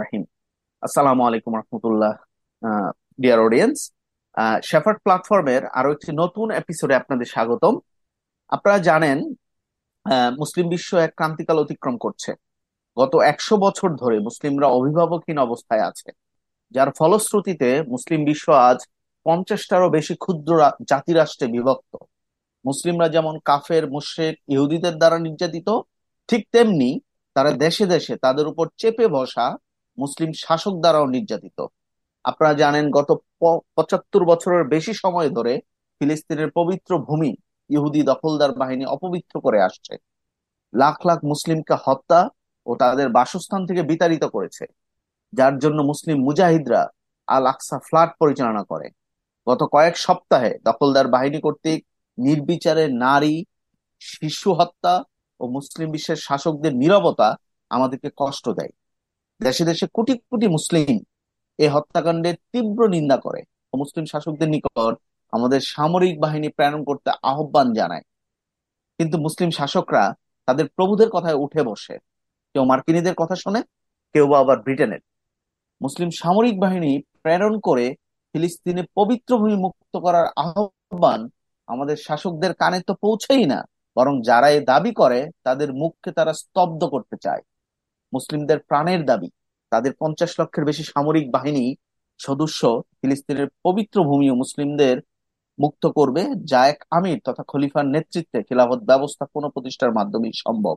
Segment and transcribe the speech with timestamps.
[0.00, 0.24] রহিম।
[0.82, 1.52] আসসালামু আলাইকুম
[3.22, 3.38] deer
[4.70, 4.98] shepherd
[5.78, 6.46] আরও একটি নতুন
[7.00, 7.74] আপনাদের স্বাগতম।
[8.54, 9.18] আপনারা জানেন
[10.40, 12.30] মুসলিম বিশ্ব এক ক্রান্তিকাল অতিক্রম করছে।
[12.96, 16.08] গত একশো বছর ধরে মুসলিমরা অভিভাবকহীন অবস্থায় আছে,
[16.74, 18.78] যার ফলশ্রুতিতে মুসলিম বিশ্ব আজ
[19.26, 20.52] পঞ্চাশটারও বেশি ক্ষুদ্র
[20.90, 21.92] জাতিরাষ্ট্রে বিভক্ত।
[22.64, 25.68] মুসলিমরা যেমন কাফের, মুশরিক, ইহুদিদের দ্বারা নির্যাতিত,
[26.28, 26.90] ঠিক তেমনি
[27.36, 29.46] তারা দেশে দেশে তাদের উপর চেপে বসা
[29.98, 31.58] মুসলিম শাসক দ্বারাও নির্যাতিত।
[32.24, 33.08] আপনারা জানেন, গত
[33.76, 35.52] পঁচাত্তর বছরের বেশি সময় ধরে
[36.00, 37.30] ফিলিস্তিনের পবিত্র ভূমি
[37.70, 39.94] ইহুদি দখলদার বাহিনী অপবিত্র করে আসছে।
[40.72, 42.20] লাখ লাখ মুসলিমকে হত্যা
[42.66, 44.64] ও তাদের বাসস্থান থেকে বিতাড়িত করেছে,
[45.32, 46.82] যার জন্য মুসলিম মুজাহিদরা
[47.28, 48.86] আল আকসা ফ্লাড পরিচালনা করে।
[49.46, 51.80] গত কয়েক সপ্তাহে দখলদার বাহিনী কর্তৃক
[52.18, 53.34] নির্বিচারে নারী,
[54.02, 54.94] শিশু হত্যা
[55.40, 57.28] ও মুসলিম বিশ্বের শাসকদের নীরবতা
[57.70, 58.72] আমাদেরকে কষ্ট দেয়।
[59.40, 60.94] দেশে দেশে কোটি কোটি মুসলিম
[61.58, 63.40] এই হত্যাকাণ্ডের তীব্র নিন্দা করে
[63.72, 64.94] ও মুসলিম শাসকদের নিকট
[65.32, 68.04] আমাদের সামরিক বাহিনী প্রেরণ করতে আহ্বান জানায়।
[68.98, 70.04] কিন্তু মুসলিম শাসকরা
[70.48, 71.94] তাদের প্রভুদের কথায় উঠে বসে।
[72.54, 73.60] কেউ মার্কিনীদের কথা শোনে,
[74.14, 75.02] কেউ বা আবার ব্রিটেনের।
[75.80, 77.86] মুসলিম সামরিক বাহিনী প্রেরণ করে
[78.34, 81.20] ফিলিস্তিনে পবিত্র ভূমি মুক্ত করার আহ্বান
[81.68, 83.58] আমাদের শাসকদের কানে তো পৌঁছেই না।
[83.96, 87.42] বরং যারা এ দাবি করে, তাদের মুখকে তারা স্তব্ধ করতে চায়।
[88.12, 89.28] মুসলিমদের প্রাণের দাবি।
[89.72, 91.64] তাদের পঞ্চাশ লক্ষের বেশি সামরিক বাহিনী,
[92.20, 92.60] সদস্য
[93.00, 94.96] ফিলিস্তিনের পবিত্র ভূমি ও মুসলিমদের
[95.58, 99.24] মুক্ত করবে, যা এক আমির তথা খলিফার নেতৃত্বে খিলাফত ব্যবস্থা
[99.54, 100.76] প্রতিষ্ঠার মাধ্যমেই সম্ভব।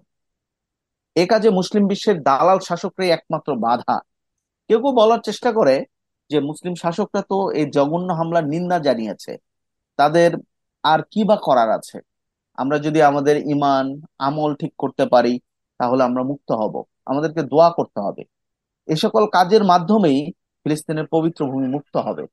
[1.16, 3.96] এ কাজে মুসলিম বিশ্বের দালাল শাসকরাই একমাত্র বাধা।
[4.70, 5.76] কেউ কেউ বলার চেষ্টা করে
[6.30, 9.32] যে, মুসলিম শাসকরা তো এই জঘন্য হামলার নিন্দা জানিয়েছে।
[10.00, 10.32] তাদের
[10.84, 11.98] আর কি বা করার আছে?
[12.62, 13.86] আমরা যদি আমাদের ইমান,
[14.28, 15.34] আমল ঠিক করতে পারি,
[15.80, 16.74] তাহলে আমরা মুক্ত হব।
[17.10, 18.24] আমাদেরকে দোয়া করতে হবে।
[18.88, 20.20] এ সকল কাজের মাধ্যমেই
[20.64, 22.24] ফিলিস্তিনের পবিত্র ভূমি মুক্ত হবে।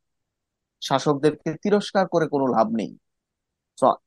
[0.82, 2.92] শাসকদেরকে তিরস্কার করে কোনো লাভ নেই।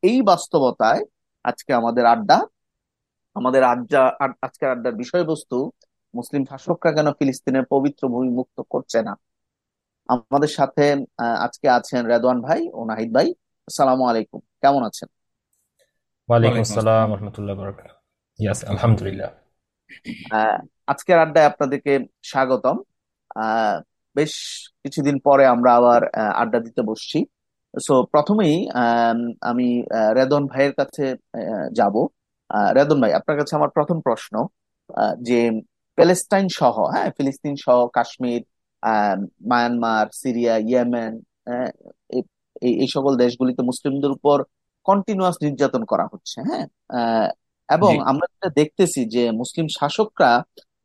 [0.10, 1.02] এই বাস্তবতায়
[1.44, 2.38] আজকে আমাদের আড্ডা
[3.36, 4.02] আমাদের আড্ডা
[4.46, 5.58] আজকের আড্ডার বিষয়বস্তু,
[6.14, 9.14] মুসলিম শাসকরা কেন ফিলিস্তিনের পবিত্র ভূমি মুক্ত করছে না?
[10.08, 10.86] আমাদের সাথে
[11.46, 13.28] আজকে আছেন রেদওয়ান ভাই ও নাহিদ ভাই।
[13.68, 15.10] আসসালামু আলাইকুম। কেমন আছেন?
[16.30, 17.92] ওয়ালাইকুম আসসালাম রহমতুল্লাহ বরকাত
[18.40, 19.30] ইয়াস আলহামদুলিল্লাহ।
[20.88, 21.94] আজকের আড্ডায় আপনাদেরকে
[22.32, 22.78] স্বাগতম।
[24.16, 24.34] বেশ
[24.84, 26.02] কিছুদিন পরে আমরা আবার
[26.42, 27.20] আড্ডা দিতে বসছি।
[27.74, 29.20] সো প্রথমেই আম,
[30.18, 31.06] রেদন ভাইয়ের কাছে
[31.72, 31.96] যাব।
[32.78, 34.34] রেদন ভাই আপনার কাছে আমার প্রথম প্রশ্ন
[35.28, 35.40] যে
[35.98, 38.42] প্যালেস্টাইন সহ হ্যাঁ ফিলিস্তিন সহ কাশ্মীর
[38.84, 39.18] আহ,
[39.52, 41.14] মায়ানমার সিরিয়া ইয়েমেন
[42.82, 44.38] এই সকল দেশগুলিতে মুসলিমদের উপর
[44.86, 46.66] কন্টিনিউয়াস নির্যাতন করা হচ্ছে হ্যাঁ?
[47.70, 50.32] এবং আমরা যেটা দেখতেছি যে মুসলিম শাসকরা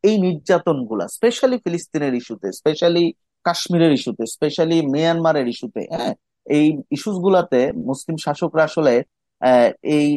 [0.04, 3.04] এই নির্যাতনগুলা স্পেশালি ফিলিস্তিনের ইস্যুতে স্পেশালি
[3.44, 6.12] কাশ্মীরের ইস্যুতে স্পেশালি মিয়ানমারের ইস্যুতে হ্যাঁ?
[6.46, 6.66] এই
[6.96, 8.94] ইস্যুস গুলাতে মুসলিম শাসকরা আসলে
[9.42, 9.66] আহ,
[9.96, 10.08] এই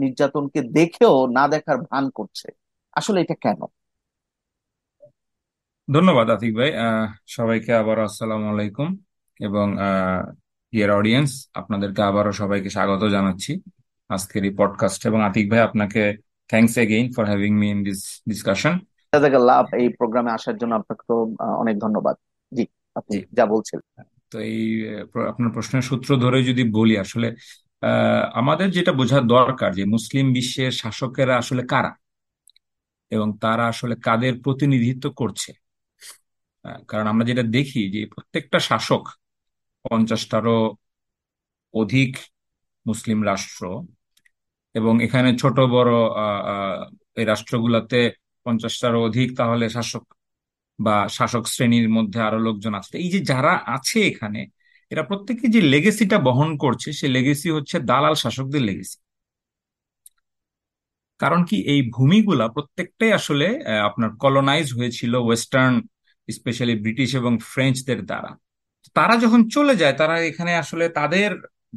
[0.00, 2.46] নির্যাতনকে দেখেও না দেখার ভান করছে।
[2.96, 3.60] আসলে এটা কেন?
[5.88, 7.04] ধন্যবাদ আতিক ভাই। আহ,
[7.36, 8.88] সবাইকে আবার আসসালামু আলাইকুম
[9.40, 9.66] এবং
[10.72, 13.52] ডিয়ার অডিয়েন্স আপনাদেরকে আবারও সবাইকে স্বাগত জানাচ্ছি
[14.10, 16.02] আজকের এই পডকাস্ট এবং আতিক ভাই আপনাকে
[16.50, 18.74] thanks again for having me in this discussion
[19.50, 21.16] লাভ এই প্রোগ্রামে আসার জন্য আপনাকে তো
[21.56, 22.16] অনেক ধন্যবাদ।
[22.52, 22.64] জি
[22.96, 23.84] আপনি যা বলছিলেন
[24.32, 24.60] তো এই
[25.28, 27.28] আপনার প্রশ্নের সূত্র ধরে যদি বলি আসলে
[27.82, 31.92] আহ, আমাদের যেটা বোঝার দরকার যে মুসলিম বিশ্বের শাসকেরা আসলে কারা?
[33.12, 35.50] এবং তারা আসলে কাদের প্রতিনিধিত্ব করছে?
[36.88, 39.02] কারণ আমরা যেটা দেখি যে প্রত্যেকটা শাসক
[39.84, 40.58] পঞ্চাশটারও
[41.74, 42.12] অধিক
[42.86, 43.62] মুসলিম রাষ্ট্র
[44.74, 45.92] এবং এখানে ছোট বড়
[47.20, 48.00] এই রাষ্ট্রগুলোতে
[48.46, 50.04] পঞ্চাশটারও অধিক তাহলে শাসক
[50.78, 54.40] বা শাসক শ্রেণির মধ্যে আরও লোকজন আছে এই যে যারা আছে এখানে,
[54.90, 58.98] এরা প্রত্যেকে যে লেগেসিটা বহন করছে, সে লেগেসি হচ্ছে দালাল শাসকদের লেগেসি।
[61.20, 63.46] কারণ কি এই ভূমিগুলা প্রত্যেকটাই আসলে
[63.88, 65.74] আপনার কলোনাইজ হয়েছিল ওয়েস্টার্ন
[66.28, 68.30] স্পেশালি ব্রিটিশ এবং ফ্রেঞ্চদের দ্বারা।
[68.96, 71.30] তারা যখন চলে যায়, তারা এখানে আসলে তাদের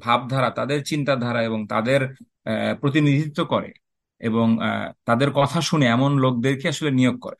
[0.05, 2.01] ভাবধারা, তাদের চিন্তাধারা এবং তাদের
[2.81, 3.69] প্রতিনিধিত্ব করে
[4.21, 4.47] এবং
[5.07, 7.39] তাদের কথা শুনে এমন লোকদেরকে আসলে নিয়োগ করে।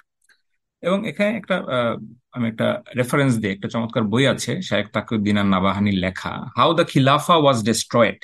[0.83, 1.55] এবং এখানে একটা
[2.35, 2.67] আমি একটা
[2.99, 7.57] রেফারেন্স দিই, একটা চমৎকার বই আছে, শায়েখ তাকিউদ্দিন আন নাবাহানির লেখা হাউ দ্য খিলাফা ওয়াজ
[7.69, 8.19] ডেস্ট্রয়েড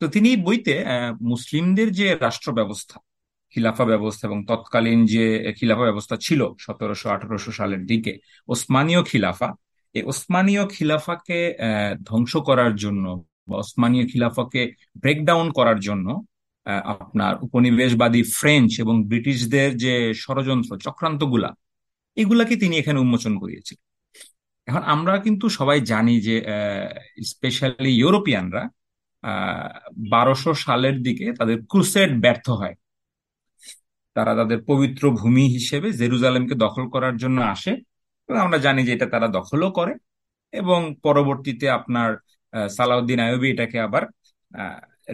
[0.00, 0.74] তো তিনি বইতে
[1.32, 2.96] মুসলিমদের যে রাষ্ট্র ব্যবস্থা,
[3.52, 5.24] খিলাফা ব্যবস্থা এবং তৎকালীন যে
[5.58, 8.12] খিলাফা ব্যবস্থা ছিল সতেরোশো আঠারোশো সালের দিকে,
[8.52, 9.48] ওসমানীয় খিলাফা
[9.94, 11.38] এই ওসমানীয় খিলাফাকে
[12.04, 13.04] ধ্বংস করার জন্য
[13.48, 14.62] বা ওসমানীয় খিলাফাকে
[14.96, 16.06] ব্রেকডাউন করার জন্য
[16.84, 21.50] আপনার উপনিবেশবাদী ফ্রেঞ্চ এবং ব্রিটিশদের যে ষড়যন্ত্র, চক্রান্তগুলা,
[22.16, 23.78] এগুলাকে তিনি এখানে উন্মোচন করিয়েছেন।
[24.68, 26.36] এখন আমরা কিন্তু সবাই জানি যে
[27.24, 28.62] স্পেশালি ইউরোপিয়ানরা
[30.10, 32.74] বারোশো সালের দিকে তাদের ক্রুসেড ব্যর্থ হয়।
[34.16, 37.72] তারা তাদের পবিত্র ভূমি হিসেবে জেরুজালেমকে দখল করার জন্য আসে।
[38.28, 39.92] আমরা জানি যে এটা তারা দখলও করে
[40.52, 42.08] এবং পরবর্তীতে আপনার
[42.76, 44.02] সালাউদ্দিন আইয়ুবী এটাকে আবার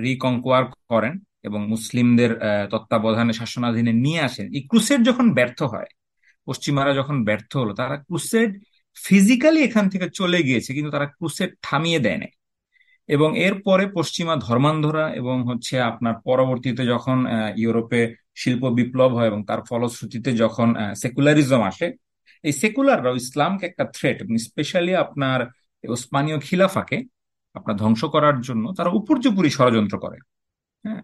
[0.05, 1.15] রিকনকোয়ার করেন
[1.49, 2.31] এবং মুসলিমদের
[2.73, 5.91] তত্ত্বাবধানে শাসনাধীনে নিয়ে আসেন। এই ক্রুসেড যখন ব্যর্থ হয়,
[6.47, 8.51] পশ্চিমারা যখন ব্যর্থ হলো, তারা ক্রুসেড
[8.97, 12.19] ফিজিক্যালি এখান থেকে চলে গিয়েছে, কিন্তু তারা ক্রুসেড থামিয়ে দেয়
[13.09, 17.19] এবং এরপরে পশ্চিমা ধর্মান্ধরা এবং হচ্ছে আপনার পরবর্তীতে যখন
[17.57, 18.01] ইউরোপে
[18.37, 20.69] শিল্প বিপ্লব হয় এবং তার ফলশ্রুতিতে যখন
[21.03, 21.87] সেকুলারিজম আসে
[22.44, 25.40] এই সেকুলাররাও ইসলামকে একটা থ্রেট এবং স্পেশালি আপনার
[25.84, 26.98] ওসমানীয় খিলাফাকে
[27.56, 30.19] আপনার ধ্বংস করার জন্য তারা উপর্যুপুরি ষড়যন্ত্র করে।
[30.84, 31.02] হ্যাঁ?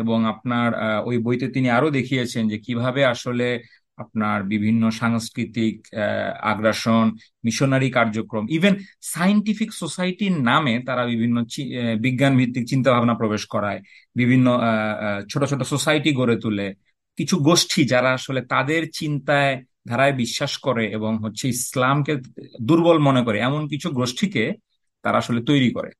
[0.00, 0.68] এবং আপনার
[1.08, 3.46] ওই বইতে তিনি আরও দেখিয়েছেন যে কীভাবে আসলে
[3.98, 5.76] আপনার বিভিন্ন সাংস্কৃতিক
[6.52, 7.06] আগ্রাসন,
[7.44, 8.74] মিশনারি কার্যক্রম ইভেন
[9.12, 11.36] সায়েন্টিফিক সোসাইটির নামে তারা বিভিন্ন
[12.04, 13.80] বিজ্ঞান ভিত্তিক চিন্তা ভাবনা প্রবেশ করায়,
[14.14, 14.46] বিভিন্ন
[15.30, 16.66] ছোট ছোট সোসাইটি গড়ে তোলে।
[17.18, 19.52] কিছু গোষ্ঠী যারা আসলে তাদের চিন্তায়
[19.90, 22.12] ধারায় বিশ্বাস করে এবং হচ্ছে ইসলামকে
[22.68, 24.44] দুর্বল মনে করে, এমন কিছু গোষ্ঠীকে
[25.04, 25.90] তারা আসলে তৈরি করে।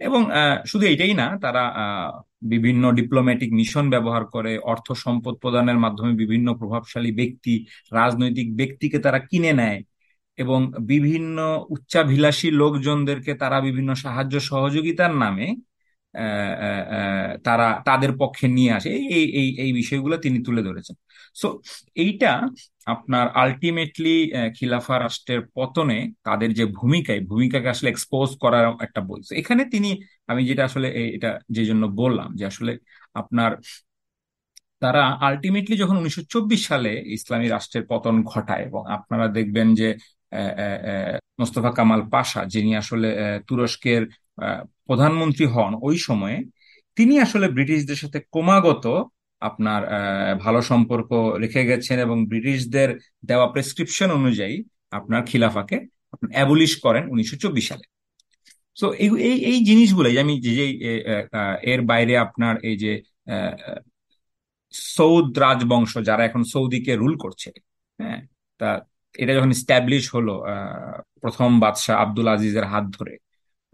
[0.00, 0.20] এবং
[0.70, 1.62] শুধু এটাই না, তারা
[2.52, 7.54] বিভিন্ন ডিপ্লোম্যাটিক মিশন ব্যবহার করে, অর্থ সম্পদ প্রদানের মাধ্যমে বিভিন্ন প্রভাবশালী ব্যক্তি,
[7.98, 9.80] রাজনৈতিক ব্যক্তিকে তারা কিনে নেয়
[10.38, 10.60] এবং
[10.92, 11.36] বিভিন্ন
[11.74, 15.46] উচ্চাভিলাষী লোকজনদেরকে তারা বিভিন্ন সাহায্য সহযোগিতার নামে
[17.46, 20.96] তারা তাদের পক্ষে নিয়ে আসে। এই এই এই বিষয়গুলো তিনি তুলে ধরেছেন।
[21.40, 21.48] সো
[22.04, 22.30] এইটা
[22.94, 24.14] আপনার আলটিমেটলি
[24.56, 29.90] খিলাফা রাষ্ট্রের পতনে তাদের যে ভূমিকায় ভূমিকাকে আসলে এক্সপোজ করার একটা বই। এখানে তিনি,
[30.30, 32.72] আমি যেটা আসলে এটা যে জন্য বললাম যে আসলে
[33.20, 33.50] আপনার,
[34.82, 39.88] তারা আলটিমেটলি যখন উনিশশো চব্বিশ সালে ইসলামী রাষ্ট্রের পতন ঘটায় এবং আপনারা দেখবেন যে
[41.40, 43.08] মোস্তফা কামাল পাশা যিনি আসলে
[43.48, 44.02] তুরস্কের
[44.88, 46.38] প্রধানমন্ত্রী হন, ওই সময়ে
[46.96, 48.84] তিনি আসলে ব্রিটিশদের সাথে ক্রমাগত
[49.40, 49.82] আপনার
[50.38, 55.86] ভালো সম্পর্ক রেখে গেছেন এবং ব্রিটিশদের দেওয়া প্রেসক্রিপশন অনুযায়ী আপনার খিলাফাকে
[56.32, 57.84] অ্যাবলিশ করেন উনিশশো চব্বিশ সালে।
[58.76, 59.08] সো এই
[59.44, 60.78] এই জিনিসগুলোই আমি যে
[61.62, 63.02] এর বাইরে আপনার এই যে
[64.72, 67.50] সৌদ রাজবংশ যারা এখন সৌদিকে রুল করছে
[67.98, 68.20] হ্যাঁ
[68.58, 68.86] তা
[69.18, 70.44] এটা যখন স্ট্যাবলিশ হলো
[71.20, 73.25] প্রথম বাদশাহ আব্দুল আজিজের হাত ধরে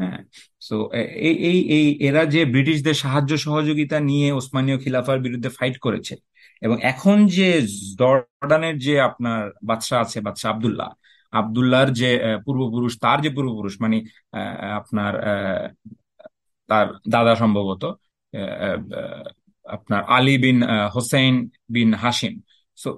[0.02, 0.20] হ্যাঁ
[0.68, 0.76] সো
[1.28, 6.14] এই এই এই, এরা যে ব্রিটিশদের সাহায্য সহযোগিতা নিয়ে ওসমানীয় খিলাফার বিরুদ্ধে ফাইট করেছে,
[6.62, 7.48] এবং এখন যে
[8.00, 10.90] জর্ডানের যে আপনার বাদশাহ আছে, বাদশাহ আবদুল্লাহ,
[11.32, 12.10] আব্দুল্লাহর যে
[12.46, 13.98] পূর্বপুরুষ, তার যে পূর্বপুরুষ মানে
[14.80, 15.12] আপনার
[16.68, 17.82] তার দাদা সম্ভবত
[19.66, 20.58] আপনার Ali bin
[20.94, 21.34] Hussein
[21.74, 22.34] bin Hashim
[22.78, 22.90] so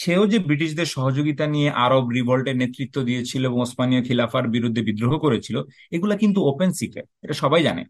[0.00, 5.56] সেও যে ব্রিটিশদের সহযোগিতা নিয়ে আরব রিভল্টের নেতৃত্ব দিয়েছিল এবং ওসমানীয় খিলাফার বিরুদ্ধে বিদ্রোহ করেছিল,
[5.92, 7.82] এগুলা কিন্তু ওপেন সিক্রেট এটা সবাই জানে।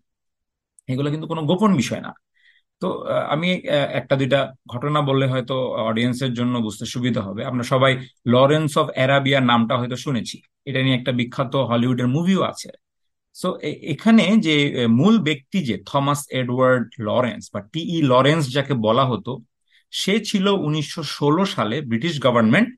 [0.88, 2.12] এগুলো কিন্তু কোনো গোপন বিষয় না।
[2.82, 2.88] তো
[3.34, 3.48] আমি
[4.00, 4.38] একটা দুইটা
[4.72, 5.54] ঘটনা বললে হয়তো
[5.90, 7.92] অডিয়েন্সের জন্য বুঝতে সুবিধা হবে। আমরা সবাই
[8.26, 10.36] লরেন্স অফ অ্যারাবিয়া নামটা হয়তো শুনেছি।
[10.68, 12.70] এটা নিয়ে একটা বিখ্যাত হলিউডের মুভিও আছে।
[13.36, 13.48] সো
[13.92, 14.56] এখানে যে
[15.00, 19.32] মূল ব্যক্তি যে থমাস এডওয়ার্ড লরেন্স বা টিই লরেন্স যাকে বলা হতো
[19.92, 22.68] সে ছিল উনিশশো ষোলো সালে ব্রিটিশ গভর্নমেন্ট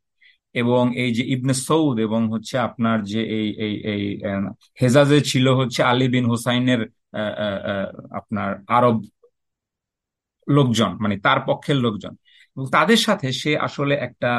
[0.55, 4.03] এবং এই যে ইবনে সৌদ এবং হচ্ছে আপনার যে এই এই এই
[4.83, 6.81] হেজাজে ছিল হচ্ছে আলী বিন হুসাইনের
[8.11, 8.97] আপনার আরব
[10.49, 12.13] লোকজন মানে তার পক্ষের লোকজন।
[12.57, 14.31] এবং তাদের সাথে সে আসলে একটা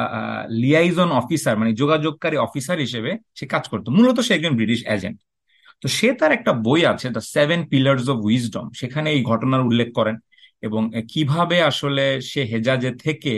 [0.62, 5.18] লিয়াইজন অফিসার মানে যোগাযোগকারী অফিসার হিসেবে সে কাজ করতো। মূলত সে একজন ব্রিটিশ এজেন্ট
[5.82, 9.88] তো সে তার একটা বই আছে the Seven Pillars of Wisdom সেখানে এই ঘটনার উল্লেখ
[9.94, 10.16] করেন।
[10.64, 13.34] এবং কীভাবে আসলে সে হেজাজে থেকে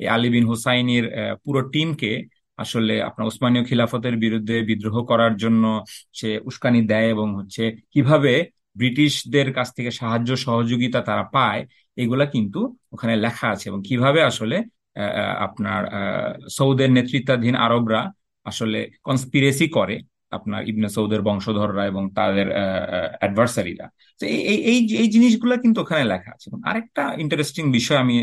[0.00, 1.04] আলী বিন হুসাইনের
[1.44, 2.12] পুরো টিমকে
[2.58, 5.64] আসলে আপনার ওসমানীয় খিলাফতের বিরুদ্ধে বিদ্রোহ করার জন্য
[6.18, 7.62] সে উস্কানি দেয় এবং হচ্ছে
[7.94, 8.32] কীভাবে
[8.76, 11.60] ব্রিটিশদের কাছ থেকে সাহায্য সহযোগিতা তারা পায়,
[11.96, 12.60] এগুলা কিন্তু
[12.94, 14.56] ওখানে লেখা আছে এবং কীভাবে আসলে
[15.46, 15.80] আপনার
[16.56, 18.00] সৌদের নেতৃত্বাধীন আরবরা
[18.46, 19.96] আসলে কনস্পিরেসি করে।
[20.34, 22.46] আপনার ইবনে সৌদের বংশধররা এবং তাদের
[23.20, 23.86] অ্যাডভার্সারিরা
[24.20, 24.58] তো এই
[24.94, 28.16] এই জিনিসগুলো কিন্তু ওখানে লেখা আছে। এবং আরেকটা ইন্টারেস্টিং বিষয় আমি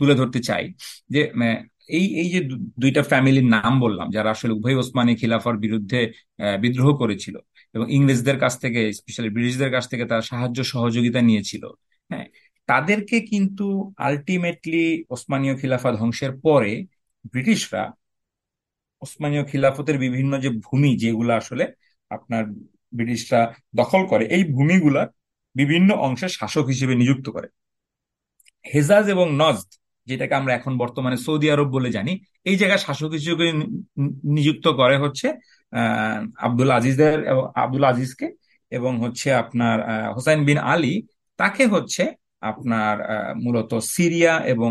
[0.00, 0.64] তুলে ধরতে চাই
[1.10, 1.56] যে আহ,
[1.90, 2.40] এই এই যে
[2.82, 6.00] দুইটা ফ্যামিলির নাম বললাম যারা আসলে উভয় ওসমানী খিলাফার বিরুদ্ধে
[6.60, 7.34] বিদ্রোহ করেছিল
[7.74, 11.64] এবং ইংরেজদের কাছ থেকে স্পেশালি ব্রিটিশদের কাছ থেকে তারা সাহায্য সহযোগিতা নিয়েছিল
[12.10, 12.26] হ্যাঁ
[12.68, 13.66] তাদেরকে কিন্তু
[13.98, 16.72] আলটিমেটলি ওসমানীয় খিলাফা ধ্বংসের পরে
[17.32, 17.82] ব্রিটিশরা
[19.02, 21.64] ওসমানীয় খিলাফতের বিভিন্ন যে ভূমি যেগুলো আসলে
[22.10, 22.42] আপনার
[22.96, 23.40] ব্রিটিশরা
[23.80, 25.02] দখল করে, এই ভূমিগুলা
[25.56, 27.48] বিভিন্ন অংশের শাসক হিসেবে নিযুক্ত করে।
[28.64, 29.68] হেজাজ এবং নজদ,
[30.06, 32.12] যেটাকে আমরা এখন বর্তমানে সৌদি আরব বলে জানি,
[32.50, 33.46] এই জায়গায় শাসক হিসেবে
[34.36, 35.26] নিযুক্ত করে হচ্ছে
[36.46, 37.18] আব্দুল আজিজের
[37.64, 38.26] আব্দুল আজিজকে
[38.72, 39.76] এবং হচ্ছে আপনার
[40.16, 40.94] হোসাইন বিন আলী,
[41.40, 42.04] তাকে হচ্ছে
[42.50, 42.96] আপনার
[43.44, 44.70] মূলত সিরিয়া এবং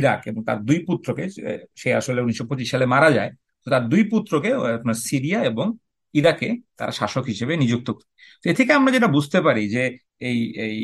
[0.00, 1.24] ইরাক এবং তার দুই পুত্রকে,
[1.80, 3.30] সে আসলে উনিশশো পঁচিশ সালে মারা যায়।
[3.66, 4.48] তার দুই পুত্রকে
[4.78, 5.66] আপনার সিরিয়া এবং
[6.14, 6.48] ইরাকে
[6.78, 8.08] তারা শাসক হিসেবে নিযুক্ত করে
[8.44, 9.82] এ থেকে আমরা যেটা বুঝতে পারি যে
[10.20, 10.78] এই এই,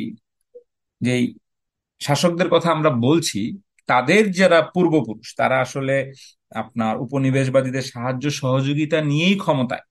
[1.01, 1.15] যে
[2.01, 3.41] শাসকদের কথা আমরা বলছি,
[3.89, 5.95] তাদের যারা পূর্বপুরুষ, তারা আসলে
[6.53, 9.85] আপনার উপনিবেশবাদীদের সাহায্য সহযোগিতা নিয়েই ক্ষমতায়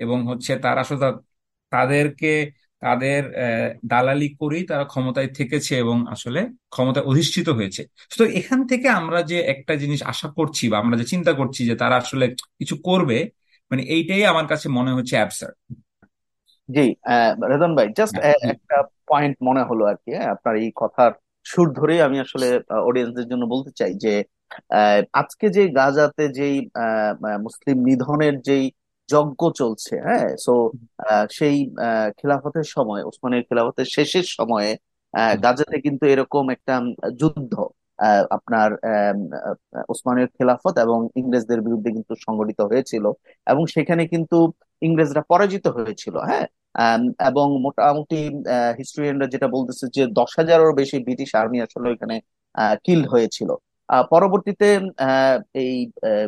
[0.00, 1.00] এবং হচ্ছে তারা আসলে
[1.72, 2.30] তাদেরকে
[2.82, 3.20] তাদের
[3.84, 9.38] দালালি করেই তারা ক্ষমতায় থেকেছে এবং আসলে ক্ষমতায় অধিষ্ঠিত হয়েছে। তো এখান থেকে আমরা যে
[9.54, 12.24] একটা জিনিস আশা করছি বা আমরা যে চিন্তা করছি যে তারা আসলে
[12.60, 13.18] কিছু করবে
[13.70, 15.52] মানে এইটাই আমার কাছে মনে হচ্ছে অ্যাবসার
[16.68, 16.86] জি
[17.50, 18.76] রেদন ভাই জাস্ট হ্যাঁ, একটা
[19.08, 21.12] পয়েন্ট মনে হলো আর কি হ্যাঁ, আপনার এই কথার
[21.46, 22.46] সুর ধরেই আমি আসলে
[22.88, 24.12] অডিয়েন্সদের জন্য বলতে চাই যে
[25.12, 26.56] আজকে যে গাজাতে যেই
[27.46, 28.64] মুসলিম নিধনের যেই
[29.10, 30.28] যজ্ঞ চলছে হ্যাঁ?
[30.36, 30.52] সো
[31.30, 31.56] সেই
[32.18, 34.70] খেলাফতের সময় ওসমানের খেলাফতের শেষের সময়ে
[35.44, 36.74] গাজাতে কিন্তু এরকম একটা
[37.20, 37.52] যুদ্ধ
[38.36, 38.68] আপনার
[39.92, 43.04] ওসমানের খেলাফত এবং ইংরেজদের বিরুদ্ধে কিন্তু সংগঠিত হয়েছিল
[43.46, 44.36] এবং সেখানে কিন্তু
[44.82, 46.46] ইংরেজরা পরাজিত হয়েছিল হ্যাঁ?
[47.28, 48.18] এবং মোটামুটি
[48.78, 52.16] হিস্ট্রিয়ানরা যেটা বলতেছে যে দশ হাজারেরও বেশি ব্রিটিশ আর্মি আসলে ওইখানে
[52.84, 53.50] কিল হয়েছিল।
[54.10, 54.68] পরবর্তীতে
[55.56, 55.74] এই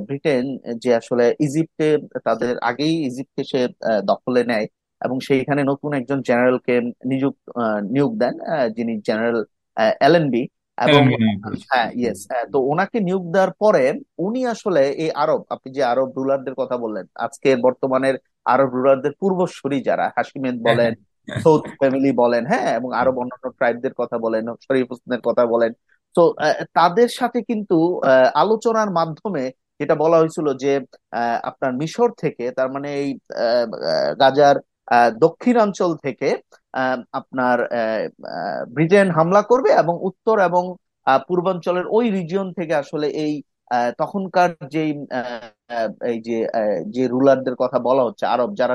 [0.06, 0.44] ব্রিটেন
[0.82, 1.88] যে আসলে ইজিপ্টে
[2.26, 3.60] তাদের আগেই ইজিপ্টকে সে
[4.04, 4.66] দখলে নেয়
[5.00, 6.74] এবং সেইখানে নতুন একজন জেনারেলকে
[7.10, 7.44] নিযুক্ত
[7.90, 8.34] নিয়োগ দেন
[8.76, 9.38] যিনি জেনারেল
[10.00, 10.42] এলএনবি
[10.78, 11.02] এবং
[11.70, 12.20] হ্যাঁ ইয়েস
[12.52, 13.84] তো ওনাকে নিয়োগ দেওয়ার পরে
[14.18, 18.16] উনি আসলে এই আরব আপনি যে আরব রুলারদের কথা বললেন আজকের বর্তমানের
[18.46, 20.92] আরব রুলারদের পূর্বসূরি যারা হাসিমেদ হ্যাঁ, বলেন
[21.28, 25.72] সৌদ হ্যাঁ। ফ্যামিলি বলেন হ্যাঁ এবং আরব অন্যান্য ট্রাইবদের কথা বলেন শরীফ হোসেনের কথা বলেন
[26.14, 26.22] তো
[26.74, 27.78] তাদের সাথে কিন্তু
[28.34, 29.44] আলোচনার মাধ্যমে
[29.80, 30.72] যেটা বলা হয়েছিল যে
[31.42, 33.10] আপনার মিশর থেকে তার মানে এই
[34.20, 34.56] গাজার
[35.18, 36.28] দক্ষিণাঞ্চল থেকে
[37.12, 37.58] আপনার
[38.68, 40.62] ব্রিটেন হামলা করবে এবং উত্তর এবং
[41.28, 43.34] পূর্বাঞ্চলের ওই রিজিয়ন থেকে আসলে এই
[43.98, 44.82] তখনকার যে
[46.04, 46.38] এই যে
[46.86, 48.74] যে রুলারদের কথা বলা হচ্ছে আরব যারা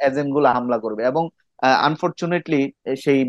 [0.00, 1.24] এজেন্টগুলো হামলা করবে এবং
[1.82, 3.20] আনফর্চুনেটলি সেই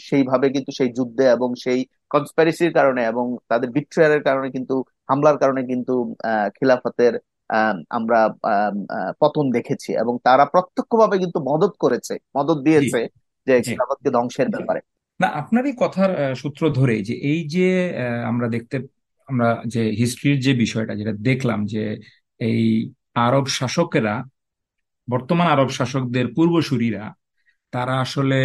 [0.00, 5.62] সেইভাবে কিন্তু সেই যুদ্ধে এবং সেই কনস্পাইরেসির কারণে এবং তাদের বিট্রিয়ারের কারণে কিন্তু হামলার কারণে
[5.66, 6.14] কিন্তু
[6.54, 7.14] খিলাফতের
[7.88, 8.20] আমরা
[9.20, 13.00] পতন দেখেছি এবং তারা প্রত্যক্ষভাবে কিন্তু মদত করেছে মদত দিয়েছে
[13.46, 14.80] যে খিলাফতকে ধ্বংসের ব্যাপারে।
[15.20, 17.68] না আপনারই কথার সূত্র ধরে যে এই যে
[18.24, 18.76] আমরা দেখতে
[19.28, 21.96] আমরা যে হিস্ট্রির যে বিষয়টা যেটা দেখলাম যে
[22.40, 24.14] এই আরব শাসকেরা
[25.12, 27.04] বর্তমান আরব শাসকদের পূর্বসূরীরা,
[27.72, 28.38] তারা আসলে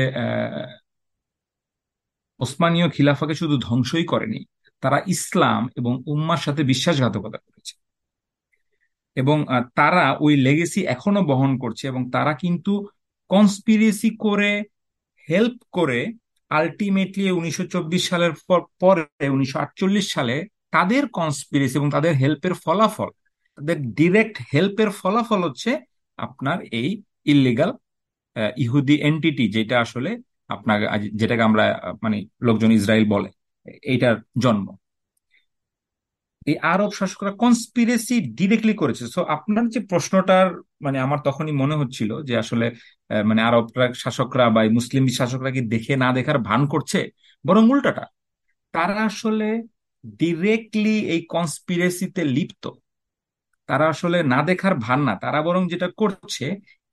[2.39, 4.39] ওসমানীয় খিলাফাকে শুধু ধ্বংসই করেনি,
[4.83, 7.73] তারা ইসলাম এবং উম্মার সাথে বিশ্বাসঘাতকতা করেছে।
[9.17, 9.37] এবং
[9.75, 12.73] তারা ওই লেগেসি এখনও বহন করছে এবং তারা কিন্তু
[13.31, 14.51] কনস্পিরেসি করে
[15.27, 15.99] হেল্প করে
[16.51, 18.33] আলটিমেটলি উনিশশো চব্বিশ সালের
[18.81, 19.03] পরে
[19.35, 20.35] উনিশশো আটচল্লিশ সালে
[20.71, 23.09] তাদের কনস্পিরেসি এবং তাদের হেল্পের ফলাফল,
[23.57, 25.71] তাদের ডিরেক্ট হেল্পের ফলাফল হচ্ছে
[26.25, 26.89] আপনার এই
[27.33, 27.71] ইলিগাল
[28.63, 30.11] ইহুদি এন্টিটি যেটা আসলে
[30.55, 30.77] আপনার
[31.19, 31.65] যেটাকে আমরা
[32.03, 33.29] মানে লোকজন ইসরায়েল বলে,
[33.91, 34.67] এইটার জন্ম।
[36.49, 40.47] এই আরব শাসকরা কনস্পিরেসি ডিরেক্টলি করেছে। সো আপনার যে প্রশ্নটার
[40.85, 42.65] মানে আমার তখনই মনে হচ্ছিল যে আসলে
[43.29, 43.65] মানে আরব
[44.03, 46.99] শাসকরা বা মুসলিম শাসকরা কি দেখে না দেখার ভান করছে?
[47.45, 48.05] বরং উল্টাটা,
[48.73, 49.47] তারা আসলে
[50.21, 52.63] ডিরেক্টলি এই কনস্পিরেসিতে লিপ্ত।
[53.69, 56.45] তারা আসলে না দেখার ভান না, তারা বরং যেটা করছে,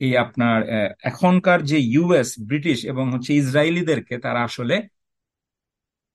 [0.05, 0.59] এই আপনার
[1.11, 4.75] এখনকার যে ইউএস ব্রিটিশ এবং হচ্ছে ইসরায়েলিদেরকে তারা আসলে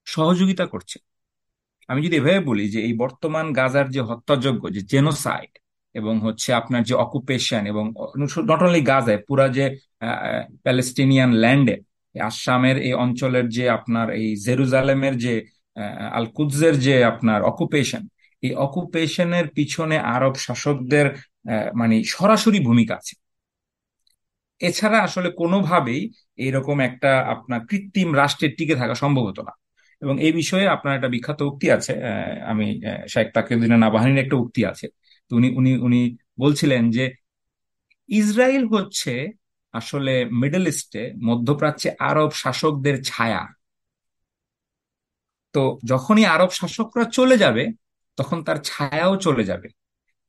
[0.08, 0.98] সহযোগিতা করছে।
[1.90, 5.52] আমি যদি এভাবে বলি যে এই বর্তমান গাজার যে হত্যাযজ্ঞ, যে জেনোসাইড
[5.96, 7.86] এবং হচ্ছে আপনার যে অকুপেশন এবং
[8.50, 9.66] নট অনলি গাজায়, পুরা যে
[10.66, 11.76] প্যালেস্টিনিয়ান ল্যান্ডে,
[12.16, 15.34] আসামের এই অঞ্চলের যে আপনার এই জেরুজালেমের যে
[16.18, 16.26] আল
[16.88, 18.04] যে আপনার অকুপেশন
[18.44, 21.08] এই অকুপেশনের পিছনে আরব শাসকদের
[21.76, 23.14] মানে সরাসরি ভূমিকা আছে।
[24.62, 26.02] এছাড়া আসলে কোনোভাবেই
[26.40, 29.54] এরকম একটা আপনার কৃত্রিম রাষ্ট্রের টিকে থাকা সম্ভব হতো না।
[30.02, 31.94] এবং এই বিষয়ে আপনার একটা বিখ্যাত উক্তি আছে
[32.52, 32.66] আমি
[33.14, 34.86] শেখ তাকিউদ্দিন নাবাহানির একটা উক্তি আছে।
[35.32, 36.00] তো উনি উনি উনি
[36.40, 37.06] বলছিলেন যে
[38.10, 39.14] ইসরায়েল হচ্ছে
[39.74, 43.42] আসলে মিডল ইস্টে মধ্যপ্রাচ্যে আরব শাসকদের ছায়া।
[45.56, 47.64] তো যখনই আরব শাসকরা চলে যাবে
[48.20, 49.68] তখন তার ছায়াও চলে যাবে।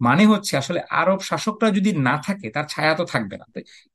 [0.01, 3.47] মানে হচ্ছে আসলে আরব শাসকরা যদি না থাকে, তার ছায়া তো থাকবে না।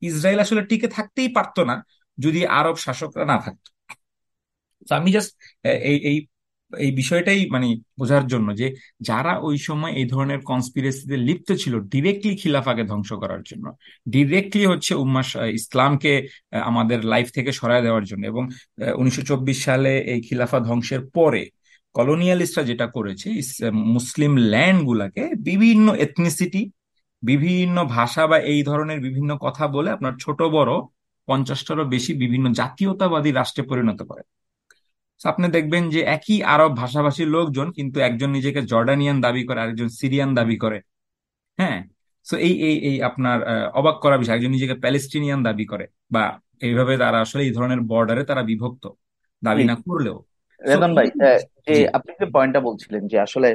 [0.01, 1.75] ইসরায়েল আসলে টিকে থাকতেই পারতো না
[2.17, 3.69] যদি আরব শাসকরা না থাকতো।
[4.87, 5.31] আমি জাস্ট
[5.89, 6.17] এই এই
[6.73, 7.67] এই বিষয়টাই মানে
[7.99, 8.67] বোঝার জন্য যে
[9.01, 13.65] যারা ওই সময় এই ধরনের কনস্পিরেসিতে লিপ্ত ছিল ডিরেক্টলি খিলাফাকে ধ্বংস করার জন্য
[14.07, 16.11] ডিরেক্টলি হচ্ছে উম্মাস ইসলামকে
[16.69, 18.43] আমাদের লাইফ থেকে সরায় দেওয়ার জন্য এবং
[18.97, 21.41] উনিশশো চব্বিশ সালে এই খিলাফা ধ্বংসের পরে
[21.95, 23.29] কলোনিয়ালিস্টরা যেটা করেছে
[23.93, 26.61] মুসলিম ল্যান্ড গুলাকে বিভিন্ন এথনিসিটি
[27.23, 30.71] বিভিন্ন ভাষা বা এই ধরনের বিভিন্ন কথা বলে আপনার ছোট বড়
[31.27, 34.23] পঞ্চাশটারও বেশি বিভিন্ন জাতীয়তাবাদী রাষ্ট্রে পরিণত করে।
[35.21, 40.29] আপনি দেখবেন যে একই আরব ভাষাভাষীর লোকজন কিন্তু একজন নিজেকে জর্ডানিয়ান দাবি করে আরেকজন সিরিয়ান
[40.35, 40.77] দাবি করে।
[41.59, 41.79] হ্যাঁ?
[42.27, 43.37] তো এই এই এই আপনার
[43.73, 46.23] অবাক করা বিষয় একজন নিজেকে প্যালেস্টিনিয়ান দাবি করে বা
[46.59, 48.83] এইভাবে তারা আসলে এই ধরনের বর্ডারে তারা বিভক্ত
[49.43, 50.17] দাবি না করলেও।
[50.61, 51.07] রেদন ভাই
[51.67, 53.49] যে আপনি যে পয়েন্টটা বলছিলেন যে আসলে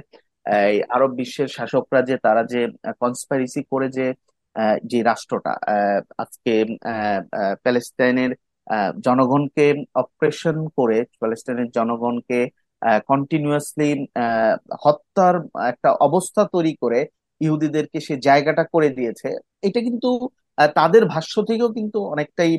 [0.67, 2.61] এই আরব বিশ্বের শাসকরা যে তারা যে
[3.03, 4.07] কনস্পাইরেসি করে যে
[4.85, 5.53] যে রাষ্ট্রটা
[6.19, 6.55] আজকে
[7.65, 8.33] প্যালেস্টাইনের
[9.07, 12.41] জনগণকে অপারেশন করে প্যালেস্টাইনের জনগণকে
[13.09, 13.91] কন্টিনিউয়াসলি
[14.85, 15.37] হত্যার
[15.73, 17.01] একটা অবস্থা তৈরি করে
[17.41, 19.29] ইহুদিদেরকে সে জায়গাটা করে দিয়েছে
[19.63, 20.09] এটা কিন্তু
[20.77, 22.53] তাদের ভাষ্য থেকেও কিন্তু অনেকটাই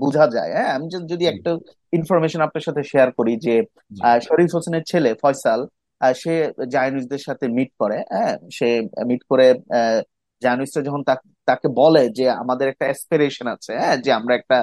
[0.00, 1.50] বোঝা যায়। হ্যাঁ আমি যদি একটা
[1.92, 3.54] ইনফরমেশন আপনার সাথে শেয়ার করি যে
[4.20, 5.60] শরীফ হোসেনের ছেলে ফয়সাল
[6.14, 6.34] সে
[6.68, 8.68] জায়নুজদের সাথে মিট করে হ্যাঁ সে
[9.06, 9.46] মিট করে
[10.42, 11.02] জায়নুজরা যখন
[11.48, 14.58] তাকে বলে যে আমাদের একটা অ্যাসপিরেশন আছে হ্যাঁ যে আমরা একটা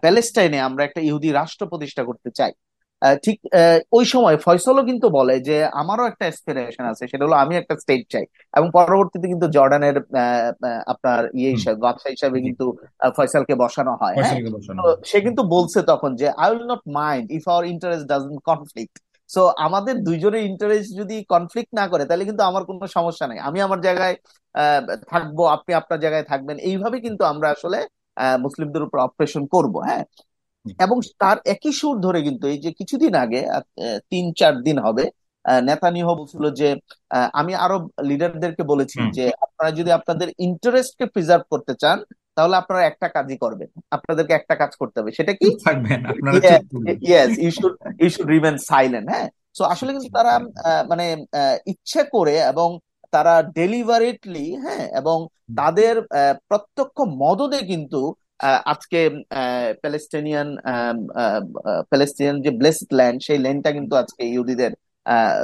[0.00, 2.52] প্যালেস্টাইনে আমরা একটা ইহুদি রাষ্ট্র প্রতিষ্ঠা করতে চাই।
[3.24, 3.38] ঠিক
[3.92, 8.02] ওই সময় ফয়সলও কিন্তু বলে যে আমারও একটা অ্যাসপিরেশন আছে সেটা হলো আমি একটা স্টেট
[8.10, 9.96] চাই। এবং পরবর্তীতে কিন্তু জর্ডানের
[10.86, 12.64] আপনার ইয়ে হিসাবে বাদশাহ হিসাবে কিন্তু
[13.16, 14.38] ফয়সালকে বসানো হয় হ্যাঁ?
[15.04, 18.96] সে কিন্তু বলছে তখন যে I will not mind if our interest doesn't conflict
[19.30, 23.58] so আমাদের দুইজনের ইন্টারেস্ট যদি কনফ্লিক্ট না করে তাহলে কিন্তু আমার কোনো সমস্যা নাই। আমি
[23.60, 24.14] আমার জায়গায়
[25.08, 27.78] থাকব আপনি আপনার জায়গায় থাকবেন। এইভাবে কিন্তু আমরা আসলে
[28.40, 30.04] মুসলিমদের উপর অপারেশন করব হ্যাঁ?
[30.84, 33.40] এবং তার একই সুর ধরে কিন্তু এই যে কিছুদিন আগে
[34.10, 35.04] তিন চার দিন হবে
[35.64, 36.68] নেতানিয়াহ বলছিল যে
[37.32, 41.98] আমি আরব লিডারদেরকে বলেছি যে আপনারা যদি আপনাদের ইন্টারেস্টকে প্রিজার্ভ করতে চান
[42.36, 45.46] তাহলে আপনারা একটা কাজই করবেন। আপনাদেরকে একটা কাজ করতে হবে। সেটা কি?
[47.08, 49.28] Yes you should you should remain silent হ্যাঁ?
[49.74, 50.32] আসলে কিন্তু তারা
[50.88, 51.06] মানে
[51.66, 52.68] ইচ্ছে করে এবং
[53.12, 54.84] তারা ডেলিভারেটলি হ্যাঁ?
[55.00, 55.16] এবং
[55.56, 55.94] তাদের
[56.48, 58.00] প্রত্যক্ষ মদদে কিন্তু
[58.40, 58.98] আজকে
[59.82, 60.48] প্যালেস্টিনিয়ান
[61.90, 64.72] প্যালেস্টিনিয়ান যে ব্লেসড ল্যান্ড সেই ল্যান্ডটা কিন্তু আজকে ইহুদিদের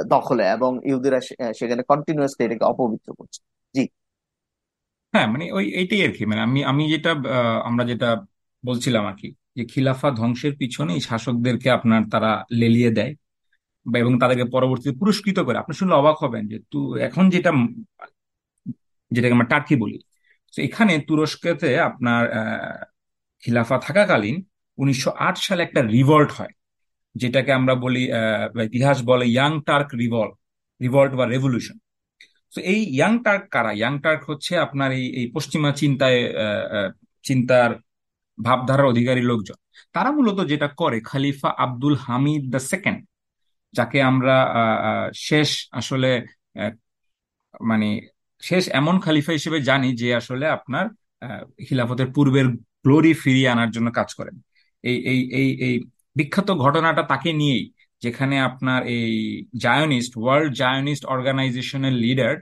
[0.07, 1.19] দখলে এবং ইহুদিরা
[1.53, 3.39] সেখানে কন্টিনিউয়াসলি এটাকে অপবিত্র করছে।
[3.75, 3.83] জি।
[5.13, 7.11] হ্যাঁ মানে ওই, এইটাই আর কি মানে আমি আমি যেটা
[7.63, 8.07] আমরা যেটা
[8.65, 9.27] বলছিলাম আর কি
[9.57, 13.13] যে খিলাফা ধ্বংসের পিছনে শাসকদেরকে আপনার তারা লেলিয়ে দেয়
[13.85, 17.51] এবং তাদেরকে পরবর্তীতে পুরস্কৃত করে। আপনি শুনলে অবাক হবেন যে তু, এখন যেটা,
[19.11, 19.97] যেটাকে আমরা টার্কি বলি
[20.53, 22.23] তো এখানে তুরস্কতে আপনার
[23.43, 24.37] খিলাফা থাকাকালীন
[24.77, 26.53] উনিশশো আট সালে একটা রিভল্ট হয়,
[27.15, 28.03] যেটাকে আমরা বলি
[28.69, 30.33] ইতিহাস বলে ইয়াং টার্ক রিভল্ট
[30.81, 31.77] রিভল্ট বা রেভলিউশন
[32.53, 33.71] তো এই ইয়াং টার্ক কারা?
[33.79, 36.19] ইয়াং টার্ক হচ্ছে আপনার এই এই পশ্চিমা চিন্তায়
[37.27, 37.71] চিন্তার
[38.37, 39.57] ভাবধারার অধিকারী লোকজন।
[39.95, 42.99] তারা মূলত যেটা করে, খালিফা আব্দুল হামিদ দ্য সেকেন্ড,
[43.73, 44.35] যাকে আমরা
[45.27, 46.11] শেষ আসলে
[47.69, 47.89] মানে
[48.41, 50.85] শেষ এমন খালিফা হিসেবে জানি যে আসলে আপনার
[51.67, 52.47] খিলাফতের পূর্বের
[52.83, 54.35] গ্লোরি ফিরিয়ে আনার জন্য কাজ করেন।
[54.83, 55.75] এই এই এই এই
[56.15, 57.65] বিখ্যাত ঘটনাটা তাকে নিয়েই
[58.01, 62.33] যেখানে আপনার এই জায়নিস্ট ওয়ার্ল্ড জায়নিস্ট অর্গানাইজেশনের লিডার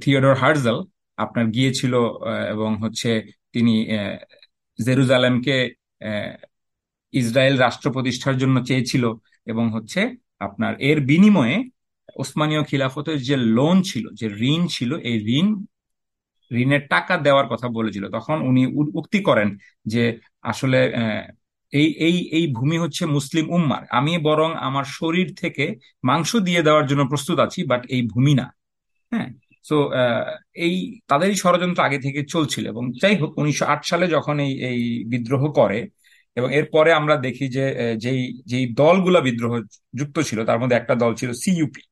[0.00, 0.78] থিওডর হার্জেল
[1.18, 1.94] আপনার গিয়েছিল
[2.48, 3.10] এবং হচ্ছে
[3.52, 3.74] তিনি
[4.78, 5.56] জেরুজালেমকে
[7.14, 9.04] ইসরায়েল রাষ্ট্র প্রতিষ্ঠার জন্য চেয়েছিল
[9.46, 10.00] এবং হচ্ছে
[10.38, 11.56] আপনার এর বিনিময়ে
[12.20, 15.46] ওসমানীয় খিলাফতের যে লোন ছিল, যে ঋণ ছিল, এই ঋণ,
[16.50, 18.62] ঋণের টাকা দেওয়ার কথা বলেছিল। তখন উনি
[19.00, 19.48] উক্তি করেন
[19.92, 20.02] যে
[20.50, 20.78] আসলে
[21.72, 25.64] এই এই এই ভূমি হচ্ছে মুসলিম উম্মার। আমি বরং আমার শরীর থেকে
[26.04, 28.46] মাংস দিয়ে দেওয়ার জন্য প্রস্তুত আছি বাট এই ভূমি না।
[29.12, 29.28] হ্যাঁ?
[29.64, 29.76] তো
[30.66, 30.74] এই,
[31.10, 34.80] তাদেরই ষড়যন্ত্র আগে থেকে চলছিল এবং যাই হোক, উনিশশো আট সালে যখন এই এই
[35.12, 35.78] বিদ্রোহ করে
[36.36, 37.64] এবং এরপরে আমরা দেখি যে
[38.04, 39.52] যেই যেই দলগুলা বিদ্রোহ
[39.98, 41.82] যুক্ত ছিল, তার মধ্যে একটা দল ছিল সিইউপি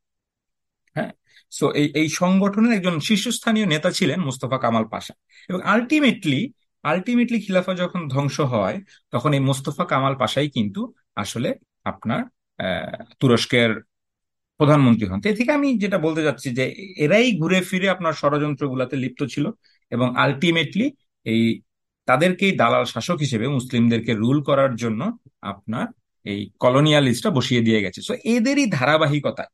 [0.96, 1.12] হ্যাঁ?
[1.52, 5.14] সো এই এই সংগঠনের একজন শীর্ষস্থানীয় নেতা ছিলেন মুস্তফা কামাল পাশা।
[5.50, 6.40] এবং আলটিমেটলি
[6.84, 8.76] আলটিমেটলি খিলাফা যখন ধ্বংস হয়,
[9.10, 10.80] তখন এই মোস্তফা কামাল পাশাই কিন্তু
[11.22, 11.48] আসলে
[11.84, 12.22] আপনার
[13.20, 13.70] তুরস্কের
[14.60, 16.64] প্রধানমন্ত্রী হন। এ থেকে আমি যেটা বলতে যাচ্ছি যে,
[17.04, 19.44] এরাই ঘুরে ফিরে আপনার ষড়যন্ত্র গুলাতে লিপ্ত ছিল
[19.92, 20.86] এবং আলটিমেটলি
[21.26, 21.42] এই
[22.08, 25.00] তাদেরকেই দালাল শাসক হিসেবে মুসলিমদেরকে রুল করার জন্য
[25.52, 25.86] আপনার
[26.26, 29.50] এই কলোনিয়ালিস্টটা বসিয়ে দিয়ে গেছে। সো এদেরই ধারাবাহিকতায়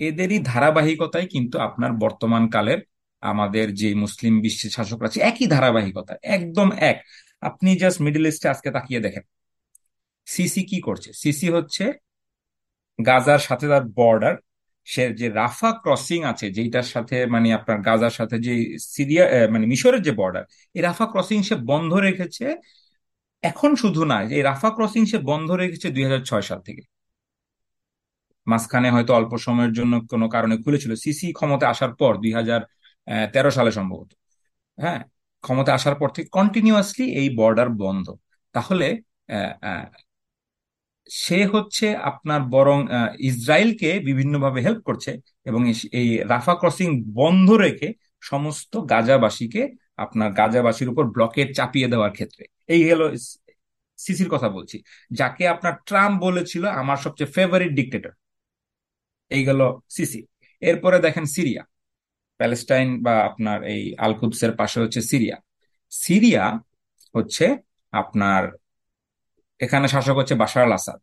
[0.00, 2.80] এদেরই ধারাবাহিকতায় কিন্তু আপনার বর্তমান কালের
[3.22, 6.98] আমাদের যে মুসলিম বিশ্বের শাসকরা আছে, একই ধারাবাহিকতা, একদম এক।
[7.40, 9.24] আপনি জাস্ট মিডল ইস্টে আজকে তাকিয়ে দেখেন।
[10.26, 11.10] সিসি কি করছে?
[11.22, 11.84] সিসি হচ্ছে
[12.98, 14.34] গাজার সাথে তার বর্ডার
[14.86, 18.52] সে যে রাফা ক্রসিং আছে যেটার সাথে মানে আপনার গাজার সাথে যে
[18.94, 22.44] সিরিয়া মানে মিশরের যে বর্ডার এই রাফা ক্রসিং সে বন্ধ রেখেছে।
[23.44, 26.82] এখন শুধু না, এই রাফা ক্রসিং সে বন্ধ রেখেছে দুই হাজার ছয় সাল থেকে।
[28.50, 32.32] মাঝখানে হয়তো অল্প সময়ের জন্য কোনো কারণে খুলেছিল। সিসি ক্ষমতা আসার পর দুই
[33.34, 34.10] তেরো সালে সম্ভবত।
[34.78, 35.00] হ্যাঁ
[35.44, 38.06] ক্ষমতা আসার পর থেকে কন্টিনিউয়াসলি এই বর্ডার বন্ধ।
[38.54, 38.88] তাহলে
[41.10, 42.78] সে হচ্ছে আপনার বরং
[43.30, 45.10] ইসরায়েলকে বিভিন্নভাবে হেল্প করছে
[45.48, 45.60] এবং
[46.00, 46.88] এই রাফা ক্রসিং
[47.20, 47.88] বন্ধ রেখে
[48.30, 49.62] সমস্ত গাজাবাসীকে
[50.04, 53.06] আপনার গাজাবাসীর উপর ব্লকেট চাপিয়ে দেওয়ার ক্ষেত্রে। এই হলো
[53.98, 54.76] সিসির কথা বলছি।
[55.20, 58.12] যাকে আপনার ট্রাম্প বলেছিল, আমার সবচেয়ে ফেভারিট ডিক্টেটর
[59.30, 59.60] এই গেল
[59.96, 60.20] সিসি।
[60.62, 61.62] এরপরে দেখেন সিরিয়া।
[62.40, 65.36] প্যালেস্টাইন বা আপনার এই আল কুদসের পাশে হচ্ছে সিরিয়া।
[65.92, 66.44] সিরিয়া
[67.14, 67.46] হচ্ছে
[67.92, 68.42] আপনার,
[69.60, 70.98] এখানে শাসক হচ্ছে বাশার আল আসাদ।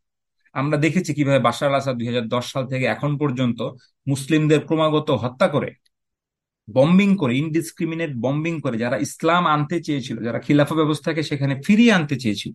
[0.55, 2.07] আমরা দেখেছি কীভাবে বাশার আল আসাদ দুই
[2.51, 3.59] সাল থেকে এখন পর্যন্ত
[4.07, 5.69] মুসলিমদের ক্রমাগত হত্যা করে
[6.67, 12.15] বম্বিং করে ইনডিসক্রিমিনেট বম্বিং করে, যারা ইসলাম আনতে চেয়েছিল, যারা খিলাফা ব্যবস্থাকে সেখানে ফিরিয়ে আনতে
[12.19, 12.53] চেয়েছিল,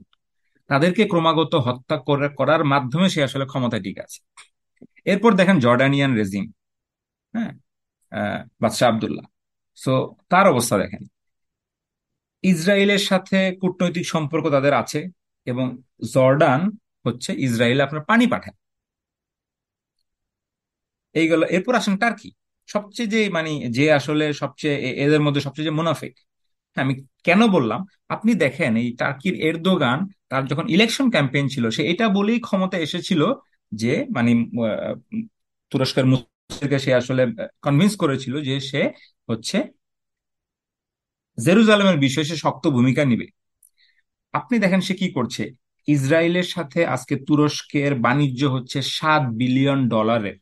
[0.71, 4.19] তাদেরকে ক্রমাগত হত্যা করে, করার মাধ্যমে সে আসলে ক্ষমতায় ঠিক আছে।
[5.05, 6.45] এরপর দেখেন জর্ডানিয়ান রেজিম
[7.35, 7.53] হ্যাঁ
[8.61, 9.27] বাদশাহ আবদুল্লাহ।
[9.79, 9.93] সো
[10.29, 11.03] তার অবস্থা দেখেন।
[12.45, 15.01] ইসরায়েলের সাথে কূটনৈতিক সম্পর্ক তাদের আছে
[15.47, 15.67] এবং
[16.15, 16.61] জর্ডান
[17.07, 18.57] হচ্ছে ইসরায়েলে আপনার পানি পাঠায়।
[21.15, 22.29] এইগুলো এরপর আসেন টার্কি।
[22.69, 26.15] সবচেয়ে যে মানে যে আসলে সবচেয়ে এদের মধ্যে সবচেয়ে যে মুনাফিক।
[26.77, 27.81] হ্যাঁ আমি কেন বললাম?
[28.09, 33.23] আপনি দেখেন এই টার্কির এরদোগান, তার যখন ইলেকশন ক্যাম্পেইন ছিল, সে এটা বলেই ক্ষমতা এসেছিল
[33.73, 34.31] যে মানে
[35.71, 37.23] তুরস্কের মুসলিমকে সে আসলে
[37.63, 38.81] কনভিন্স করেছিল যে সে
[39.29, 39.57] হচ্ছে
[41.39, 43.27] জেরুজালেমের বিষয়ে সে শক্ত ভূমিকা নিবে।
[44.35, 45.43] আপনি দেখেন সে কি করছে।
[45.89, 50.37] ইসরায়েলের সাথে আজকে তুরস্কের বাণিজ্য হচ্ছে সাত বিলিয়ন ডলারের।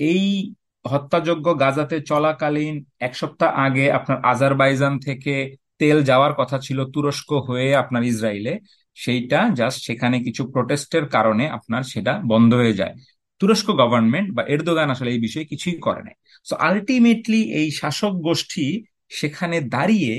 [0.00, 7.32] এই হত্যাযজ্ঞ গাজাতে চলাকালীন এক সপ্তাহ আগে আপনার আজারবাইজান থেকে তেল যাওয়ার কথা ছিল তুরস্ক
[7.32, 8.52] হয়ে আপনার ইসরায়েলে।
[8.96, 12.94] সেইটা জাস্ট সেখানে কিছু প্রোটেস্টের কারণে আপনার সেটা বন্ধ হয়ে যায়।
[13.40, 18.66] তুরস্ক গভর্নমেন্ট বা এরদোগান আসলে এই বিষয়ে কিছুই করে নাই। সো আলটিমেটলি এই শাসক গোষ্ঠী
[19.10, 20.14] সেখানে দাঁড়িয়ে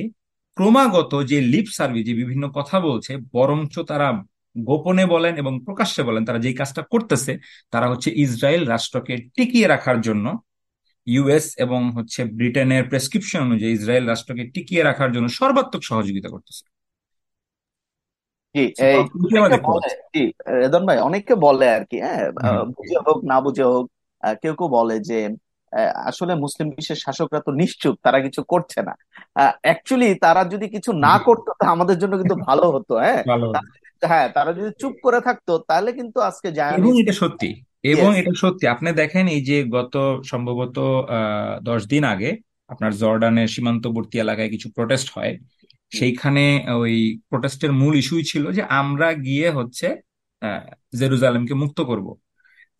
[0.57, 4.07] ক্রমাগত যে লিপ সার্ভিস যে বিভিন্ন কথা বলছে, বরঞ্চ তারা
[4.55, 7.33] গোপনে বলেন এবং প্রকাশ্যে বলেন, তারা যেই কাজটা করতেছে,
[7.73, 10.25] তারা হচ্ছে ইসরায়েল রাষ্ট্রকে টিকিয়ে রাখার জন্য
[11.07, 16.63] ইউএস এবং হচ্ছে ব্রিটেনের প্রেসক্রিপশন অনুযায়ী ইসরায়েল রাষ্ট্রকে টিকিয়ে রাখার জন্য সর্বাত্মক সহযোগিতা করতেছে।
[18.55, 20.23] জি এই অনেকে বলে পাচ্ছেন জি
[20.55, 22.23] রেদন ভাই অনেকে বলে আর কি হ্যাঁ
[22.75, 23.85] বুঝে হোক না বুঝে হোক
[24.41, 25.19] কেউ কেউ বলে যে
[26.05, 28.93] আসলে মুসলিম বিশ্বের শাসকরা তো নিশ্চুপ তারা কিছু করছে না।
[29.61, 33.21] অ্যাকচুয়ালি তারা যদি কিছু না করতো তা আমাদের জন্য কিন্তু ভালো হতো হ্যাঁ।
[34.01, 37.49] হ্যাঁ তারা যদি চুপ করে থাকতো তাহলে কিন্তু আজকে এবং এটা সত্যি
[37.83, 40.77] এবং এটা সত্যি। আপনি দেখেন এই যে গত সম্ভবত
[41.09, 42.31] আহ দশ দিন আগে
[42.69, 45.33] আপনার জর্ডানের সীমান্তবর্তী এলাকায় কিছু প্রটেস্ট হয়।
[45.91, 46.43] সেইখানে
[46.75, 46.95] ওই
[47.29, 49.87] প্রোটেস্টের মূল ইস্যুই ছিল যে আমরা গিয়ে হচ্ছে
[50.93, 52.07] জেরুজালেমকে মুক্ত করব।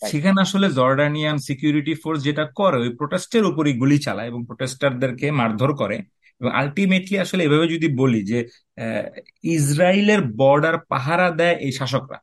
[0.02, 5.72] সেখানে আসলে জর্ডানিয়ান সিকিউরিটি ফোর্স যেটা করে ওই প্রোটেস্টের উপরই গুলি চালায় এবং প্রোটেস্টারদেরকে মারধর
[5.82, 5.98] করে।
[6.41, 8.39] এবং আলটিমেটলি আসলে এভাবে যদি বলি যে
[8.78, 9.06] আহ,
[9.56, 12.20] ইসরায়েলের বর্ডার পাহারা দেয় এই শাসকরা।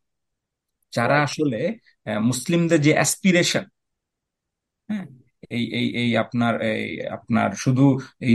[0.93, 1.61] যারা আসলে
[2.25, 3.65] মুসলিমদের যে অ্যাসপিরেশন
[4.89, 5.07] হ্যাঁ
[5.51, 6.85] এই এই এই আপনার এই
[7.17, 7.85] আপনার শুধু
[8.23, 8.35] এই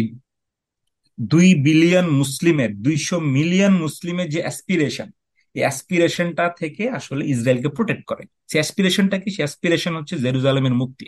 [1.19, 5.10] দুই বিলিয়ন মুসলিমের, দুইশো মিলিয়ন মুসলিমের যে অ্যাসপিরেশন
[5.56, 9.30] এই অ্যাসপিরেশনটা থেকে আসলে ইসরায়েলকে প্রোটেক্ট করে। সেই অ্যাসপিরেশনটা কি?
[9.30, 11.06] সেই অ্যাসপিরেশন হচ্ছে জেরুজালেমের মুক্তি।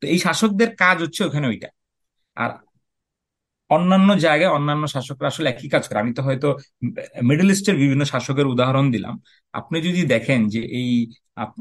[0.00, 1.68] তো এই শাসকদের কাজ হচ্ছে ওখানে ওইটা।
[2.36, 2.50] আর
[3.70, 6.48] অন্যান্য জায়গায় অন্যান্য শাসকরা আসলে একই কাজ করে। আমি তো হয়তো
[7.22, 9.14] মিডল ইস্টের বিভিন্ন শাসকের উদাহরণ দিলাম।
[9.54, 10.90] আপনি যদি দেখেন যে এই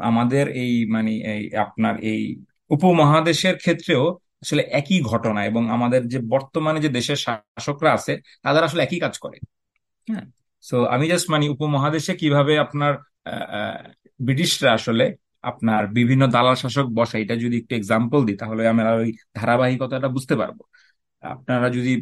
[0.01, 1.11] আমাদের এই মানে
[1.57, 2.21] আপনার এই
[2.69, 4.03] উপমহাদেশের ক্ষেত্রেও
[4.43, 9.15] আসলে একই ঘটনা এবং আমাদের যে বর্তমানে যে দেশের শাসকরা আছে, তাদের আসলে একই কাজ
[9.23, 9.37] করে।
[10.07, 10.25] হ্যাঁ?
[10.63, 12.93] সো আমি জাস্ট মানে উপমহাদেশে কীভাবে আপনার
[14.19, 15.05] ব্রিটিশরা আসলে
[15.49, 20.35] আপনার বিভিন্ন দালাল শাসক বসে এটা যদি একটু এক্সাম্পল দিই, তাহলে আমরা ওই ধারাবাহিকতাটা বুঝতে
[20.35, 20.57] পারব।
[21.23, 21.93] আপনারা যদি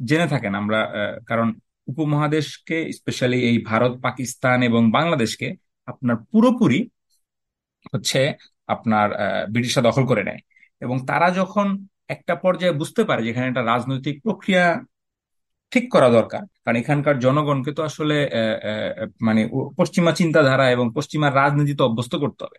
[0.00, 0.80] জেনে থাকেন, আমরা
[1.26, 1.48] কারণ
[1.92, 5.48] উপমহাদেশকে স্পেশালি এই ভারত, পাকিস্তান এবং বাংলাদেশকে
[5.90, 6.80] আপনার পুরোপুরি
[7.92, 8.20] হচ্ছে
[8.74, 9.08] আপনার
[9.52, 10.40] ব্রিটিশরা দখল করে নেয়।
[10.84, 11.66] এবং তারা যখন
[12.14, 14.64] একটা পর্যায়ে বুঝতে পারে যেখানে একটা রাজনৈতিক প্রক্রিয়া
[15.72, 18.16] ঠিক করা দরকার, কারণ এখানকার জনগণকে তো আসলে
[19.26, 19.42] মানে
[19.78, 22.58] পশ্চিমা চিন্তাধারা এবং পশ্চিমা রাজনীতিতে অভ্যস্ত করতে হবে।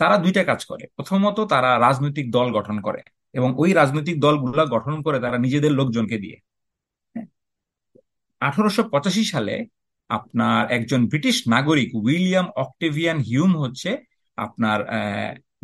[0.00, 3.00] তারা দুইটা কাজ করে। প্রথমত তারা রাজনৈতিক দল গঠন করে
[3.34, 6.36] এবং ওই রাজনৈতিক দলগুলা গঠন করে তারা নিজেদের লোকজনকে দিয়ে।
[8.42, 9.54] আঠারোশো পঁচাশি সালে
[10.10, 13.90] আপনার একজন ব্রিটিশ নাগরিক উইলিয়াম অক্টেভিয়ান হিউম হচ্ছে
[14.38, 14.78] আপনার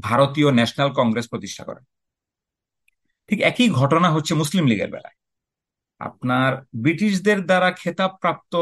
[0.01, 1.85] ভারতীয় ন্যাশনাল কংগ্রেস প্রতিষ্ঠা করেন
[3.29, 5.17] ঠিক একই ঘটনা হচ্ছে মুসলিম লীগের বেলায়।
[5.99, 8.57] আপনার ব্রিটিশদের দ্বারা খেতাবপ্রাপ্ত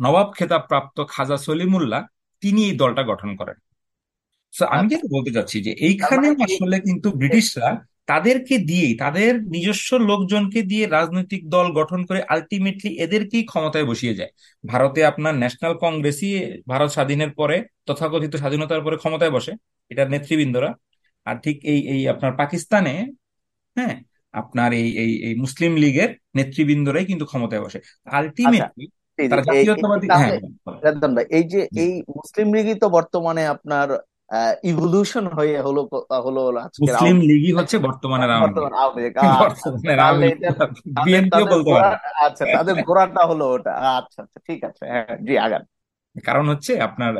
[0.00, 2.02] নবাব খেতাবপ্রাপ্ত খাজা সলিমুল্লাহ
[2.40, 3.54] তিনি এই দলটা গঠন করেন।
[4.52, 9.96] আমি আচ্ছা। যেটা বলতে চাচ্ছি যে এইখানে মানে আসলে কিন্তু ব্রিটিশরা তাদেরকে দিয়েই তাদের নিজস্ব
[9.96, 14.30] লোকজনকে দিয়ে রাজনৈতিক দল গঠন করে আলটিমেটলি এদেরকেই ক্ষমতায় বসিয়ে যায়।
[14.66, 19.52] ভারতে আপনার ন্যাশনাল কংগ্রেসই ভারত স্বাধীনের পরে তথাকথিত স্বাধীনতার পরে ক্ষমতায় বসে।
[19.90, 20.70] এটার নেতৃবৃন্দরা।
[21.26, 22.94] আর ঠিক এই এই আপনার পাকিস্তানে
[23.76, 23.96] হ্যাঁ
[24.34, 28.86] আপনার এই এই এই মুসলিম লীগের নেতৃবৃন্দরাই কিন্তু ক্ষমতায় বসে। আচ্ছা আলটিমেটলি
[29.18, 30.32] জি তারা এই এই যে জাতীয়তাবাদী হ্যাঁ
[31.38, 33.88] এই যে এই মুসলিম লীগই তো বর্তমানে আপনার
[34.70, 35.82] ইভলিউশন হয়ে হলো
[36.26, 36.42] হলো
[36.84, 39.14] মুসলিম লীগই হচ্ছে বর্তমান আওয়ামী লীগ।
[39.46, 39.88] আচ্ছা আচ্ছা
[40.32, 40.50] এটা
[41.30, 41.70] তাদের বলতে
[42.26, 42.44] আচ্ছা
[42.88, 45.62] গোড়াটা হলো ওটা। আচ্ছা আচ্ছা ঠিক আছে হ্যাঁ জি আগান।
[46.16, 47.12] কারণ হচ্ছে আপনার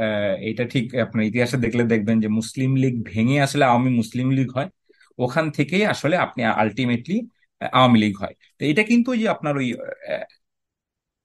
[0.50, 4.68] এটা ঠিক আপনার ইতিহাসে দেখলে দেখবেন যে মুসলিম লীগ ভেঙে আসলে আওয়ামী মুসলিম লীগ হয়।
[5.18, 7.16] ওখান থেকেই আসলে আপনি আলটিমেটলি
[7.62, 9.68] আওয়ামী লীগ হয়। তো এটা কিন্তু ওই যে আপনার ওই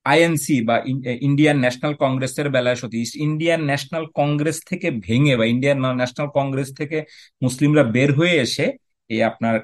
[0.06, 0.76] আইএনসি বা
[1.22, 6.98] ইন্ডিয়ান ন্যাশনাল কংগ্রেসের বেলায় সত্যি ইন্ডিয়ান ন্যাশনাল কংগ্রেস থেকে ভেঙে বা ইন্ডিয়ান ন্যাশনাল কংগ্রেস থেকে
[7.42, 8.66] মুসলিমরা বের হয়ে এসে
[9.10, 9.56] এই আপনার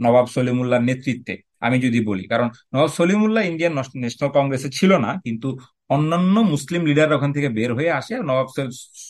[0.00, 1.34] নবাব সলিমুল্লাহর নেতৃত্বে
[1.66, 3.72] আমি যদি বলি, কারণ নবাব সলিমুল্লাহ ইন্ডিয়ান
[4.02, 5.48] ন্যাশনাল কংগ্রেসে ছিল না, কিন্তু
[5.94, 8.24] অন্যান্য মুসলিম লিডার ওখান থেকে বের হয়ে আসে। আর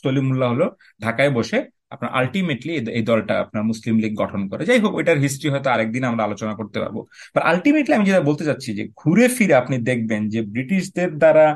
[0.04, 0.66] সলিমুল্লাহ হলো
[1.04, 1.58] ঢাকায় বসে
[1.94, 6.02] আপনার আলটিমেটলি এই দলটা আপনার মুসলিম লীগ গঠন করে। যাই হোক, ওইটার হিস্ট্রি হয়তো আরেকদিন
[6.10, 6.96] আমরা আলোচনা করতে পারব।
[7.34, 11.46] বাট আলটিমেটলি আমি যেটা বলতে চাচ্ছি যে, ঘুরে ফিরে আপনি দেখবেন যে, ব্রিটিশদের দ্বারা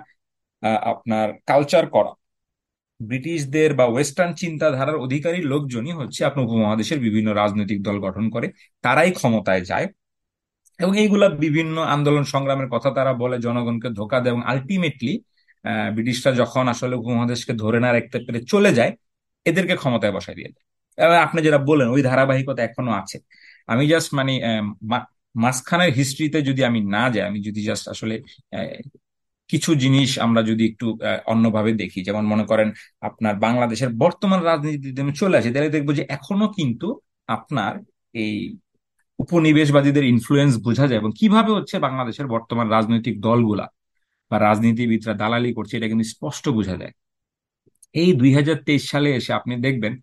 [0.92, 2.12] আপনার কালচার করা,
[3.00, 8.46] ব্রিটিশদের বা ওয়েস্টার্ন চিন্তাধারার অধিকারী লোকজনই হচ্ছে আপনার উপমহাদেশের বিভিন্ন রাজনৈতিক দল গঠন করে।
[8.85, 9.87] তারাই ক্ষমতায় যায়।
[10.80, 15.14] এবং এইগুলা বিভিন্ন আন্দোলন সংগ্রামের কথা তারা বলে, জনগণকে ধোকা দেয় এবং আলটিমেটলি
[15.96, 18.92] ব্রিটিশরা যখন আসলে উপমহাদেশকে ধরে না রাখতে পেরে চলে যায়,
[19.46, 20.64] এদেরকে ক্ষমতায় বসায় দিয়ে দেয়।
[21.26, 23.16] আপনি যেটা বলেন ওই ধারাবাহিকতা এখনও আছে।
[23.72, 24.32] আমি জাস্ট মানে
[25.34, 28.14] মাঝখানের হিস্ট্রিতে যদি আমি না যাই, আমি যদি জাস্ট আসলে
[29.50, 30.86] কিছু জিনিস আমরা যদি একটু
[31.32, 32.68] অন্যভাবে দেখি, যেমন মনে করেন
[33.08, 36.88] আপনার বাংলাদেশের বর্তমান রাজনীতিতে চলে আসে, তাহলে দেখব যে এখনও কিন্তু
[37.36, 37.72] আপনার
[38.24, 38.34] এই
[39.18, 43.66] উপনিবেশবাদীদের ইনফ্লুয়েন্স বোঝা যায় এবং কীভাবে হচ্ছে বাংলাদেশের বর্তমান রাজনৈতিক দলগুলা
[44.31, 46.94] বা রাজনীতিবিদরা দালালি করছে এটা কিন্তু স্পষ্ট বোঝা যায়।
[47.94, 49.94] এই দুই হাজার তেইশ সালে এসে আপনি দেখবেন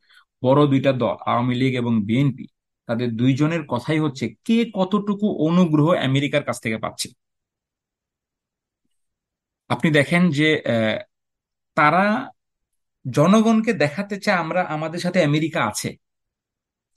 [0.44, 2.46] বড় দুইটা দল, আওয়ামী লীগ এবং বিএনপি,
[2.90, 7.08] তাদের দুইজনের কথাই হচ্ছে কে কতটুকু অনুগ্রহ আমেরিকার কাছ থেকে পাচ্ছে।
[9.70, 10.50] আপনি দেখেন যে
[11.78, 12.06] তারা
[13.06, 15.90] জনগণকে দেখাতে চায় আমরা আমাদের সাথে আমেরিকা আছে।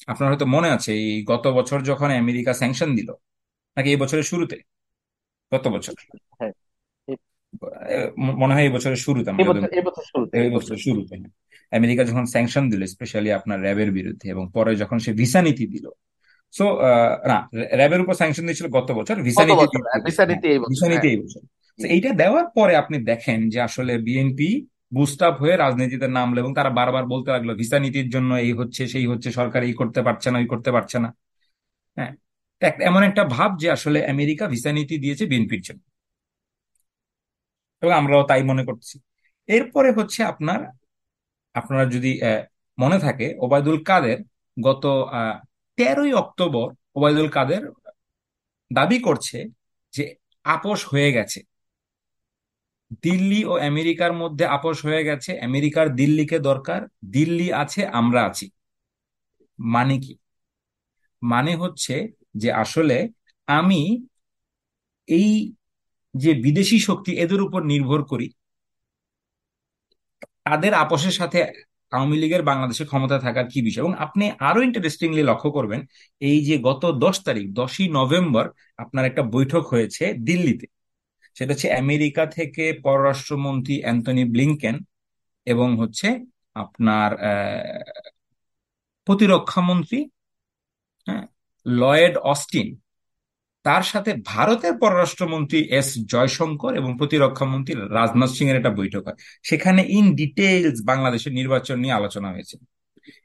[0.08, 3.08] আপনার হয়তো মনে আছে এই গত বছর যখন আমেরিকা স্যাংশন দিল
[3.76, 4.56] নাকি এই বছরের শুরুতে?
[5.52, 5.94] গত বছর।
[6.40, 6.54] হ্যাঁ।
[8.40, 9.30] মনে হয় এই বছরের শুরুতে
[10.40, 11.32] এই বছরের শুরুতে হ্যাঁ।
[11.72, 15.86] আমেরিকা যখন স্যাংশন দিল স্পেশালি আপনার র্যাবের বিরুদ্ধে এবং পরে যখন সে ভিসা নীতি দিল
[16.54, 16.64] সো
[17.26, 17.38] না
[17.76, 19.66] র্যাবের উপর স্যাংশন দিয়েছিল গত বছর ভিসা নীতি
[20.06, 20.24] ভিসা
[20.82, 21.42] হ্যাঁ নীতি এই বছর
[21.80, 24.50] এইটা দেওয়ার পরে আপনি দেখেন যে আসলে বিএনপি
[24.92, 28.82] বুস্ট আপ হয়ে রাজনীতিতে নামলো এবং তারা বারবার বলতে লাগল, ভিসা নীতির জন্য এই হচ্ছে,
[28.92, 31.08] সেই হচ্ছে, সরকার এই করতে পারছে না, ওই করতে পারছে না।
[31.96, 32.12] হ্যাঁ
[32.88, 35.82] এমন একটা ভাব যে আসলে আমেরিকা ভিসা নীতি দিয়েছে বিএনপির জন্য।
[37.82, 38.94] এবং আমরাও তাই মনে করছি।
[39.48, 40.60] এরপরে হচ্ছে আপনার,
[41.54, 42.10] আপনারা যদি
[42.78, 44.18] মনে থাকে, ওবায়দুল কাদের
[44.56, 44.84] গত
[45.78, 46.68] তেরোই অক্টোবর
[46.98, 47.62] ওবায়দুল কাদের
[48.70, 49.38] দাবি করছে
[49.94, 50.04] যে
[50.44, 51.40] আপোষ হয়ে গেছে।
[53.02, 56.80] দিল্লি ও আমেরিকার মধ্যে আপোষ হয়ে গেছে। আমেরিকার দিল্লিকে দরকার।
[57.12, 58.46] দিল্লি আছে, আমরা আছি।
[59.58, 60.12] মানে কি?
[61.22, 61.94] মানে হচ্ছে
[62.34, 62.96] যে আসলে
[63.48, 63.80] আমি
[65.08, 65.30] এই
[66.14, 68.26] যে বিদেশি শক্তি এদের উপর নির্ভর করি,
[70.44, 71.38] তাদের আপোষের সাথে
[71.92, 73.82] আওয়ামী লীগের বাংলাদেশে ক্ষমতা থাকার কি বিষয়?
[73.84, 75.80] এবং আপনি আরও ইন্টারেস্টিংলি লক্ষ্য করবেন,
[76.22, 78.44] এই যে গত দশ তারিখ, দশই নভেম্বর
[78.78, 80.66] আপনার একটা বৈঠক হয়েছে দিল্লিতে।
[81.36, 84.76] সেটা হচ্ছে আমেরিকা থেকে পররাষ্ট্রমন্ত্রী অ্যান্টনি ব্লিংকেন
[85.46, 86.08] এবং হচ্ছে
[86.56, 88.02] আপনার আহ,
[89.06, 89.98] প্রতিরক্ষা মন্ত্রী
[91.06, 91.24] হ্যাঁ
[91.66, 92.68] লয়েড অস্টিন।
[93.64, 99.18] তার সাথে ভারতের পররাষ্ট্রমন্ত্রী এস জয়শঙ্কর এবং প্রতিরক্ষা মন্ত্রী রাজনাথ সিং এর একটা বৈঠক হয়।
[99.44, 102.56] সেখানে ইন ডিটেইলস বাংলাদেশের নির্বাচন নিয়ে আলোচনা হয়েছে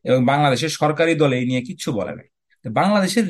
[0.06, 2.28] এবং বাংলাদেশের সরকারি দল এই নিয়ে কিচ্ছু বলে নাই।
[2.66, 3.26] বাংলাদেশের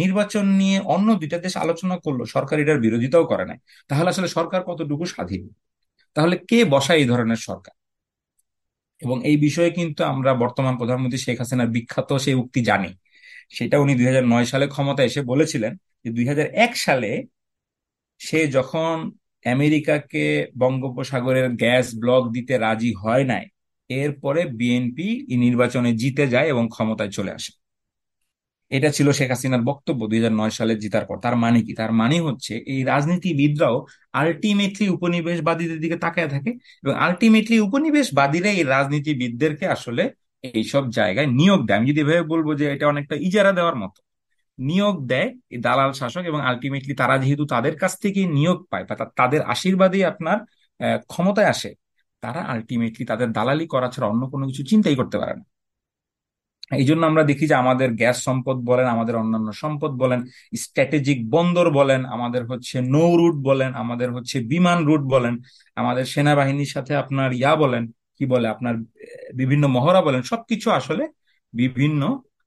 [0.00, 3.58] নির্বাচন নিয়ে অন্য দুইটা দেশ আলোচনা করল, সরকার এটার বিরোধিতাও করে নাই।
[3.90, 5.42] তাহলে আসলে সরকার কতটুকু স্বাধীন?
[6.16, 7.74] তাহলে কে বসায় এই ধরনের সরকার?
[9.02, 12.90] এবং এই বিষয়ে কিন্তু আমরা বর্তমান প্রধানমন্ত্রী শেখ হাসিনার বিখ্যাত সেই উক্তি জানি।
[13.56, 15.72] সেটা উনি দুই হাজার নয় সালে ক্ষমতা এসে বলেছিলেন
[16.04, 17.10] যে দুই হাজার এক সালে
[18.20, 18.94] সে যখন
[19.44, 20.24] আমেরিকাকে
[20.58, 23.44] বঙ্গোপসাগরের গ্যাস ব্লক দিতে রাজি হয় নাই,
[23.90, 25.08] এরপরে বিএনপি
[25.44, 27.52] নির্বাচনে জিতে যায় এবং ক্ষমতায় চলে আসে।
[28.70, 30.20] এটা ছিল শেখ হাসিনার বক্তব্য দুই
[30.58, 31.72] সালে জিতার পর। তার মানে কি?
[31.80, 33.76] তার মানে হচ্ছে এই রাজনীতিবিদরাও
[34.20, 36.50] আলটিমেটলি উপনিবেশবাদীদের দিকে তাকায় থাকে
[36.82, 40.02] এবং আলটিমেটলি উপনিবেশবাদীরা এই রাজনীতিবিদদেরকে আসলে
[40.44, 44.00] এইসব জায়গায় নিয়োগ দেয়। আমি যদি এভাবে বলব যে এটা অনেকটা ইজারা দেওয়ার মতো।
[44.58, 48.94] নিয়োগ দেয় এই দালাল শাসক এবং আলটিমেটলি তারা যেহেতু তাদের কাছ থেকে নিয়োগ পায় বা
[49.20, 50.38] তাদের আশীর্বাদেই আপনার
[51.12, 51.70] ক্ষমতায় আসে,
[52.22, 55.44] তারা আলটিমেটলি তাদের দালালি করা ছাড়া অন্য কোনো কিছু চিন্তাই করতে পারে না।
[56.70, 60.20] এই জন্য আমরা দেখি যে আমাদের গ্যাস সম্পদ বলেন, আমাদের অন্যান্য সম্পদ বলেন,
[60.56, 65.34] স্ট্র্যাটেজিক বন্দর বলেন, আমাদের হচ্ছে নৌ রুট বলেন, আমাদের হচ্ছে বিমান রুট বলেন,
[65.76, 67.82] আমাদের সেনাবাহিনীর সাথে আপনার ইয়া বলেন,
[68.18, 68.74] কি বলে, আপনার
[69.34, 71.04] বিভিন্ন মহড়া বলেন, সবকিছু আসলে
[71.54, 72.02] বিভিন্ন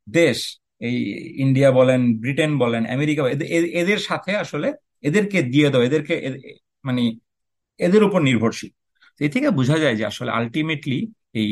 [0.08, 0.38] দেশ,
[0.82, 0.96] এই
[1.46, 3.22] ইন্ডিয়া বলেন, ব্রিটেন বলেন, আমেরিকা
[3.82, 4.68] এদের সাথে আসলে
[5.02, 6.16] এদেরকে দিয়ে দাও এদেরকে
[6.84, 7.04] মানে
[7.80, 8.72] এদের উপর নির্ভরশীল।
[9.22, 11.00] এ থেকে বোঝা যায় যে আসলে আলটিমেটলি
[11.42, 11.50] এই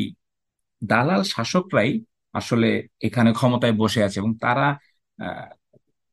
[0.82, 1.92] দালাল শাসকরাই
[2.34, 2.68] আসলে
[3.06, 4.66] এখানে ক্ষমতায় বসে আছে এবং তারা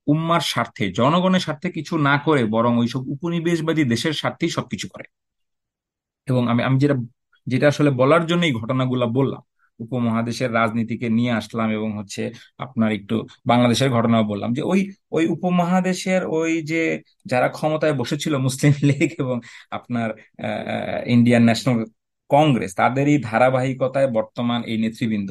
[0.08, 5.06] উম্মার স্বার্থে, জনগণের স্বার্থে কিছু না করে বরং ওইসব উপনিবেশবাদী দেশের স্বার্থেই সবকিছু করে।
[6.28, 6.96] এবং আমি আমি যেটা
[7.48, 9.42] যেটা আসলে বলার জন্য এই ঘটনাগুলো বললাম,
[9.80, 12.22] উপমহাদেশের রাজনীতিকে নিয়ে আসলাম এবং হচ্ছে
[12.66, 14.80] আপনার একটু বাংলাদেশের ঘটনাও বললাম যে ওই
[15.12, 16.82] ওই উপমহাদেশের ওই যে
[17.26, 19.38] যারা ক্ষমতায় বসেছিল মুসলিম লীগ এবং
[19.72, 20.10] আপনার
[21.08, 21.78] ইন্ডিয়ান ন্যাশনাল
[22.30, 25.30] কংগ্রেস, তাদেরই ধারাবাহিকতায় বর্তমান এই নেতৃবৃন্দ।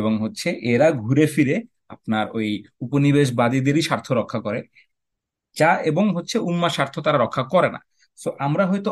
[0.00, 1.56] এবং হচ্ছে এরা ঘুরে ফিরে
[1.94, 2.48] আপনার ওই
[2.84, 4.60] উপনিবেশবাদীদেরই স্বার্থ রক্ষা করে,
[5.56, 7.80] যা এবং হচ্ছে উম্মার স্বার্থ তারা রক্ষা করে না।
[8.18, 8.90] সো আমরা হয়তো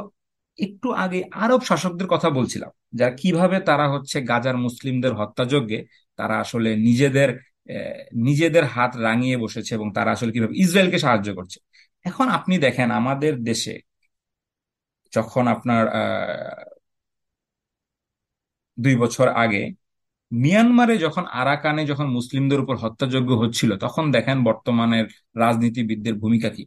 [0.59, 5.81] একটু আগে আরব শাসকদের কথা বলছিলাম, যারা কীভাবে তারা হচ্ছে গাজার মুসলিমদের হত্যাযজ্ঞে
[6.19, 7.31] তারা আসলে নিজেদের
[8.29, 11.59] নিজেদের হাত রাঙিয়ে বসেছে এবং তারা আসলে কীভাবে ইসরায়েলকে সাহায্য করছে।
[12.05, 13.75] এখন আপনি দেখেন আমাদের দেশে
[15.13, 15.83] যখন আপনার
[18.79, 19.63] দুই বছর আগে
[20.43, 25.07] মিয়ানমারে যখন আরাকানে যখন মুসলিমদের উপর হত্যাযজ্ঞ হচ্ছিল, তখন দেখেন বর্তমানের
[25.43, 26.63] রাজনীতিবিদদের ভূমিকা কি।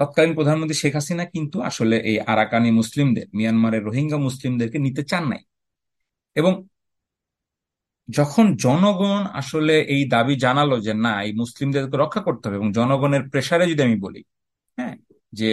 [0.00, 5.42] তৎকালীন প্রধানমন্ত্রী শেখ হাসিনা কিন্তু আসলে এই আরাকানি মুসলিমদের, মিয়ানমারের রোহিঙ্গা মুসলিমদেরকে নিতে চান নাই।
[6.36, 6.52] এবং
[8.08, 13.22] যখন জনগণ আসলে এই দাবি জানালো যে না, এই মুসলিমদেরকে রক্ষা করতে হবে এবং জনগণের
[13.32, 14.20] প্রেসারে যদি আমি বলি
[14.78, 14.94] হ্যাঁ
[15.32, 15.48] যে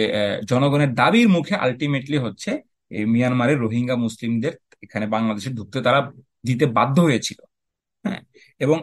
[0.50, 2.50] জনগণের দাবির মুখে আলটিমেটলি হচ্ছে
[2.90, 6.00] এই মিয়ানমারের রোহিঙ্গা মুসলিমদের এখানে বাংলাদেশে ঢুকতে তারা
[6.48, 7.38] দিতে বাধ্য হয়েছিল।
[8.04, 8.20] হ্যাঁ?
[8.64, 8.78] এবং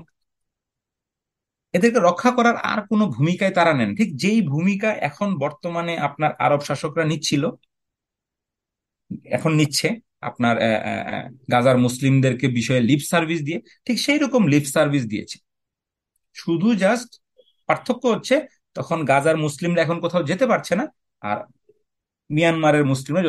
[1.73, 6.61] এদেরকে রক্ষা করার আর কোনো ভূমিকায় তারা নেন। ঠিক যেই ভূমিকা এখন বর্তমানে আপনার আরব
[6.67, 7.43] শাসকরা নিচ্ছিল,
[9.37, 9.87] এখন নিচ্ছে
[10.29, 10.55] আপনার
[11.53, 15.37] গাজার মুসলিমদেরকে বিষয়ে লিপ সার্ভিস দিয়ে, ঠিক সেই রকম লিপ সার্ভিস দিয়েছে।
[16.35, 17.09] শুধু জাস্ট
[17.69, 18.35] পার্থক্য হচ্ছে
[18.77, 20.85] তখন গাজার মুসলিমরা এখন কোথাও যেতে পারছে না,
[21.21, 21.37] আর
[22.29, 23.23] মিয়ানমারের মুসলিমরা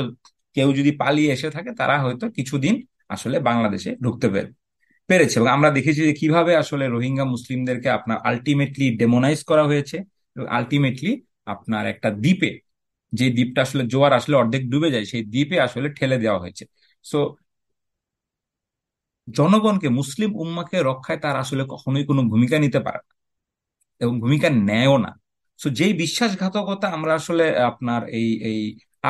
[0.56, 2.74] কেউ যদি পালিয়ে এসে থাকে, তারা হয়তো কিছুদিন
[3.14, 4.50] আসলে বাংলাদেশে ঢুকতে পেরে,
[5.08, 9.96] পেরেছে। এবং আমরা দেখেছি যে কীভাবে আসলে রোহিঙ্গা মুসলিমদেরকে আপনার আলটিমেটলি ডেমোনাইজ করা হয়েছে
[10.58, 11.12] আলটিমেটলি
[11.54, 12.50] আপনার একটা দ্বীপে,
[13.12, 16.64] যে দ্বীপটা আসলে জোয়ার আসলে অর্ধেক ডুবে যায়, সেই দ্বীপে আসলে ঠেলে দেওয়া হয়েছে।
[17.04, 17.18] সো
[19.28, 23.12] জনগণকে, মুসলিম উম্মাকে রক্ষায় তার আসলে কখনোই কোনো ভূমিকা নিতে পারে না
[24.00, 25.10] এবং ভূমিকা নেয়ও না।
[25.60, 28.60] সো যেই বিশ্বাসঘাতকতা আমরা আসলে আপনার এই এই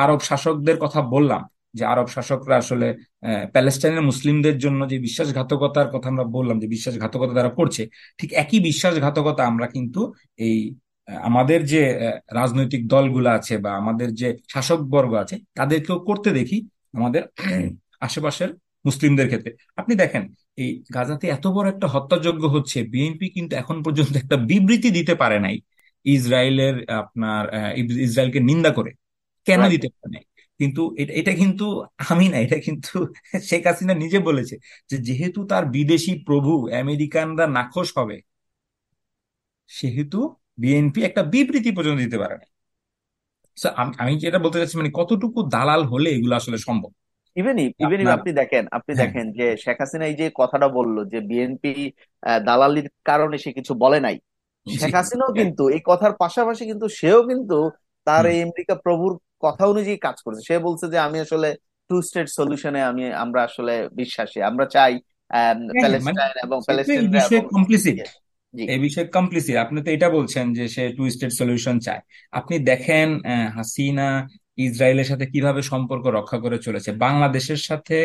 [0.03, 1.41] আরব শাসকদের কথা বললাম,
[1.77, 2.87] যে আরব শাসকরা আসলে
[3.53, 7.83] প্যালেস্টাইনের মুসলিমদের জন্য যে বিশ্বাসঘাতকতার কথা আমরা বললাম, যে বিশ্বাসঘাতকতা তারা করছে,
[8.19, 10.01] ঠিক একই বিশ্বাসঘাতকতা আমরা কিন্তু
[10.47, 10.57] এই
[11.29, 11.81] আমাদের যে
[12.39, 16.57] রাজনৈতিক দলগুলো আছে বা আমাদের যে শাসকবর্গ আছে, তাদেরকেও করতে দেখি
[16.97, 17.23] আমাদের
[18.07, 18.49] আশেপাশের
[18.87, 20.23] মুসলিমদের ক্ষেত্রে। আপনি দেখেন,
[20.61, 25.37] এই গাজাতে এত বড় একটা হত্যাযজ্ঞ হচ্ছে, বিএনপি কিন্তু এখন পর্যন্ত একটা বিবৃতি দিতে পারে
[25.45, 25.55] নাই,
[26.05, 27.43] ইসরায়েলের আপনার
[28.07, 28.91] ইসরায়েলকে নিন্দা করে।
[29.47, 30.19] কেন দিতে পারে
[30.59, 30.81] কিন্তু
[31.13, 31.65] এটা কিন্তু
[32.05, 32.91] আমি না এটা কিন্তু
[33.49, 34.55] শেখ হাসিনা নিজে বলেছে
[34.89, 38.17] যে যেহেতু তার বিদেশি প্রভু আমেরিকানরা নাখোশ হবে
[39.69, 40.19] সেহেতু
[40.57, 42.47] বিএনপি একটা বিবৃতি পর্যন্ত দিতে পারে না
[44.01, 44.75] আমি যেটা বলতে চাচ্ছি?
[44.77, 46.91] মানে কতটুকু দালাল হলে এগুলো আসলে সম্ভব?
[47.35, 51.19] ইভেন ইভেন আপনি দেখেন আপনি হ্যাঁ। দেখেন যে শেখ হাসিনা এই যে কথাটা বলল যে
[51.29, 51.73] বিএনপি
[52.45, 54.15] দালালির কারণে সে কিছু বলে নাই।
[54.67, 57.57] শেখ হাসিনাও কিন্তু এই কথার পাশাপাশি কিন্তু সেও কিন্তু
[58.07, 59.11] তার এই আমেরিকা প্রভুর
[59.43, 61.49] কথা অনুযায়ী কাজ করেছে। সে বলছে যে আমি আসলে
[61.89, 64.93] টু স্টেট সলিউশনে আমি আমরা আসলে বিশ্বাসী। আমরা চাই
[65.31, 66.21] আহ, হ্যাঁ মানে
[66.67, 67.39] প্যালেস্টাইন এবং
[68.67, 72.01] এই বিষয়ে কমপ্লিসিট আপনি তো এটা বলছেন যে সে টু স্টেট সলিউশন চায়।
[72.33, 74.07] আপনি দেখেন আহ, হাসিনা
[74.57, 77.97] ইসরায়েলের সাথে কীভাবে সম্পর্ক রক্ষা করে চলেছে। বাংলাদেশের সাথে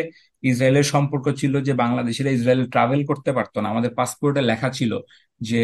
[0.43, 4.91] ইসরায়েলের সম্পর্ক ছিল যে বাংলাদেশিরা ইসরায়েল ট্রাভেল করতে পারতো না। আমাদের পাসপোর্টে লেখা ছিল
[5.41, 5.61] যে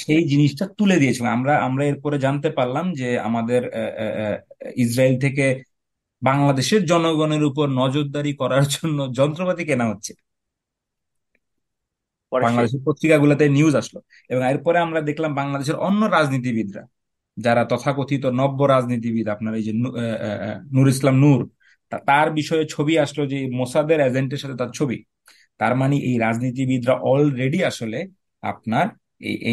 [0.00, 3.62] সেই জিনিসটা তুলে দিয়েছিল আমরা আমরা এরপরে জানতে পারলাম যে আমাদের
[4.76, 5.44] ইসরায়েল থেকে
[6.22, 10.12] বাংলাদেশের জনগণের উপর নজরদারি করার জন্য যন্ত্রপাতি কেনা হচ্ছে।
[12.32, 13.98] বাংলাদেশের পত্রিকাগুলোতে নিউজ আসলো।
[14.28, 16.82] এবং এরপরে আমরা দেখলাম বাংলাদেশের অন্য রাজনীতিবিদরা
[17.36, 19.72] যারা তথাকথিত নব্য রাজনীতিবিদ আপনার এই যে
[20.72, 21.40] নূর ইসলাম নূর
[22.06, 24.96] তার বিষয়ে ছবি আসলো যে মোসাদের এজেন্টের সাথে তার ছবি।
[25.60, 27.98] তার মানে এই রাজনীতিবিদরা অলরেডি আসলে
[28.42, 28.86] আপনার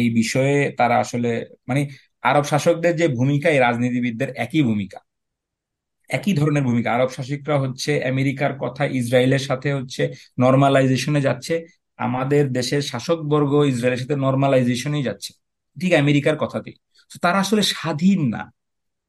[0.00, 1.30] এই বিষয়ে তারা আসলে
[1.68, 1.82] মানে
[2.22, 4.98] আরব শাসকদের যে ভূমিকা, এই রাজনীতিবিদদের একই ভূমিকা।
[6.10, 10.02] একই ধরনের ভূমিকা। আরব শাসকরা হচ্ছে আমেরিকার কথা, ইসরায়েলের সাথে হচ্ছে
[10.40, 11.54] নর্মালাইজেশনে যাচ্ছে।
[11.98, 15.30] আমাদের দেশের শাসকবর্গ ইসরায়েলের সাথে নর্মালাইজেশনেই যাচ্ছে।
[15.76, 16.76] ঠিক আমেরিকার কথাতেই।
[17.22, 18.42] তারা আসলে স্বাধীন না।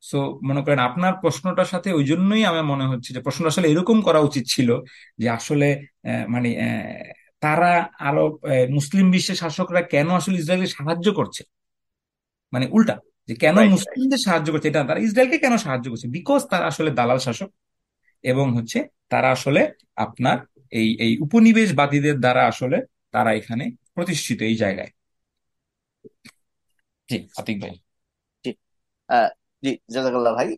[0.03, 3.97] সো মনে করেন আপনার প্রশ্নটার সাথে ওই জন্যই আমার মনে হচ্ছে যে প্রশ্নটা আসলে এরকম
[4.07, 4.69] করা উচিত ছিল
[5.19, 5.67] যে আসলে
[6.05, 6.49] আহ, মানে
[7.43, 7.71] তারা
[8.07, 8.23] আরও
[8.77, 11.41] মুসলিম বিশ্বের শাসকরা কেন আসলে ইসরায়েলকে সাহায্য করছে?
[12.53, 12.95] মানে উল্টা
[13.29, 14.67] যে কেন মুসলিমদের সাহায্য করছে?
[14.69, 16.07] এটা তারা ইসরায়েলকে কেন সাহায্য করছে?
[16.15, 17.49] বিকজ তারা আসলে দালাল শাসক
[18.23, 18.79] এবং হচ্ছে
[19.13, 19.61] তারা আসলে
[20.05, 20.37] আপনার
[20.73, 22.77] এই এই উপনিবেশবাদীদের দ্বারা আসলে
[23.13, 24.91] তারা এখানে প্রতিষ্ঠিত এই জায়গায়।
[27.09, 27.73] জি আতিক ভাই।
[28.45, 28.49] জি
[29.63, 30.49] জি জাজাকাল্লাহ ভাই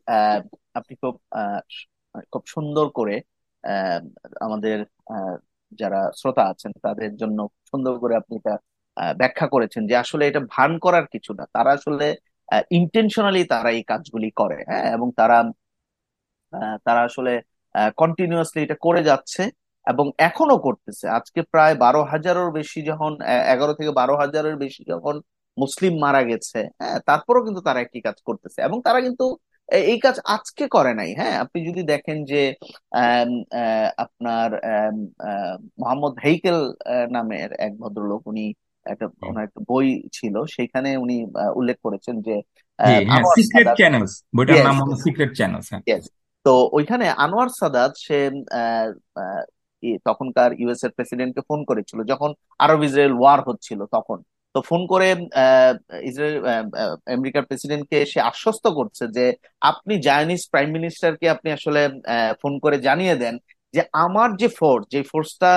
[0.75, 1.59] আপনি খুব আহ,
[2.33, 3.15] খুব সুন্দর করে
[3.63, 3.99] আহ,
[4.41, 4.77] আমাদের
[5.09, 5.35] আহ,
[5.79, 7.39] যারা শ্রোতা আছেন তাদের জন্য
[7.71, 8.53] সুন্দর করে আপনি এটা
[9.17, 12.05] ব্যাখ্যা করেছেন যে আসলে এটা ভান করার কিছু না। তারা আসলে
[12.71, 14.85] ইন্টেনশনালি তারা এই কাজগুলি করে হ্যাঁ?
[14.95, 15.35] এবং তারা
[16.85, 17.31] তারা আসলে
[17.97, 19.41] কন্টিনিউয়াসলি এটা করে যাচ্ছে
[19.87, 23.11] এবং এখনও করতেছে। আজকে প্রায় বারো হাজারের বেশি যখন
[23.53, 25.15] এগারো থেকে বারো হাজারের বেশি যখন
[25.57, 29.25] মুসলিম মারা গেছে হ্যাঁ তারপরেও কিন্তু তারা একই কাজ করতেছে এবং তারা কিন্তু
[29.89, 32.41] এই কাজ আজকে করে নাই হ্যাঁ আপনি যদি দেখেন যে
[33.97, 34.49] আপনার
[35.79, 36.59] মোহাম্মদ হেইকেল
[37.09, 38.45] নামের এক ভদ্রলোক উনি
[38.85, 41.17] একটা ওনার একটা বই ছিল সেখানে উনি
[41.55, 42.35] উল্লেখ করেছেন যে
[42.79, 45.83] হ্যাঁ আনোয়ার সিক্রেট সাদাত চ্যানেলস বইটার নাম হলো সিক্রেট চ্যানেলস হ্যাঁ।
[46.45, 48.17] তো ওইখানে আনোয়ার সাদাত সে
[50.05, 52.29] তখনকার ইউএস এর প্রেসিডেন্টকে ফোন করেছিল যখন
[52.59, 54.19] আরব ইসরায়েল ওয়ার হচ্ছিল তখন।
[54.55, 55.07] তো ফোন করে
[56.09, 56.37] ইসরায়েল
[57.15, 59.25] আমেরিকার প্রেসিডেন্টকে সে আশ্বস্ত করছে যে
[59.71, 61.81] আপনি জায়নিজ প্রাইম মিনিস্টারকে আপনি আসলে
[62.41, 63.35] ফোন করে জানিয়ে দেন
[63.73, 65.51] যে আমার যে ফোর্স, যে ফোর্সটা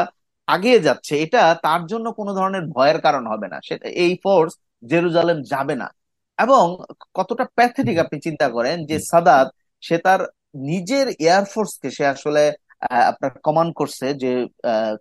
[0.48, 5.38] আগিয়ে যাচ্ছে, এটা তার জন্য কোনো ধরনের ভয়ের কারণ হবে না। সেটা, এই ফোর্স জেরুজালেম
[5.52, 5.88] যাবে না।
[6.38, 6.64] এবং
[7.18, 9.46] কতটা প্যাথেটিক আপনি চিন্তা করেন যে সাদাত,
[9.82, 10.20] সে তার
[10.70, 12.42] নিজের এয়ারফোর্সকে সে আসলে
[13.10, 14.30] আপনার কমান্ড করছে যে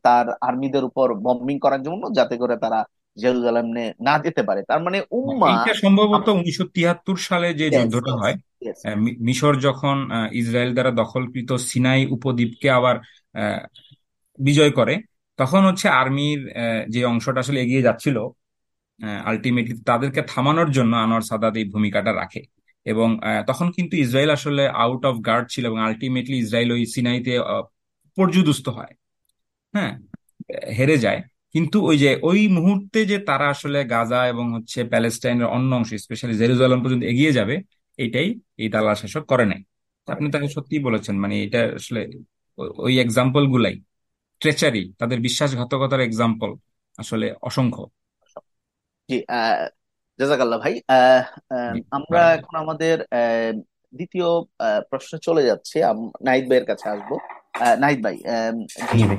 [0.06, 2.80] তার আর্মিদের উপর বম্বিং করার জন্য, যাতে করে তারা
[3.18, 8.36] জেরুজালেমে না যেতে পারে। তার মানে উম্মা এইটা সম্ভবত উনিশশো তিয়াত্তর সালে যে যুদ্ধটা হয়
[9.20, 12.96] মিশর যখন ইসরায়েল দ্বারা দখলকৃত সিনাই উপদ্বীপকে আবার
[14.40, 14.94] বিজয় করে
[15.38, 16.40] তখন হচ্ছে আর্মির
[16.90, 18.18] যে অংশটা আসলে এগিয়ে যাচ্ছিল
[19.26, 22.42] আলটিমেটলি তাদেরকে থামানোর জন্য আনোয়ার সাদাত এই ভূমিকাটা রাখে।
[22.86, 27.34] এবং তখন কিন্তু ইসরায়েল আসলে আউট অফ গার্ড ছিল এবং আলটিমেটলি ইসরায়েল ওই সিনাইতে
[28.18, 28.94] পর্যুদস্ত হয়।
[29.74, 29.92] হ্যাঁ
[30.78, 31.22] হেরে যায়।
[31.56, 36.36] কিন্তু ওই যে ওই মুহূর্তে যে তারা আসলে গাজা এবং হচ্ছে প্যালেস্টাইনের অন্য অংশ স্পেশালি
[36.42, 37.56] জেরুজালাম পর্যন্ত এগিয়ে যাবে
[38.00, 38.28] এটাই
[38.62, 39.62] এই দালাল শাসক করে নাই।
[40.08, 42.02] আপনি তাকে সত্যিই বলেছেন মানে এটা আসলে
[42.86, 43.76] ওই এক্সাম্পল গুলাই
[44.42, 46.50] ট্রেচারি তাদের বিশ্বাসঘাতকতার এক্সাম্পল
[47.00, 47.84] আসলে অসংখ্য।
[49.10, 49.18] জি
[50.20, 50.74] জাজাকাল্লাহ ভাই
[51.98, 52.96] আমরা এখন আমাদের
[53.94, 54.28] দ্বিতীয়
[54.90, 55.78] প্রশ্নে চলে যাচ্ছি
[56.26, 57.10] নাহিদ ভাইয়ের কাছে আসব।
[57.80, 58.16] নাহিদ ভাই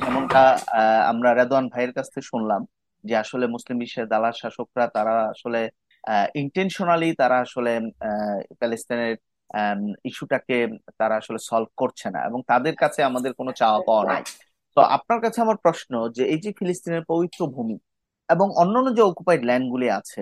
[0.03, 2.62] যেমনটা আহ, আমরা রেদওয়ান ভাইয়ের কাছ থেকে শুনলাম
[3.05, 5.61] যে আসলে মুসলিম বিশ্বের দালাল শাসকরা তারা আসলে
[6.43, 7.70] ইন্টেনশনালি তারা আসলে
[8.05, 9.14] আহ, প্যালেস্তাইনের
[10.05, 10.57] ইস্যুটাকে
[11.01, 14.22] তারা আসলে সলভ করছে না এবং তাদের কাছে আমাদের কোনো চাওয়া পাওয়া নাই।
[14.76, 17.76] তো আপনার কাছে আমার প্রশ্ন যে এই যে ফিলিস্তিনের পবিত্র ভূমি
[18.28, 20.20] এবং অন্যান্য যে অকুপাইড ল্যান্ড গুলি আছে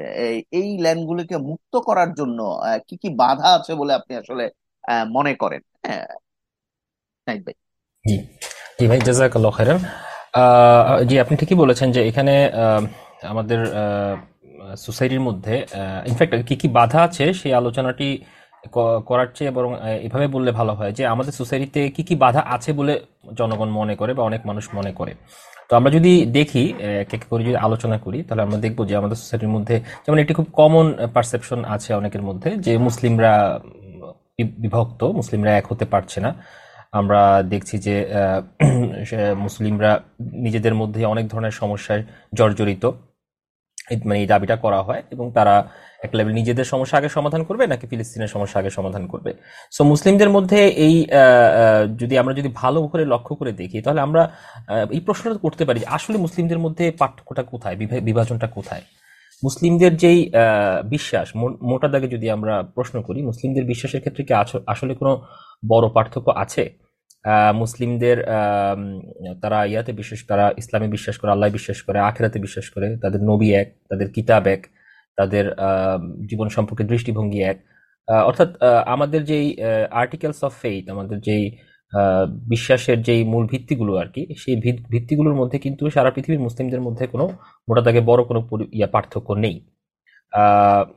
[0.52, 4.44] এই ল্যান্ড গুলিকে মুক্ত করার জন্য আহ, কি কি বাধা আছে বলে আপনি আসলে
[4.84, 5.62] আহ, মনে করেন?
[5.86, 6.08] হ্যাঁ।
[7.26, 7.54] ভাই।
[8.04, 8.16] জি।
[8.78, 9.78] জি ভাই জাজাকাল্লাহ খাইরান
[11.08, 12.34] জি, আপনি ঠিকই বলেছেন যে এখানে
[13.32, 13.60] আমাদের
[14.86, 15.54] সোসাইটির মধ্যে
[16.10, 18.08] ইনফ্যাক্ট কি কি বাধা আছে সেই আলোচনাটি
[19.08, 19.70] করার চেয়ে বরং
[20.06, 22.94] এভাবে বললে ভালো হয় যে আমাদের সোসাইটিতে কি কি বাধা আছে বলে
[23.40, 25.12] জনগণ মনে করে বা অনেক মানুষ মনে করে।
[25.68, 26.62] তো আমরা যদি দেখি
[27.02, 30.32] এক এক করে যদি আলোচনা করি, তাহলে আমরা দেখব যে আমাদের সোসাইটির মধ্যে যেমন একটি
[30.38, 30.86] খুব কমন
[31.16, 33.32] পারসেপশন আছে অনেকের মধ্যে যে মুসলিমরা
[34.62, 36.30] বিভক্ত, মুসলিমরা এক হতে পারছে না।
[36.92, 37.20] আমরা
[37.52, 37.94] দেখছি যে
[39.44, 39.90] মুসলিমরা
[40.46, 42.02] নিজেদের মধ্যে অনেক ধরনের সমস্যায়
[42.34, 42.84] জর্জরিত।
[44.06, 45.54] মানে এই দাবিটা করা হয় এবং তারা
[46.06, 49.30] এক লেভেল নিজেদের সমস্যা আগে সমাধান করবে নাকি ফিলিস্তিনের সমস্যা আগে সমাধান করবে?
[49.72, 50.96] সো মুসলিমদের মধ্যে এই
[52.00, 54.22] যদি আমরা যদি ভালো করে লক্ষ্য করে দেখি, তাহলে আমরা
[54.96, 57.76] এই প্রশ্নটা করতে পারি আসলে মুসলিমদের মধ্যে পার্থক্যটা কোথায়
[58.08, 58.84] বিভাজনটা কোথায়?
[59.42, 60.20] মুসলিমদের যেই
[60.94, 61.28] বিশ্বাস
[61.70, 64.32] মোটা দাগে যদি আমরা প্রশ্ন করি, মুসলিমদের বিশ্বাসের ক্ষেত্রে কি
[64.72, 65.12] আসলে কোনো
[65.72, 66.64] বড় পার্থক্য আছে?
[67.62, 68.16] মুসলিমদের
[69.42, 73.48] তারা ইয়াতে বিশ্বাস তারা ইসলামে বিশ্বাস করে আল্লাহ বিশ্বাস করে, আখেরাতে বিশ্বাস করে, তাদের নবী
[73.62, 74.62] এক, তাদের কিতাব এক,
[75.18, 75.44] তাদের
[76.30, 77.58] জীবন সম্পর্কে দৃষ্টিভঙ্গি এক।
[78.28, 78.50] অর্থাৎ
[78.94, 79.46] আমাদের যেই
[80.02, 81.44] আর্টিকেলস অফ ফেইথ আমাদের যেই
[82.52, 84.56] বিশ্বাসের যেই মূল ভিত্তিগুলো আর কি, সেই
[84.92, 87.24] ভিত্তিগুলোর মধ্যে কিন্তু সারা পৃথিবীর মুসলিমদের মধ্যে কোনো
[87.68, 88.40] মোটা দাগে বড় কোনো
[88.78, 89.56] ইয়া পার্থক্য নেই।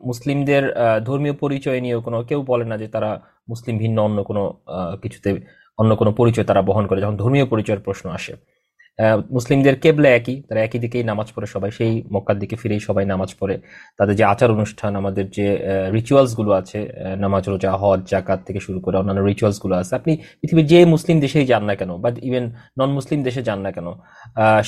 [0.10, 0.64] মুসলিমদের
[1.08, 3.10] ধর্মীয় পরিচয় নিয়েও কোনো, কেউ বলে না যে তারা
[3.52, 4.44] মুসলিম ভিন্ন, অন্য কোনো
[5.04, 5.30] কিছুতে
[5.82, 8.34] অন্য কোনো পরিচয় তারা বহন করে, যখন ধর্মীয় পরিচয়ের প্রশ্ন আসে।
[9.36, 13.30] মুসলিমদের কেবলা একই, তারা একই দিকেই নামাজ পড়ে, সবাই সেই মক্কার দিকে ফিরেই সবাই নামাজ
[13.40, 13.56] পড়ে।
[14.00, 15.48] তাদের যে আচার অনুষ্ঠান, আমাদের যে
[15.98, 16.80] রিচুয়ালসগুলো আছে
[17.26, 21.46] নামাজ, রোজা, হজ জাকাত থেকে শুরু করে অন্যান্য রিচুয়ালসগুলো আছে, আপনি পৃথিবীর যে মুসলিম দেশেই
[21.52, 22.46] যান না কেন, বা ইভেন
[22.80, 23.88] নন মুসলিম দেশে যান না কেন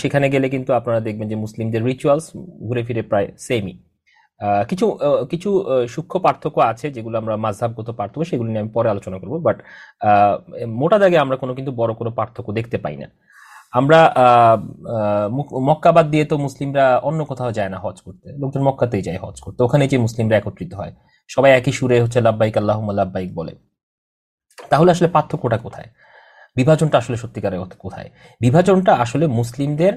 [0.02, 2.26] সেখানে গেলে কিন্তু আপনারা দেখবেন যে মুসলিমদের রিচুয়ালস
[2.68, 3.76] ঘুরে ফিরে প্রায় সেমই
[4.70, 4.86] কিছু
[5.32, 5.50] কিছু
[5.94, 9.58] সূক্ষ্ম পার্থক্য আছে যেগুলো আমরা মাঝহাবগত পার্থক্য, সেগুলো নিয়ে আমি পরে আলোচনা করব বাট
[10.82, 13.08] মোটা দাগে আমরা কোনো কিন্তু বড় কোনো পার্থক্য দেখতে পাই না।
[13.72, 14.14] আমরা
[15.52, 19.64] মক্কাবাদ দিয়ে তো মুসলিমরা অন্য কোথাও যায় না হজ করতে। লোকজন মক্কাতেই যায় হজ করতে।
[19.64, 20.94] ওখানে যে মুসলিমরা একত্রিত হয়।
[21.30, 23.56] সবাই একই সুরে হচ্ছে লাভবাইক আল্লাহ লাভবাইক বলে।
[24.70, 25.90] তাহলে আসলে পার্থক্যটা কোথায়?
[26.56, 28.10] বিভাজনটা আসলে সত্যিকারের কোথায়?
[28.40, 29.94] বিভাজনটা আসলে মুসলিমদের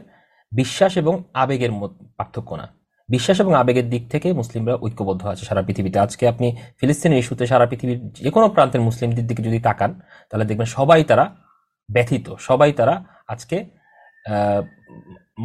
[0.53, 1.71] বিশ্বাস এবং আবেগের
[2.17, 2.69] পার্থক্য না।
[3.09, 7.67] বিশ্বাস এবং আবেগের দিক থেকে মুসলিমরা ঐক্যবদ্ধ আছে সারা পৃথিবীতে। আজকে আপনি ফিলিস্তিনের ইস্যুতে সারা
[7.67, 10.01] পৃথিবীর যে কোনো প্রান্তের মুসলিমদের দিকে যদি তাকান,
[10.31, 11.37] তাহলে দেখবেন সবাই তারা
[11.93, 13.57] ব্যথিত। সবাই তারা আজকে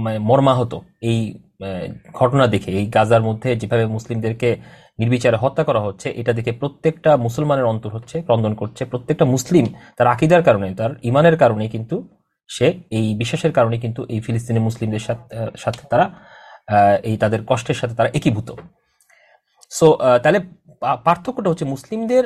[0.04, 0.74] মানে মর্মাহত
[1.10, 1.20] এই
[2.20, 4.50] ঘটনা দেখে, এই গাজার মধ্যে যেভাবে মুসলিমদেরকে
[5.00, 9.66] নির্বিচারে হত্যা করা হচ্ছে, এটা দেখে প্রত্যেকটা মুসলমানের অন্তর হচ্ছে, ক্রন্দন করছে। প্রত্যেকটা মুসলিম
[9.98, 11.96] তার আকিদার কারণে, তার ইমানের কারণে কিন্তু
[12.50, 12.68] সে
[12.98, 15.04] এই বিশ্বাসের কারণে কিন্তু এই ফিলিস্তিনি মুসলিমদের
[15.64, 16.06] সাথে তারা
[17.10, 18.50] এই তাদের কষ্টের সাথে তারা একীভূত।
[19.78, 19.88] সো
[20.24, 20.40] তাহলে
[21.08, 22.26] পার্থক্যটা হচ্ছে মুসলিমদের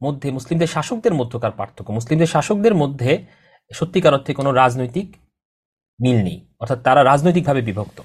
[0.00, 3.12] মধ্যে, মুসলিমদের শাসকদের মধ্যকার পার্থক্য। মুসলিমদের শাসকদের মধ্যে
[3.70, 5.08] সত্যিকার অর্থে কোনো রাজনৈতিক
[6.00, 7.98] মিল নেই। অর্থাৎ তারা রাজনৈতিকভাবে বিভক্ত।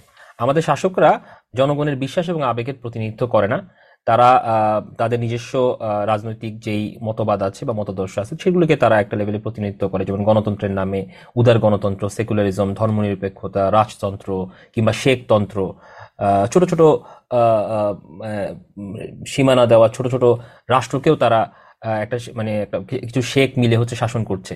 [0.43, 1.11] আমাদের শাসকরা
[1.59, 3.59] জনগণের বিশ্বাস এবং আবেগের প্রতিনিধিত্ব করে না।
[4.07, 4.29] তারা
[4.99, 5.53] তাদের নিজস্ব
[6.11, 10.73] রাজনৈতিক যেই মতবাদ আছে বা মতদর্শ আছে, সেগুলোকে তারা একটা লেভেলে প্রতিনিধিত্ব করে। যেমন গণতন্ত্রের
[10.79, 10.99] নামে
[11.39, 14.29] উদার গণতন্ত্র সেকুলারিজম ধর্মনিরপেক্ষতা, রাজতন্ত্র
[14.73, 15.57] কিংবা শেখতন্ত্র
[16.51, 16.81] ছোট ছোট
[19.31, 20.23] সীমানা দেওয়া ছোট ছোট
[20.73, 21.39] রাষ্ট্রকেও তারা
[22.03, 22.53] একটা মানে
[23.07, 24.55] কিছু শেখ মিলে হচ্ছে শাসন করছে।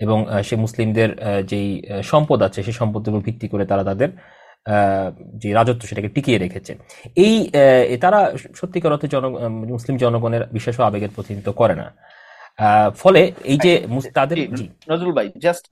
[0.00, 0.18] এবং
[0.48, 1.10] সে মুসলিমদের
[1.50, 1.68] যেই
[2.02, 4.10] সম্পদ আছে সেই সম্পদের উপর ভিত্তি করে তারা তাদের
[5.42, 6.72] যে রাজত্ব সেটাকে টিকিয়ে রেখেছে।
[7.26, 7.34] এই
[8.04, 8.20] তারা
[8.60, 9.24] সত্যিকার অর্থে জন
[9.74, 11.86] মুসলিম জনগণের বিশ্বাস ও আবেগের প্রতিনিধিত্ব করে না।
[13.02, 13.20] ফলে
[13.52, 13.72] এই যে
[14.18, 14.36] তাদের
[14.90, 15.64] নজরুল ভাই জাস্ট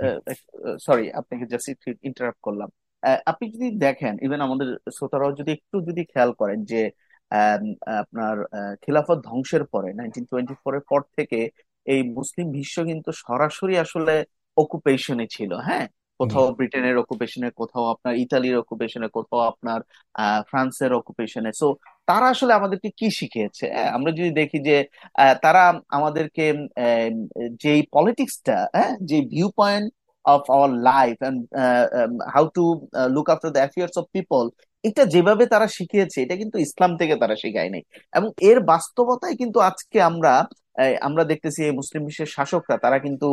[0.87, 1.66] সরি আপনাকে জাস্ট
[2.09, 2.68] ইন্টারাপ্ট করলাম।
[3.31, 6.81] আপনি যদি দেখেন ইভেন আমাদের শ্রোতারাও যদি একটু যদি খেয়াল করেন যে
[8.03, 8.37] আপনার
[8.83, 11.41] খিলাফত ধ্বংসের পরে নাইনটিন টোয়েন্টি ফোর এর পর থেকে
[11.87, 14.14] এই মুসলিম বিশ্ব কিন্তু সরাসরি আসলে
[14.57, 15.87] অকুপেশনে ছিল হ্যাঁ?
[16.20, 19.80] কোথাও ব্রিটেনের অকুপেশনে কোথাও আপনার ইতালির অকুপেশনে কোথাও আপনার
[20.49, 21.66] ফ্রান্সের অকুপেশনে সো
[22.09, 24.76] তারা আসলে আমাদেরকে কি শিখিয়েছে হ্যাঁ, আমরা যদি দেখি যে
[25.45, 26.45] তারা আমাদেরকে
[27.62, 28.93] যেই পলিটিক্সটা হ্যাঁ?
[29.03, 29.87] যে view point
[30.24, 31.39] of our life and
[32.35, 32.64] how to
[33.14, 34.45] look after the affairs of people
[34.85, 37.82] এটা যেভাবে তারা শিখিয়েছে, এটা কিন্তু ইসলাম থেকে তারা শেখায় নাই।
[38.12, 40.32] এবং এর বাস্তবতায় কিন্তু আজকে আমরা
[41.09, 43.26] আমরা দেখতেছি মুসলিম বিশ্বের শাসকরা, তারা কিন্তু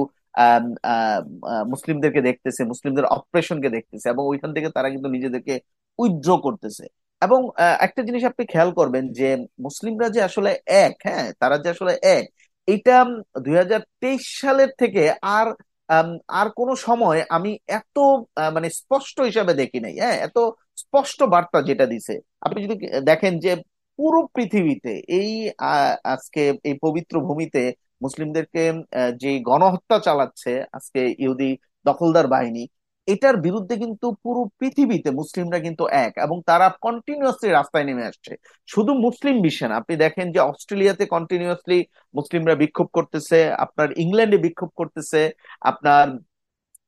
[1.74, 5.54] মুসলিমদেরকে দেখতেছে, মুসলিমদের অপারেশনকে দেখতেছে এবং ওইখান থেকে তারা কিন্তু নিজেদেরকে
[6.00, 6.84] উইথড্র করতেছে।
[7.22, 7.40] এবং
[7.86, 9.28] একটা জিনিস আপনি খেয়াল করবেন যে
[9.66, 10.52] মুসলিমরা যে আসলে
[10.84, 12.26] এক হ্যাঁ তারা যে আসলে এক,
[12.68, 12.96] এটা
[13.46, 15.02] দুই হাজার তেইশ সালের থেকে
[15.38, 15.48] আর
[16.40, 17.96] আর কোন সময় আমি এত
[18.56, 20.38] মানে স্পষ্ট হিসাবে দেখি নাই হ্যাঁ এত
[20.82, 22.16] স্পষ্ট বার্তা যেটা দিছে,
[22.46, 22.76] আপনি যদি
[23.10, 23.52] দেখেন যে
[24.00, 25.32] পুরো পৃথিবীতে এই
[26.14, 27.62] আজকে এই পবিত্র ভূমিতে
[28.04, 28.64] মুসলিমদেরকে
[29.22, 31.52] যে গণহত্যা চালাচ্ছে আজকে ইহুদি
[31.88, 32.64] দখলদার বাহিনী,
[33.08, 38.32] এটার বিরুদ্ধে কিন্তু পুরো পৃথিবীতে মুসলিমরা কিন্তু এক এবং তারা কন্টিনিউয়াসলি রাস্তায় নেমে আসছে।
[38.70, 41.80] শুধু মুসলিম বিশ্বে না, আপনি দেখেন যে অস্ট্রেলিয়াতে কন্টিনিউয়াসলি
[42.18, 45.22] মুসলিমরা বিক্ষোভ করতেছে, আপনার ইংল্যান্ডে বিক্ষোভ করতেছে,
[45.72, 46.08] আপনার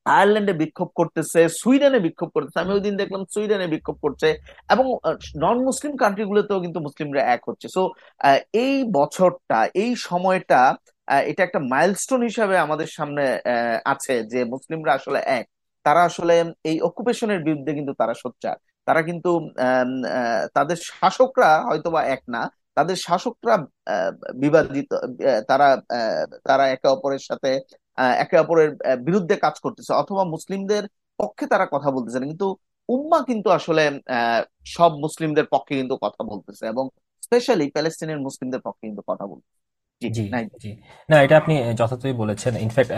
[0.06, 4.28] আয়ারল্যান্ডে বিক্ষোভ করতেছে, সুইডেনে বিক্ষোভ করতেছে আমি ওই দিন দেখলাম সুইডেনে বিক্ষোভ করছে,
[4.74, 4.86] এবং
[5.43, 7.82] নন মুসলিম কান্ট্রি গুলোতেও কিন্তু মুসলিমরা এক হচ্ছে। সো
[8.66, 10.62] এই বছরটা, এই সময়টা
[11.30, 13.24] এটা একটা মাইলস্টোন হিসাবে আমাদের সামনে
[13.93, 15.45] আছে যে মুসলিমরা আসলে এক।
[15.86, 16.36] তারা আসলে
[16.70, 18.56] এই অকুপেশনের বিরুদ্ধে কিন্তু তারা সোচ্চার।
[18.88, 19.32] তারা কিন্তু
[20.58, 22.41] তাদের শাসকরা হয়তোবা এক না,
[22.78, 23.56] তাদের শাসকরা
[24.43, 24.91] বিবাদিত
[25.49, 25.68] তারা
[26.47, 27.51] তারা একে অপরের সাথে
[27.98, 28.70] একে অপরের
[29.02, 30.84] বিরুদ্ধে কাজ করতেছে। অথবা মুসলিমদের
[31.20, 32.48] পক্ষে তারা কথা বলতেছে না। কিন্তু
[32.89, 33.84] উম্মা কিন্তু আসলে
[34.66, 36.86] সব মুসলিমদের পক্ষে কিন্তু কথা বলতেছে এবং
[37.24, 39.58] স্পেশালি প্যালেস্টিনের মুসলিমদের পক্ষে কিন্তু কথা বলতেছে।
[40.02, 40.24] জি জি
[40.64, 40.72] জি।
[41.10, 42.91] না এটা আপনি যথার্থই বলেছেন। ইনফ্যাক্ট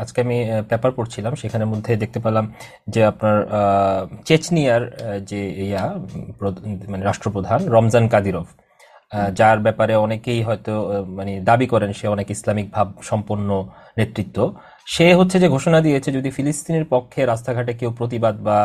[0.00, 0.36] আজকে আমি
[0.68, 2.44] পেপার পড়ছিলাম। সেখানের মধ্যে দেখতে পেলাম
[2.88, 4.82] যে আপনার আহ, চেচনিয়ার
[5.20, 5.84] যে ইয়া
[6.88, 8.46] মানে রাষ্ট্রপ্রধান রমজান কাদিরভ।
[9.38, 10.72] যার ব্যাপারে অনেকেই হয়তো
[11.18, 13.48] মানে দাবি করেন সে অনেক ইসলামিক ভাব সম্পন্ন
[13.98, 14.38] নেতৃত্ব।
[14.94, 18.58] সে হচ্ছে যে ঘোষণা দিয়েছে, যদি ফিলিস্তিনের পক্ষে রাস্তাঘাটে কেউ প্রতিবাদ বা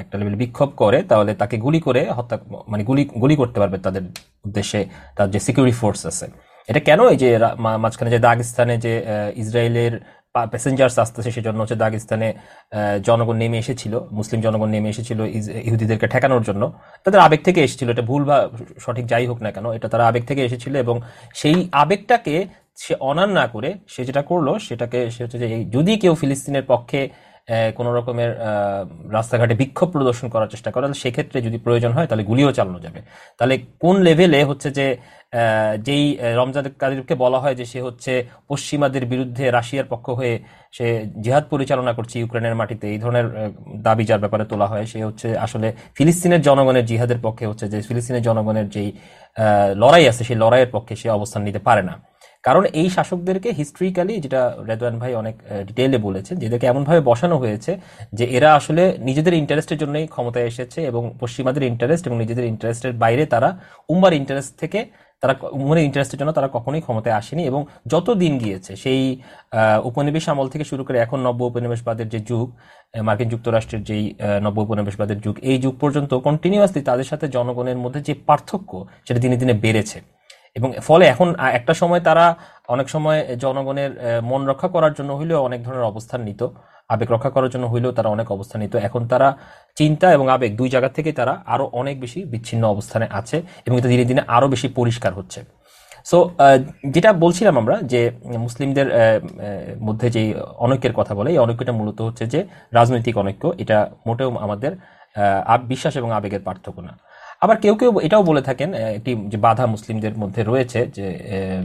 [0.00, 2.36] একটা লেভেল বিক্ষোভ করে, তাহলে তাকে গুলি করে হত্যা
[2.72, 4.02] মানে গুলি গুলি করতে পারবে তাদের
[4.46, 4.80] উদ্দেশ্যে
[5.16, 6.26] তার যে সিকিউরিটি ফোর্স আছে।
[6.68, 7.28] এটা কেন এই যে
[7.84, 8.94] মাঝখানে যে দাগিস্তানে যে
[9.42, 9.94] ইসরায়েলের
[10.34, 12.28] প্যাসেঞ্জার্স আসতেছে সেজন্য হচ্ছে দাগিস্তানে
[13.08, 15.20] জনগণ নেমে এসেছিল, মুসলিম জনগণ নেমে এসেছিল
[15.68, 16.62] ইহুদিদেরকে ঠেকানোর জন্য।
[17.04, 18.36] তাদের আবেগ থেকে এসেছিল, এটা ভুল বা
[18.84, 20.96] সঠিক যাই হোক না কেন, এটা তারা আবেগ থেকে এসেছিল এবং
[21.40, 22.34] সেই আবেগটাকে
[22.82, 27.00] সে অনার না করে, সে যেটা করল সেটাকে সে হচ্ছে যে যদি কেউ ফিলিস্তিনের পক্ষে
[27.78, 28.30] কোনো রকমের
[29.16, 33.00] রাস্তাঘাটে বিক্ষোভ প্রদর্শন করার চেষ্টা করে সেক্ষেত্রে যদি প্রয়োজন হয়, তাহলে গুলিও চালানো যাবে।
[33.38, 34.86] তাহলে কোন লেভেলে হচ্ছে যে
[35.86, 36.04] যেই
[36.40, 38.12] রমজান কাদিরকে বলা হয় যে, সে হচ্ছে
[38.50, 40.34] পশ্চিমাদের বিরুদ্ধে রাশিয়ার পক্ষ হয়ে
[40.76, 40.86] সে
[41.24, 43.26] জিহাদ পরিচালনা করছে ইউক্রেনের মাটিতে, এই ধরনের
[43.86, 48.24] দাবি যার ব্যাপারে তোলা হয়, সে হচ্ছে আসলে ফিলিস্তিনের জনগণের জিহাদের পক্ষে হচ্ছে যে, ফিলিস্তিনের
[48.28, 48.88] জনগণের যেই
[49.82, 51.94] লড়াই আছে, সেই লড়াইয়ের পক্ষে সে অবস্থান নিতে পারে না।
[52.44, 55.34] কারণ এই শাসকদেরকে হিস্ট্রিক্যালি যেটা রেদওয়ান ভাই অনেক
[55.68, 57.72] ডিটেইলে বলেছেন যেদেরকে এমনভাবে বসানো হয়েছে
[58.18, 63.22] যে এরা আসলে নিজেদের ইন্টারেস্টের জন্যই ক্ষমতায় এসেছে এবং পশ্চিমাদের ইন্টারেস্ট এবং নিজেদের ইন্টারেস্টের বাইরে
[63.34, 63.48] তারা
[63.88, 64.80] উম্মার ইন্টারেস্ট থেকে
[65.22, 67.60] তারা উম্মার ইন্টারেস্টের জন্য তারা কখনোই ক্ষমতায় আসেনি এবং
[67.92, 69.02] যত দিন গিয়েছে, সেই
[69.90, 72.46] উপনিবেশ আমল থেকে শুরু করে এখন নব্য উপনিবেশবাদের যে যুগ
[73.08, 74.04] মার্কিন যুক্তরাষ্ট্রের যেই
[74.46, 78.70] নব্য উপনিবেশবাদের যুগ, এই যুগ পর্যন্ত কন্টিনিউয়াসলি তাদের সাথে জনগণের মধ্যে যে পার্থক্য
[79.06, 79.98] সেটা দিনে দিনে বেড়েছে।
[80.58, 81.28] এবং ফলে এখন
[81.58, 82.24] একটা সময় তারা
[82.74, 83.90] অনেক সময় জনগণের
[84.30, 86.42] মন রক্ষা করার জন্য হইলেও অনেক ধরনের অবস্থান নিত।
[86.92, 89.28] আবেগ রক্ষা করার জন্য হইলেও তারা অনেক অবস্থান নিত। এখন তারা
[89.78, 93.36] চিন্তা এবং আবেগ দুই জায়গা থেকে তারা আরও অনেক বেশি বিচ্ছিন্ন অবস্থানে আছে
[93.66, 95.40] এবং এটা দিনে দিনে আরও বেশি পরিষ্কার হচ্ছে।
[96.10, 96.18] সো
[96.94, 98.00] যেটা বলছিলাম আমরা যে,
[98.44, 98.88] মুসলিমদের
[99.86, 100.22] মধ্যে যে
[100.64, 102.40] অনৈক্যের কথা বলে, এই অনৈক্যটা মূলত হচ্ছে যে
[102.78, 104.72] রাজনৈতিক অনৈক্য। এটা মোটেও আমাদের
[105.72, 106.92] বিশ্বাস এবং আবেগের পার্থক্য না।
[107.44, 111.06] আবার কেউ কেউ এটাও বলে থাকেন একটি যে বাধা মুসলিমদের মধ্যে রয়েছে যে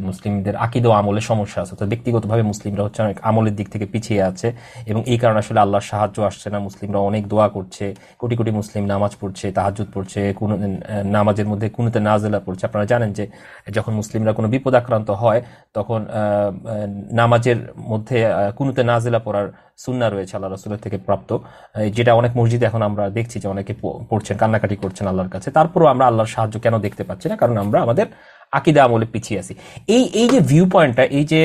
[0.10, 4.48] মুসলিমদের আকিদ আমলে সমস্যা আছে, অর্থাৎ ব্যক্তিগতভাবে মুসলিমরা হচ্ছে অনেক আমলের দিক থেকে পিছিয়ে আছে
[4.92, 7.86] এবং এই কারণে আসলে আল্লাহর সাহায্য আসছে না। মুসলিমরা অনেক দোয়া করছে,
[8.22, 10.50] কোটি কোটি মুসলিম নামাজ পড়ছে, তাহাজ্জুদ পড়ছে, কোন
[11.18, 13.26] নামাজের মধ্যে কুনুতে নাজেলা পড়ছে। আপনারা জানেন যে,
[13.78, 15.42] যখন মুসলিমরা কোনো বিপদ আক্রান্ত হয়,
[15.78, 16.00] তখন
[17.22, 17.60] নামাজের
[17.92, 18.18] মধ্যে
[18.58, 19.48] কুনুতে নাজেলা পড়ার
[19.84, 21.30] সুন্না রয়েছে আল্লাহ রসুলের থেকে প্রাপ্ত।
[21.98, 23.74] যেটা অনেক মসজিদে এখন আমরা দেখছি যে অনেকে
[24.10, 27.36] পড়ছেন, কান্নাকাটি করছেন আল্লাহর কাছে। তারপরও আমরা আল্লাহর সাহায্য কেন দেখতে পাচ্ছি না?
[27.42, 28.08] কারণ আমরা আমাদের
[28.58, 29.54] আকিদা আমলে পিছিয়ে আছি।
[29.96, 31.42] এই এই যে ভিউ পয়েন্টটা এই যে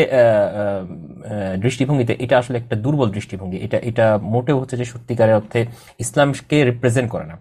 [1.64, 5.60] দৃষ্টিভঙ্গিতে, এটা আসলে একটা দুর্বল দৃষ্টিভঙ্গি। এটা এটা মোটেও হচ্ছে যে সত্যিকারের অর্থে
[6.04, 7.36] ইসলামকে রিপ্রেজেন্ট করে না।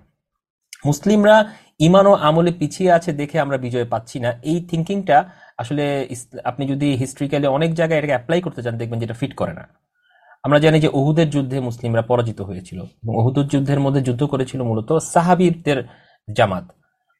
[0.89, 1.35] মুসলিমরা
[1.87, 5.17] ইমান ও আমলে পিছিয়ে আছে দেখে আমরা বিজয় পাচ্ছি না। এই থিঙ্কিংটা
[5.61, 5.83] আসলে
[6.49, 9.63] আপনি যদি হিস্ট্রিক্যালি অনেক জায়গায় এটাকে অ্যাপ্লাই করতে চান, দেখবেন যেটা ফিট করে না।
[10.45, 14.89] আমরা জানি যে ওহুদের যুদ্ধে মুসলিমরা পরাজিত হয়েছিল এবং ওহুদের যুদ্ধের মধ্যে যুদ্ধ করেছিল মূলত
[15.13, 15.79] সাহাবিদের
[16.37, 16.65] জামাত।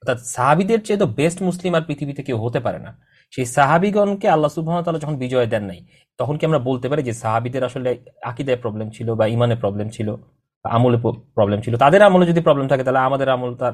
[0.02, 2.92] অর্থাৎ সাহাবিদের চেয়ে তো বেস্ট মুসলিম আর পৃথিবীতে কেউ হতে পারে না।
[3.34, 4.50] সেই সাহাবিগণকে আল্লাহ
[4.86, 5.80] তাআলা যখন বিজয় দেন নাই,
[6.20, 7.90] তখন কি আমরা বলতে পারি যে সাহাবিদের আসলে
[8.32, 10.08] আকিদায় প্রবলেম ছিল বা ইমানে প্রবলেম ছিল
[10.66, 10.98] আমলে
[11.38, 11.74] প্রবলেম ছিল?
[11.84, 13.74] তাদের আমলে যদি প্রবলেম থাকে, তাহলে আমাদের আমল তার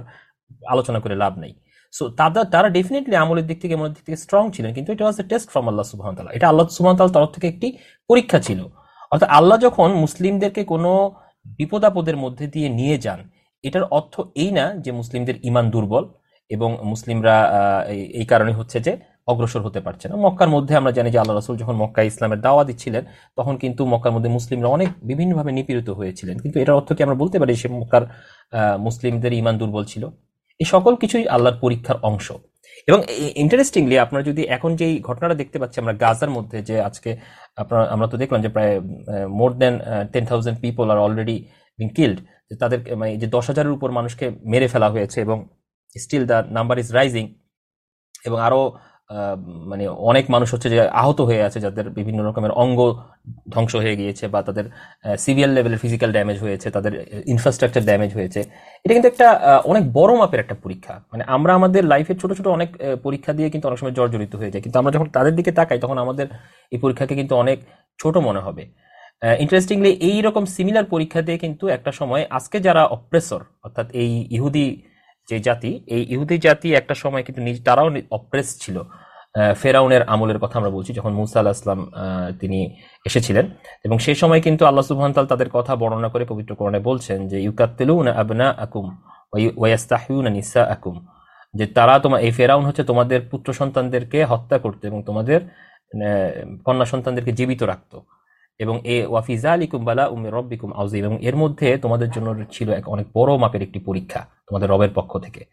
[0.73, 1.53] আলোচনা করে লাভ নেই।
[1.93, 5.25] সো তারা তারা ডেফিনেটলি আমলের দিক থেকে মনের দিক থেকে স্ট্রং ছিলেন, কিন্তু এটা এ
[5.31, 7.67] টেস্ট ফ্রম আল্লাহ সুবহান তাআলা। এটা আল্লাহ সুবহান তাআলার তরফ থেকে একটি
[8.09, 8.59] পরীক্ষা ছিল।
[9.15, 11.11] অর্থাৎ আল্লাহ যখন মুসলিমদেরকে কোনো
[11.45, 13.29] বিপদাপদের মধ্যে দিয়ে নিয়ে যান,
[13.63, 16.09] এটার অর্থ এই না যে মুসলিমদের ইমান দুর্বল
[16.49, 17.35] এবং মুসলিমরা
[17.87, 18.97] এই- কারণে হচ্ছে যে
[19.27, 22.63] অগ্রসর হতে পারছে না। মক্কার মধ্যে আমরা জানি যে আল্লাহ রসুল যখন মক্কা ইসলামের দাওয়া
[22.63, 23.05] দিচ্ছিলেন,
[23.35, 27.39] তখন কিন্তু মক্কার মধ্যে মুসলিমরা অনেক বিভিন্নভাবে নিপীড়িত হয়েছিলেন। কিন্তু এটার অর্থ কি আমরা বলতে
[27.39, 28.01] পারি সে মক্কার
[28.79, 30.07] মুসলিমদের ইমান দুর্বল ছিল?
[30.59, 32.31] এই সকল কিছুই আল্লাহর পরীক্ষার অংশ।
[32.87, 32.99] এবং
[33.35, 37.11] ইন্টারেস্টিংলি আপনারা যদি এখন যেই ঘটনাটা দেখতে পাচ্ছি আমরা গাজার মধ্যে যে আজকে
[37.57, 38.73] আপনারা আমরা তো দেখলাম যে প্রায়
[39.31, 39.73] more than
[40.13, 41.37] ten thousand people are already
[41.79, 42.17] being killed
[42.61, 45.37] তাদের মানে যে দশ হাজারের উপর মানুষকে মেরে ফেলা হয়েছে এবং
[45.95, 47.25] still the number is rising
[48.23, 48.79] এবং আরও আহ,
[49.71, 52.79] মানে অনেক মানুষ হচ্ছে যে আহত হয়ে আছে যাদের বিভিন্ন রকমের অঙ্গ
[53.53, 54.65] ধ্বংস হয়ে গিয়েছে বা তাদের
[55.25, 56.93] সিভিয়াল লেভেলের ফিজিক্যাল ড্যামেজ হয়েছে, তাদের
[57.33, 58.39] ইনফ্রাস্ট্রাকচার ড্যামেজ হয়েছে।
[58.85, 59.27] এটা কিন্তু একটা
[59.71, 62.69] অনেক বড় মাপের একটা পরীক্ষা। মানে আমরা আমাদের লাইফের ছোট ছোট অনেক
[63.05, 65.97] পরীক্ষা দিয়ে কিন্তু অনেক সময় জর্জরিত হয়ে যায়। কিন্তু আমরা যখন তাদের দিকে তাকাই, তখন
[66.05, 66.27] আমাদের
[66.71, 67.57] এই পরীক্ষাকে কিন্তু অনেক
[67.99, 68.63] ছোট মনে হবে।
[69.43, 74.67] ইন্টারেস্টিংলি এই রকম সিমিলার পরীক্ষা দিয়ে কিন্তু একটা সময় আজকে যারা অপ্রেসর অর্থাৎ এই ইহুদি
[75.29, 78.77] যে জাতি, এই ইহুদি জাতি একটা সময় কিন্তু নিজ, তারাও অপ্রেস ছিল।
[79.61, 81.81] ফেরাউনের আমলের কথা আমরা বলছি, যখন মুসা আল্লাহ ইসলাম
[82.39, 82.59] তিনি
[83.05, 83.45] এসেছিলেন।
[83.85, 87.37] এবং সেই সময় কিন্তু আল্লাহ সুবহান তাআলা তাদের কথা বর্ণনা করে পবিত্র কোরআনে বলছেন যে,
[87.41, 88.85] ইউকাত্তিলুনা আবনা আকুম
[89.61, 90.95] ওয়াস্তাহিউনা নিসা আকুম
[91.53, 95.39] যে তারা তোমার এই ফেরাউন হচ্ছে তোমাদের পুত্র সন্তানদেরকে হত্যা করতে এবং তোমাদের
[96.65, 97.97] কন্যা সন্তানদেরকে জীবিত রাখতো।
[98.59, 102.85] এবং এ ওয়াফিজা আলিকুম বালা উমে রব্বিকুম আউজিম এবং এর মধ্যে তোমাদের জন্য ছিল এক
[102.93, 105.43] অনেক বড় মাপের একটি পরীক্ষা তোমাদের রবের পক্ষ থেকে।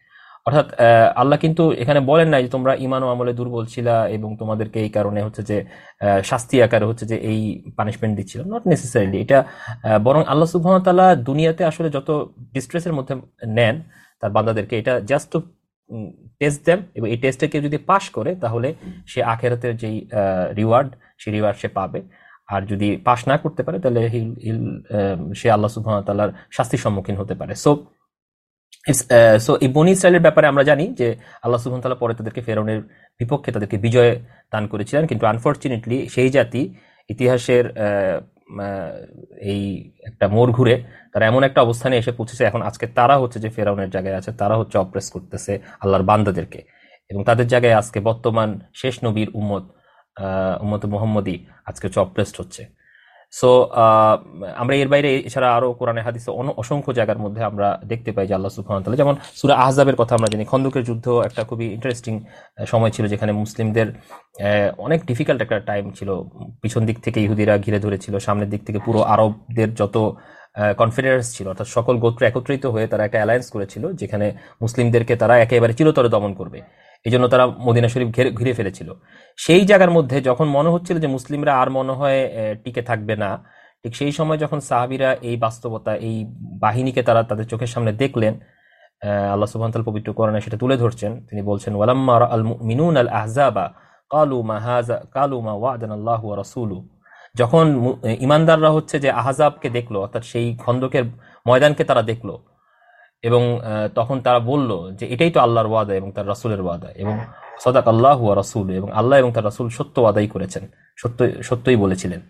[0.47, 0.67] অর্থাৎ
[1.21, 4.91] আল্লাহ কিন্তু এখানে বলেন নাই যে তোমরা ইমান ও আমলে দুর্বল ছিলা এবং তোমাদেরকে এই
[4.97, 5.57] কারণে হচ্ছে যে
[6.29, 7.39] শাস্তি আকারে হচ্ছে যে এই
[7.77, 9.39] পানিশমেন্ট দিচ্ছিল। নট নেসেসারিলি এটা
[10.07, 12.09] বরং আল্লাহ ওয়া দুনিয়াতে আসলে যত
[12.55, 13.13] ডিস্ট্রেসের মধ্যে
[13.57, 13.75] নেন
[14.23, 15.31] তার বান্দাদেরকে এটা জাস্ট
[16.39, 18.69] টেস্ট দেন এবং এই টেস্টে কেউ যদি পাশ করে তাহলে
[19.11, 19.97] সে আখেরাতের যেই
[20.59, 20.89] রিওয়ার্ড
[21.21, 21.99] সেই রিওয়ার্ড সে পাবে।
[22.49, 24.59] আর যদি পাশ না করতে পারে তাহলে হিল হিল
[25.33, 27.71] সে আল্লাহ ওয়া শাস্তির সম্মুখীন হতে পারে। সো
[29.39, 31.07] সো এই বনি ইসরায়েলের ব্যাপারে আমরা জানি যে
[31.43, 32.79] আল্লাহ সুবহান তাআলা পরে তাদেরকে ফেরাউনের
[33.19, 34.11] বিপক্ষে তাদেরকে বিজয়
[34.51, 36.61] দান করেছিলেন কিন্তু আনফরচুনেটলি সেই জাতি
[37.09, 38.17] ইতিহাসের আহ,
[39.51, 39.61] এই
[40.07, 40.75] একটা মোড় ঘুরে
[41.13, 44.55] তারা এমন একটা অবস্থানে এসে পৌঁছেছে এখন আজকে তারা হচ্ছে যে ফেরাউনের জায়গায় আছে তারা
[44.57, 46.59] হচ্ছে অপ্রেস করতেছে আল্লাহর বান্দাদেরকে।
[47.09, 49.63] এবং তাদের জায়গায় আজকে বর্তমান শেষ নবীর উম্মত
[50.63, 51.35] উম্মত মোহাম্মদী
[51.69, 52.63] আজকে অপ্রেসড হচ্ছে।
[53.33, 53.49] সো
[54.61, 56.29] আমরা এর বাইরে এছাড়া আরও কোরআনে, হাদিসে
[56.61, 60.43] অসংখ্য জায়গার মধ্যে আমরা দেখতে পাই যে আল্লাহ ওয়া যেমন সূরা আহজাবের কথা আমরা জানি,
[60.51, 62.13] খন্দকের যুদ্ধ একটা খুবই ইন্টারেস্টিং
[62.71, 63.87] সময় ছিল যেখানে মুসলিমদের
[64.77, 66.09] অনেক ডিফিকাল্ট একটা টাইম ছিল।
[66.61, 69.97] পিছন দিক থেকে ইহুদিরা ঘিরে ধরেছিল, সামনের দিক থেকে পুরো আরবদের যত
[70.81, 74.27] কনফিডেন্স ছিল। অর্থাৎ সকল গোত্র একত্রিত হয়ে তারা একটা অ্যালায়েন্স করেছিল, যেখানে
[74.63, 76.59] মুসলিমদেরকে তারা একেবারে চিরতরে দমন করবে।
[77.05, 78.89] এই জন্য তারা মদিনা শরীফ ঘিরে ঘিরে ফেলেছিল।
[79.45, 82.19] সেই জায়গার মধ্যে যখন মনে হচ্ছিল যে মুসলিমরা আর মনে হয়
[82.63, 83.29] টিকে থাকবে না,
[83.81, 86.15] ঠিক সেই সময় যখন সাহাবিরা এই বাস্তবতা, এই
[86.65, 88.33] বাহিনীকে তারা তাদের চোখের সামনে দেখলেন
[89.33, 93.65] আল্লাহ সুবহান পবিত্র কোরআনে সেটা তুলে ধরছেন। তিনি বলছেন, ওয়ালাম্মা আল মিনুন আল আহজাবা
[94.13, 96.77] কালু মা হাযা, কালু মা ওয়াদানাল্লাহু ওয়া রাসূলু
[97.37, 101.03] যখন ইমানদাররা হচ্ছে যে আহজাবকে দেখল, অর্থাৎ সেই খন্দকের
[101.47, 102.37] ময়দানকে তারা দেখল
[103.21, 103.59] এবং
[103.95, 107.19] তখন তারা বলল যে এটাই তো আল্লাহর ওয়াদা এবং তার রাসূলের ওয়াদা এবং
[107.59, 110.67] সদাক আল্লাহ ওয়া রাসূল এবং আল্লাহ এবং তার রাসূল সত্য ওয়াদাই করেছেন,
[110.97, 112.21] সত্য, সত্যই বলেছিলেন।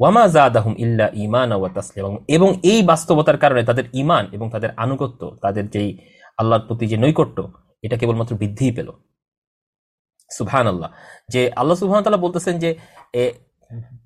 [0.00, 1.70] ওয়ামা জাদাহুম ইল্লা ঈমান ওয়া
[2.28, 5.98] এবং- এই বাস্তবতার কারণে তাদের ইমান এবং তাদের আনুগত্য, তাদের যেই
[6.38, 7.52] আল্লাহর প্রতি যে নৈকট্য,
[7.82, 8.92] এটা কেবলমাত্র বৃদ্ধিই পেল।
[10.30, 10.90] সুবহান আল্লাহ
[11.28, 12.76] যে আল্লাহ সুবহান তাআলা বলতেছেন যে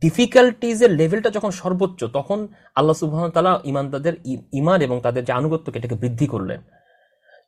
[0.01, 5.33] ডিফিকাল্টিজ এর লেভেলটা যখন সর্বোচ্চ তখন আল্লাহ সুবহান তাআলা ইমানদারদের ই- ঈমান এবং তাদের যে
[5.33, 6.61] আনুগত্যকে এটাকে বৃদ্ধি করলেন।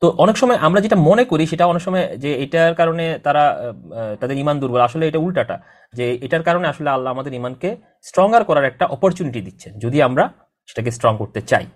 [0.01, 3.73] তো অনেক সময় আমরা যেটা মনে করি সেটা অনেক সময় যে এটার কারণে তারা
[4.21, 5.59] তাদের ইমান দুর্বল। আসলে এটা উল্টাটা
[5.93, 10.29] যে এটার কারণে আসলে আল্লাহ আমাদের ইমানকে স্ট্রঙ্গার করার একটা অপরচুনিটি দিচ্ছেন যদি আমরা
[10.67, 11.67] সেটাকে স্ট্রং করতে চাই।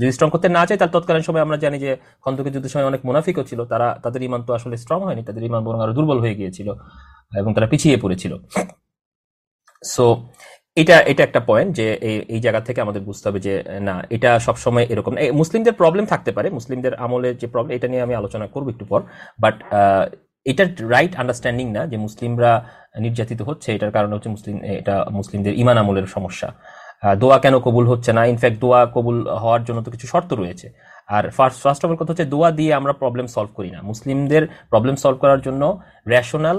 [0.00, 3.06] যদি স্ট্রং করতে না চাই তার তৎকালীন সময় আমরা জানি যে খন্দকের যুদ্ধের সময় অনেক
[3.06, 6.34] মুনাফিকও ছিল তারা তাদের ইমান তো আসলে স্ট্রং হয়নি তাদের ইমান বরং আরও দুর্বল হয়ে
[6.34, 6.72] গিয়েছিল
[7.36, 8.36] এবং তারা পিছিয়ে পড়েছিল।
[9.94, 10.04] সো
[10.76, 11.86] এটা এটা একটা পয়েন্ট যে
[12.34, 13.54] এই জায়গা থেকে আমাদের বুঝতে হবে যে,
[13.88, 18.14] না, এটা সবসময় এরকম মুসলিমদের প্রবলেম থাকতে পারে। মুসলিমদের আমলে যে প্রবলেম এটা নিয়ে আমি
[18.20, 19.00] আলোচনা করব একটু পর।
[19.42, 19.56] বাট
[20.46, 20.64] এটা
[20.94, 22.52] রাইট আন্ডারস্ট্যান্ডিং না যে মুসলিমরা
[23.04, 26.48] নির্যাতিত হচ্ছে, এটার কারণে হচ্ছে মুসলিম, এটা মুসলিমদের ইমান আমলের সমস্যা।
[27.22, 28.22] দোয়া কেন কবুল হচ্ছে না?
[28.32, 30.66] ইনফ্যাক্ট দোয়া কবুল হওয়ার জন্য তো কিছু শর্ত রয়েছে।
[31.16, 34.42] আর ফার্স্ট ফার্স্ট অফ অল কথা হচ্ছে, দোয়া দিয়ে আমরা প্রবলেম সলভ করি না। মুসলিমদের
[34.72, 35.62] প্রবলেম সলভ করার জন্য
[36.08, 36.58] রেশনাল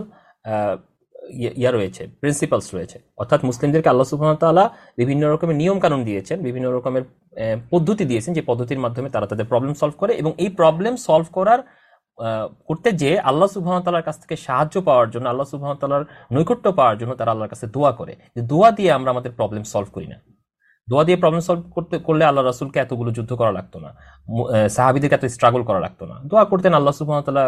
[1.62, 4.66] ইয়া রয়েছে প্রিন্সিপালস রয়েছে। অর্থাৎ মুসলিমদেরকে আল্লাহ ওয়া
[5.00, 7.04] বিভিন্ন রকমের নিয়ম কানুন দিয়েছেন, বিভিন্ন রকমের
[7.74, 11.62] পদ্ধতি দিয়েছেন যে পদ্ধতির মাধ্যমে তারা তাদের প্রবলেম সলভ করে এবং এই প্রবলেম সলভ করার
[12.68, 16.00] করতে যে আল্লাহ ওয়া কাছ থেকে সাহায্য পাওয়ার জন্য, আল্লাহ ওয়া
[16.36, 19.90] নৈকট্য পাওয়ার জন্য তারা আল্লাহর কাছে দোয়া করে। যে দোয়া দিয়ে আমরা আমাদের প্রবলেম সলভ
[19.96, 20.18] করি না।
[20.88, 23.90] দোয়া দিয়ে প্রবলেম সলভ করতে, করলে আল্লাহ রাসূলকে এতগুলো যুদ্ধ করা লাগতো না।
[24.76, 27.46] সাহাবীদেরকে এত স্ট্রাগল করা লাগতো না। দোয়া করতেন আল্লাহ ওয়া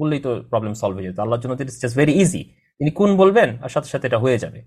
[0.00, 2.42] বললেই তো প্রবলেম সলভ হয়ে যেত। আল্লাহর জন্য ইটস জাস্ট ভেরি ইজি
[2.78, 3.48] তিনি কোন বলবেন?
[3.62, 4.60] আর সাথে সাথে এটা হয়ে যাবে।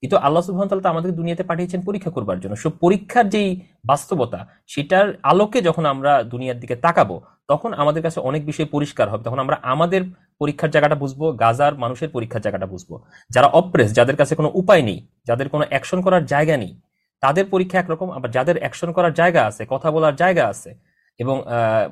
[0.00, 5.60] কিন্তু আল্লাহ সুবহান তাআলা দুনিয়াতে পাঠিয়েছেন পরীক্ষা করবার জন্য। সব পরীক্ষার যেই বাস্তবতা, সেটার আলোকে
[5.62, 10.02] যখন আমরা দুনিয়ার দিকে তাকাবো, তখন আমাদের কাছে অনেক বিষয় পরিষ্কার হবে। তখন আমরা আমাদের
[10.38, 12.90] পরীক্ষার জায়গাটা বুঝব, গাজার মানুষের পরীক্ষার জায়গাটা বুঝব।
[13.30, 16.80] যারা অপ্রেস যাদের কাছে কোনো উপায় নেই, যাদের কোনো অ্যাকশন করার জায়গা নেই,
[17.20, 20.74] তাদের পরীক্ষা একরকম, আবার যাদের অ্যাকশন করার জায়গা আছে, কথা বলার জায়গা আছে,
[21.18, 21.42] এবং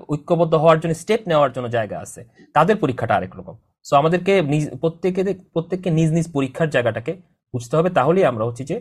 [0.09, 3.57] ঐক্যবদ্ধ হওয়ার জন্য স্টেপ নেওয়ার জন্য জায়গা আছে, তাদের পরীক্ষাটা আরেক রকম।
[3.87, 5.23] সো আমাদেরকে নিজ প্রত্যেকে
[5.55, 7.13] প্রত্যেককে নিজ নিজ পরীক্ষার জায়গাটাকে
[7.55, 8.77] বুঝতে হবে। তাহলেই আমরা হচ্ছে যে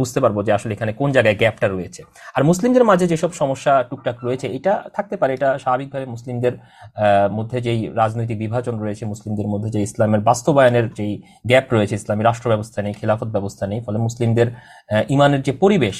[0.00, 2.00] বুঝতে পারব যে আসলে এখানে কোন জায়গায় গ্যাপটা রয়েছে।
[2.36, 6.54] আর মুসলিমদের মাঝে যেসব সমস্যা টুকটাক রয়েছে, এটা থাকতে পারে, এটা স্বাভাবিকভাবে মুসলিমদের
[7.38, 11.12] মধ্যে যেই রাজনৈতিক বিভাজন রয়েছে, মুসলিমদের মধ্যে যে ইসলামের বাস্তবায়নের যেই
[11.50, 14.48] গ্যাপ রয়েছে, ইসলামী রাষ্ট্র ব্যবস্থা নেই, খিলাফত ব্যবস্থা নেই, ফলে মুসলিমদের
[15.14, 15.96] ইমানের যে পরিবেশ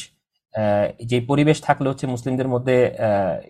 [1.11, 2.77] যে পরিবেশ থাকলে হচ্ছে মুসলিমদের মধ্যে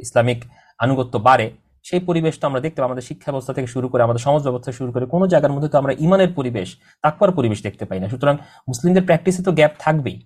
[0.05, 0.41] ইসলামিক
[0.85, 1.47] আনুগত্য বাড়ে।
[1.89, 4.91] সেই পরিবেশটা আমরা দেখতে পাই, আমাদের শিক্ষা ব্যবস্থা থেকে শুরু করে, আমাদের সমাজ ব্যবস্থা শুরু
[4.95, 6.69] করে, কোনো জায়গার মধ্যে তো আমরা ইমানের পরিবেশ,
[7.05, 8.35] তাকওয়ার পরিবেশ দেখতে পাই না। সুতরাং
[8.71, 10.19] মুসলিমদের প্র্যাকটিসে তো গ্যাপ থাকবেই।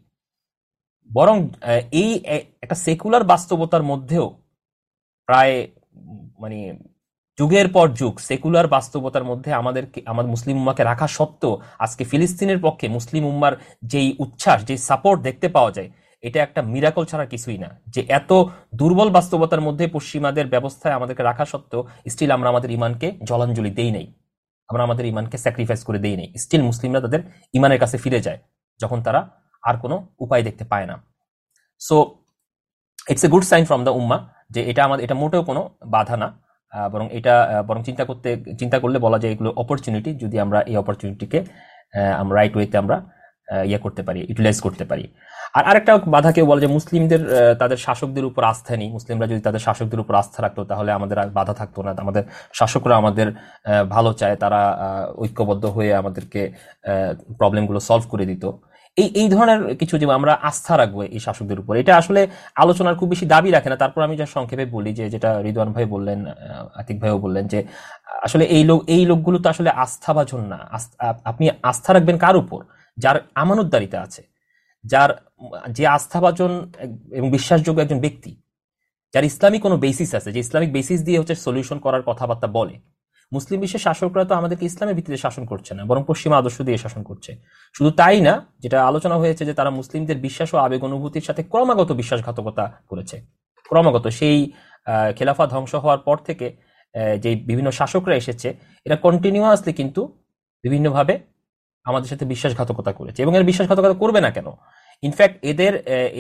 [1.11, 1.37] বরং
[2.01, 2.11] এই
[2.65, 4.27] একটা সেকুলার বাস্তবতার মধ্যেও
[5.29, 5.55] প্রায়
[6.43, 6.59] মানে
[7.39, 11.55] যুগের পর যুগ সেকুলার বাস্তবতার মধ্যে আমাদেরকে, আমাদের মুসলিম উম্মাকে রাখা সত্ত্বেও,
[11.85, 13.55] আজকে ফিলিস্তিনের পক্ষে মুসলিম উম্মার
[13.93, 15.91] যেই উচ্ছ্বাস, যেই সাপোর্ট দেখতে পাওয়া যায়
[16.23, 18.31] এটা একটা মিরাকল ছাড়া কিছুই না। যে এত
[18.81, 24.07] দুর্বল বাস্তবতার মধ্যে পশ্চিমাদের ব্যবস্থায় আমাদেরকে রাখা সত্ত্বেও স্টিল আমরা আমাদের ইমানকে জলাঞ্জলি দেই নাই।
[24.69, 27.21] আমরা আমাদের ইমানকে স্যাক্রিফাইস করে দেই নাই। স্টিল মুসলিমরা তাদের
[27.59, 28.39] ইমানের কাছে ফিরে যায়,
[28.81, 29.21] যখন তারা
[29.69, 30.97] আর কোনো উপায় দেখতে পায় না।
[31.81, 31.97] So
[33.13, 34.19] it's a good sign from the উম্মা
[34.55, 35.61] যে এটা আমাদের, এটা মোটেও কোনো
[35.95, 36.29] বাধা না।
[36.93, 37.35] বরং এটা
[37.69, 38.29] বরং চিন্তা করতে,
[38.61, 41.39] চিন্তা করলে বলা যায় এগুলো অপরচুনিটি যদি আমরা এই অপরচুনিটিকে
[42.21, 42.97] আমরা রাইট ওয়েতে আমরা
[43.71, 45.05] ইয়ে করতে পারি ইউটিলাইজ করতে পারি।
[45.55, 47.23] আর আরেকটা বাধা কেউ বলে যে মুসলিমদের
[47.61, 51.29] তাদের শাসকদের উপর আস্থা নেই। মুসলিমরা যদি তাদের শাসকদের উপর আস্থা রাখতো, তাহলে আমাদের আর
[51.39, 52.25] বাধা থাকতো না। আমাদের
[52.59, 53.27] শাসকরা আমাদের
[53.95, 54.61] ভালো চায়। তারা
[55.23, 56.41] ঐক্যবদ্ধ হয়ে আমাদেরকে
[57.39, 58.45] প্রবলেমগুলো সলভ করে দিত।
[58.97, 62.21] এই এই ধরনের কিছু যে আমরা আস্থা রাখব এই শাসকদের উপর, এটা আসলে
[62.63, 65.87] আলোচনার খুব বেশি দাবি রাখে না। তারপর আমি যা সংক্ষেপে বলি যে, যেটা রিদওয়ান ভাই
[65.95, 66.19] বললেন
[66.81, 67.61] আতিক ভাইও বললেন যে,
[68.27, 70.59] আসলে এই লোক, এই লোকগুলো তো আসলে আস্থাভাজন না।
[71.31, 72.61] আপনি আস্থা রাখবেন কার উপর?
[72.99, 74.23] যার আমানতদারিতা আছে।
[74.85, 75.11] যার
[75.77, 76.53] যে আস্থাভাজন
[77.19, 78.33] এবং বিশ্বাসযোগ্য একজন ব্যক্তি,
[79.15, 82.77] যার ইসলামিক কোনো বেসিস আছে, যে ইসলামিক বেসিস দিয়ে হচ্ছে সলিউশন করার কথাবার্তা বলে।
[83.33, 87.03] মুসলিম বিশ্বের শাসকরা তো আমাদেরকে ইসলামের ভিত্তিতে শাসন করছে না, বরং পশ্চিমা আদর্শ দিয়ে শাসন
[87.09, 87.31] করছে।
[87.77, 91.91] শুধু তাই না, যেটা আলোচনা হয়েছে যে তারা মুসলিমদের বিশ্বাস ও আবেগ অনুভূতির সাথে ক্রমাগত
[92.01, 93.17] বিশ্বাসঘাতকতা করেছে।
[93.71, 94.39] ক্রমাগত সেই
[95.17, 96.47] খেলাফা ধ্বংস হওয়ার পর থেকে
[97.25, 98.49] যে বিভিন্ন শাসকরা এসেছে,
[98.87, 100.03] এরা কন্টিনিউয়াসলি কিন্তু
[100.65, 101.15] বিভিন্নভাবে
[101.89, 104.49] আমাদের সাথে বিশ্বাসঘাতকতা করেছে। এবং এর বিশ্বাসঘাতকতা করবে না কেন?
[105.03, 105.73] ইনফ্যাক্ট এদের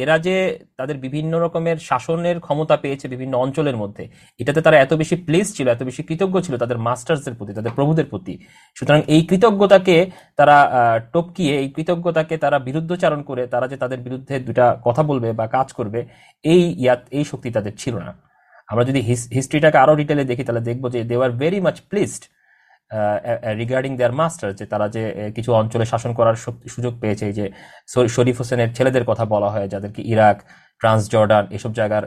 [0.03, 0.37] এরা যে
[0.79, 4.05] তাদের বিভিন্ন রকমের শাসনের ক্ষমতা পেয়েছে বিভিন্ন অঞ্চলের মধ্যে,
[4.41, 8.07] এটাতে তারা এত বেশি প্লেস ছিল, এত বেশি কৃতজ্ঞ ছিল তাদের মাস্টার্সদের প্রতি, তাদের প্রভুদের
[8.13, 8.35] প্রতি।
[8.77, 9.97] সুতরাং এই কৃতজ্ঞতাকে
[10.37, 10.57] তারা
[11.13, 15.69] টপকিয়ে, এই কৃতজ্ঞতাকে তারা বিরুদ্ধচারণ করে, তারা যে তাদের বিরুদ্ধে দুটা কথা বলবে বা কাজ
[15.73, 16.01] করবে,
[16.45, 18.13] এই ইয়াত, এই শক্তি তাদের ছিল না।
[18.69, 19.01] আমরা যদি
[19.37, 22.23] হিস্ট্রিটাকে আরও ডিটেলে দেখি, তাহলে দেখব যে they are very much pleased
[23.61, 25.03] regarding their master যে তারা যে
[25.37, 26.37] কিছু অঞ্চলে শাসন করার
[26.75, 27.45] সুযোগ পেয়েছে যে
[28.17, 30.37] শরীফ হোসেনের ছেলেদের কথা বলা হয়, যাদেরকে ইরাক
[30.81, 32.05] ট্রান্স জর্ডান এসব জায়গার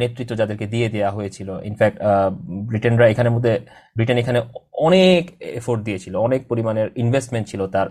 [0.00, 1.96] নেতৃত্ব যাদেরকে দিয়ে দেওয়া হয়েছিল। ইনফ্যাক্ট
[2.68, 3.52] ব্রিটেনরা এখানের মধ্যে,
[3.96, 4.38] ব্রিটেন এখানে
[4.86, 5.22] অনেক
[5.60, 7.88] এফোর্ট দিয়েছিল, অনেক পরিমাণের ইনভেস্টমেন্ট ছিল তার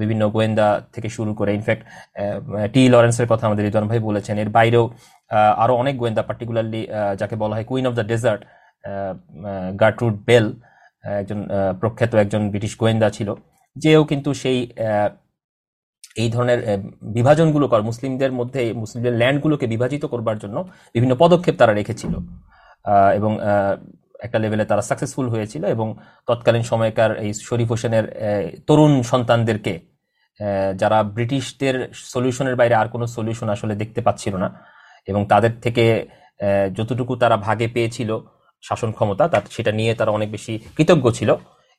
[0.00, 1.84] বিভিন্ন গোয়েন্দা থেকে শুরু করে। ইনফ্যাক্ট
[2.74, 4.84] টি লরেন্সের কথা আমাদের রিদওয়ান ভাই বলেছেন, এর বাইরেও
[5.62, 6.82] আরও অনেক গোয়েন্দা পার্টিকুলারলি
[7.20, 8.40] যাকে বলা হয় Queen of the Desert
[9.82, 10.46] Gertrude Bell
[11.04, 11.38] একজন
[11.80, 13.28] প্রখ্যাত একজন ব্রিটিশ গোয়েন্দা ছিল,
[13.76, 14.58] যেও কিন্তু সেই
[16.16, 16.60] এই ধরনের
[17.16, 20.56] বিভাজনগুলো কর মুসলিমদের মধ্যে, মুসলিমদের ল্যান্ডগুলোকে বিভাজিত করবার জন্য
[20.94, 22.14] বিভিন্ন পদক্ষেপ তারা রেখেছিল।
[23.14, 23.32] এবং
[24.22, 25.86] একটা লেভেলে তারা সাকসেসফুল হয়েছিল এবং
[26.26, 28.04] তৎকালীন সময়কার এই শরীফ হোসেনের
[28.66, 29.74] তরুণ সন্তানদেরকে
[30.76, 31.74] যারা ব্রিটিশদের
[32.12, 34.48] সলিউশনের বাইরে আর কোনো সলিউশন আসলে দেখতে পাচ্ছিল না
[35.08, 35.84] এবং তাদের থেকে
[36.74, 38.10] যতটুকু তারা ভাগে পেয়েছিল
[38.68, 41.30] শাসন ক্ষমতা, তার সেটা নিয়ে তারা অনেক বেশি কৃতজ্ঞ ছিল।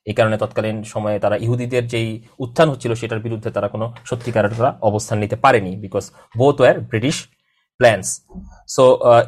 [0.06, 2.08] এই কারণে তৎকালীন সময়ে তারা ইহুদিদের যেই
[2.44, 6.04] উত্থান হচ্ছিল, সেটার বিরুদ্ধে তারা কোনো সত্যিকারের তারা অবস্থান নিতে পারেনি because
[6.40, 7.16] both were British
[7.80, 8.06] plans
[8.74, 8.84] so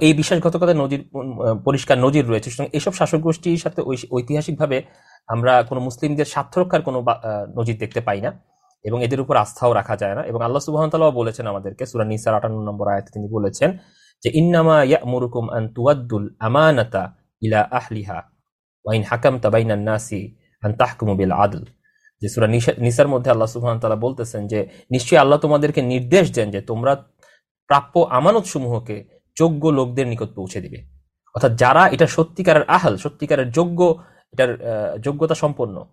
[0.06, 1.02] এই বিশ্বাসঘাতকতার নজির
[1.66, 3.80] পরিষ্কার নজির রয়েছে। সুতরাং এইসব শাসক গোষ্ঠীর সাথে
[4.16, 4.78] ঐতিহাসিকভাবে
[5.28, 6.98] আমরা কোনো মুসলিমদের স্বার্থ রক্ষার কোনো
[7.58, 8.30] নজির দেখতে পাই না
[8.84, 10.82] এবং এদের উপর আস্থাও রাখা যায় না। এবং আল্লাহ সুবাহ
[11.20, 13.70] বলেছেন আমাদেরকে, সুরা নিসার আটান্ন নম্বর আয়াতে তিনি বলেছেন
[14.22, 17.02] যে, ইন্নামা ইয়ামুরুকুম আন তুয়াদ্দুল আমানাতা
[17.40, 18.22] ইলা আহলিহা
[18.84, 21.64] ওয়াইন হাকামতা বাইনান নাসি আন তাহকুমু বিল আদল
[22.20, 26.34] যে সূরা নিসা- নিসার মধ্যে আল্লাহ সুবহানাহু ওয়া তাআলা বলতেছেন যে, নিশ্চয়ই আল্লাহ তোমাদেরকে নির্দেশ
[26.34, 26.94] দেন যে তোমরা
[27.66, 29.04] প্রাপ্য আমানত সমূহকে
[29.38, 30.82] যোগ্য লোকদের নিকট পৌঁছে দিবে।
[31.34, 34.58] অর্থাৎ যারা এটা সত্যিকারের আহাল, সত্যিকারের যোগ্য, এটার
[35.00, 35.86] যোগ্যতা সম্পন্ন,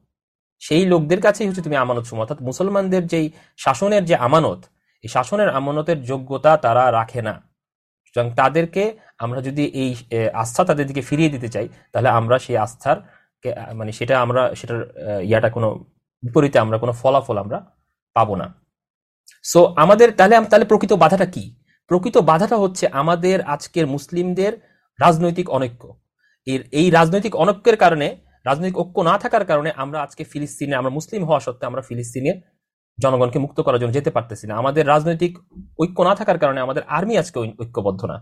[0.59, 4.65] সেই লোকদের কাছেই হচ্ছে তুমি আমানত সমূহ অর্থাৎ মুসলমানদের যেই শাসনের যে আমানত,
[5.03, 7.50] এই শাসনের আমানতের যোগ্যতা তারা রাখে না।
[8.11, 8.83] সুতরাং তাদেরকে
[9.25, 9.91] আমরা যদি এই
[10.43, 12.97] আস্থা তাদের দিকে ফিরিয়ে দিতে চাই, তাহলে আমরা সেই আস্থার
[13.79, 14.79] মানে সেটা আমরা, সেটার
[15.29, 15.69] ইয়াটা কোনো,
[16.23, 17.57] বিপরীতে আমরা কোনো ফলাফল আমরা
[18.15, 18.47] পাবো না।
[19.51, 21.43] সো আমাদের, তাহলে তাহলে প্রকৃত বাধাটা কি?
[21.91, 24.51] প্রকৃত বাধাটা হচ্ছে আমাদের আজকের মুসলিমদের
[24.99, 25.83] রাজনৈতিক অনৈক্য।
[26.47, 28.07] এর, এই রাজনৈতিক অনৈক্যের কারণে,
[28.49, 32.37] রাজনৈতিক ঐক্য না থাকার কারণে আমরা আজকে ফিলিস্তিনে, আমরা মুসলিম হওয়া সত্ত্বে আমরা ফিলিস্তিনের
[32.97, 35.33] জনগণকে মুক্ত করার জন্য যেতে পারতেছি না। আমাদের রাজনৈতিক
[35.81, 38.17] ঐক্য না থাকার কারণে আমাদের আর্মি আজকে ঐক্যবদ্ধ না।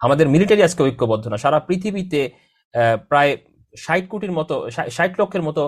[0.00, 2.20] আমাদের মিলিটারি আজকে ঐক্যবদ্ধ না। সারা পৃথিবীতে
[3.10, 3.32] প্রায়
[3.78, 4.54] ষাট কোটির মতো
[4.96, 5.62] ষাট লক্ষের মতো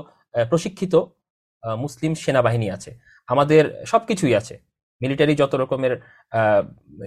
[0.51, 0.95] প্রশিক্ষিত
[1.79, 2.91] মুসলিম সেনাবাহিনী আছে।
[3.29, 4.55] আমাদের সবকিছুই আছে।
[5.01, 5.93] মিলিটারি যত রকমের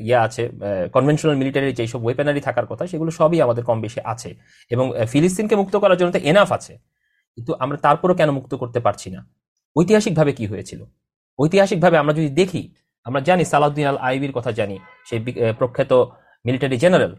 [0.07, 0.43] ইয়ে আছে
[0.93, 4.29] কনভেনশনাল মিলিটারি যেসব ওয়েপেনারি থাকার কথা, সেগুলো সবই আমাদের কম বেশি আছে।
[4.73, 6.73] এবং ফিলিস্তিনকে মুক্ত করার জন্য তো এনাফ আছে।
[7.35, 9.21] কিন্তু আমরা তারপরও কেন মুক্ত করতে পারছি না?
[9.75, 10.81] ঐতিহাসিকভাবে কি হয়েছিল?
[11.39, 12.61] ঐতিহাসিকভাবে আমরা যদি দেখি
[13.07, 14.77] আমরা জানি সালাউদ্দিন আল আইবির কথা জানি,
[15.07, 15.19] সেই
[15.59, 15.91] প্রখ্যাত
[16.45, 17.13] মিলিটারি জেনারেল,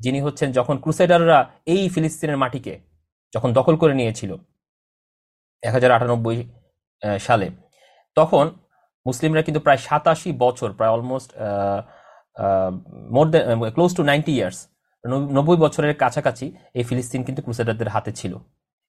[0.00, 1.38] যিনি হচ্ছেন যখন ক্রুসেডাররা
[1.74, 2.74] এই ফিলিস্তিনের মাটিকে
[3.32, 4.30] যখন দখল করে নিয়েছিল
[5.62, 6.38] এক হাজার আটানব্বই
[7.26, 7.46] সালে,
[8.16, 8.44] তখন
[9.06, 11.30] মুসলিমরা কিন্তু প্রায় সাতাশি বছর, প্রায় almost
[13.16, 13.42] more than
[13.76, 14.58] close to ninety years
[15.36, 16.46] নব্বই বছরের কাছাকাছি
[16.78, 18.32] এই ফিলিস্তিন কিন্তু ক্রুসেডারদের হাতে ছিল।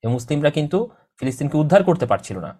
[0.03, 0.77] এই মুসলিমরা কিন্তু
[1.19, 2.51] ফিলিস্তিনকে উদ্ধার করতে পারছিল না।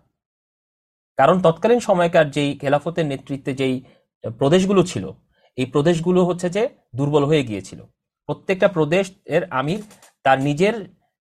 [1.22, 3.76] কারণ তৎকালীন সময়কার যেই খেলাফতের নেতৃত্বে যেই
[4.40, 5.06] প্রদেশগুলো ছিল,
[5.58, 6.64] এই প্রদেশগুলো হচ্ছে যে
[6.98, 7.80] দুর্বল হয়ে গিয়েছিল।
[8.30, 9.06] প্রত্যেকটা প্রদেশ
[9.36, 9.82] এর আমির
[10.26, 10.76] তার নিজের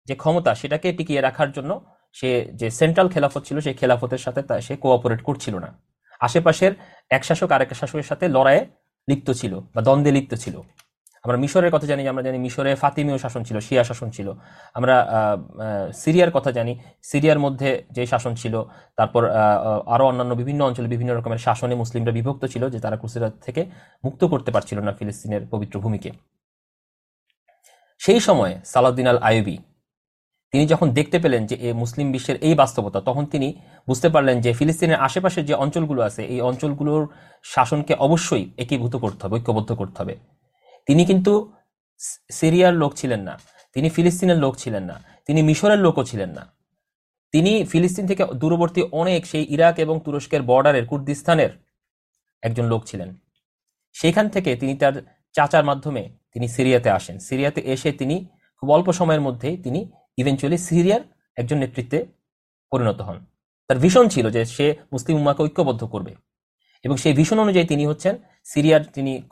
[0.09, 1.71] যে ক্ষমতা সেটাকে টিকিয়ে রাখার জন্য
[2.17, 2.31] সে
[2.61, 5.71] যে সেন্ট্রাল খেলাফত ছিল সেই খেলাফতের সাথে তা সে কোঅপারেট করছিল না।
[6.21, 6.73] আশেপাশের
[7.17, 8.63] এক শাসক আরেক শাসকের সাথে লড়াইয়ে
[9.09, 10.57] লিপ্ত ছিল বা দ্বন্দ্বে লিপ্ত ছিল।
[11.25, 14.29] আমরা মিশরের কথা জানি আমরা জানি মিশরে ফাতিমীয় শাসন ছিল শিয়া শাসন ছিল।
[14.75, 14.95] আমরা
[15.93, 18.55] সিরিয়ার কথা জানি। সিরিয়ার মধ্যে যে শাসন ছিল
[18.97, 22.97] তারপর আহ, আহ, আরও অন্যান্য বিভিন্ন অঞ্চলে বিভিন্ন রকমের শাসনে মুসলিমরা বিভক্ত ছিল যে তারা
[22.97, 23.63] ক্রুসেডার থেকে
[24.05, 26.11] মুক্ত করতে পারছিল না ফিলিস্তিনের পবিত্র ভূমিকে।
[28.01, 29.57] সেই সময়ে সালাউদ্দিন আল আইবি
[30.53, 33.49] তিনি যখন দেখতে পেলেন যে এ মুসলিম বিশ্বের এই বাস্তবতা তখন তিনি
[33.89, 37.03] বুঝতে পারলেন যে ফিলিস্তিনের আশেপাশে যে অঞ্চলগুলো আছে এই অঞ্চলগুলোর
[37.45, 40.17] শাসনকে অবশ্যই একীভূত করতে হবে ঐক্যবদ্ধ করতে হবে।
[40.89, 41.53] তিনি কিন্তু
[42.33, 43.39] সিরিয়ার লোক ছিলেন না।
[43.75, 46.53] তিনি ফিলিস্তিনের লোক ছিলেন না। তিনি মিশরের লোকও ছিলেন না।
[47.33, 51.51] তিনি ফিলিস্তিন থেকে দূরবর্তী অনেক সেই ইরাক এবং তুরস্কের বর্ডারের কুর্দিস্তানের
[52.43, 53.17] একজন লোক ছিলেন।
[53.93, 54.93] সেখান থেকে তিনি তার
[55.33, 58.27] চাচার মাধ্যমে তিনি সিরিয়াতে আসেন। সিরিয়াতে এসে তিনি
[58.59, 61.01] খুব অল্প সময়ের মধ্যেই তিনি ইভেনচুয়ালি সিরিয়ার
[61.37, 62.07] একজন নেতৃত্বে
[62.71, 63.27] পরিণত হন।
[63.69, 66.15] তার ভীষণ ছিল যে সে মুসলিম উম্মাকে ঐক্যবদ্ধ করবে।
[66.85, 69.23] এবং সেই ভীষণ অনুযায়ী তিনি হচ্ছেন সিরিয়ার তিনি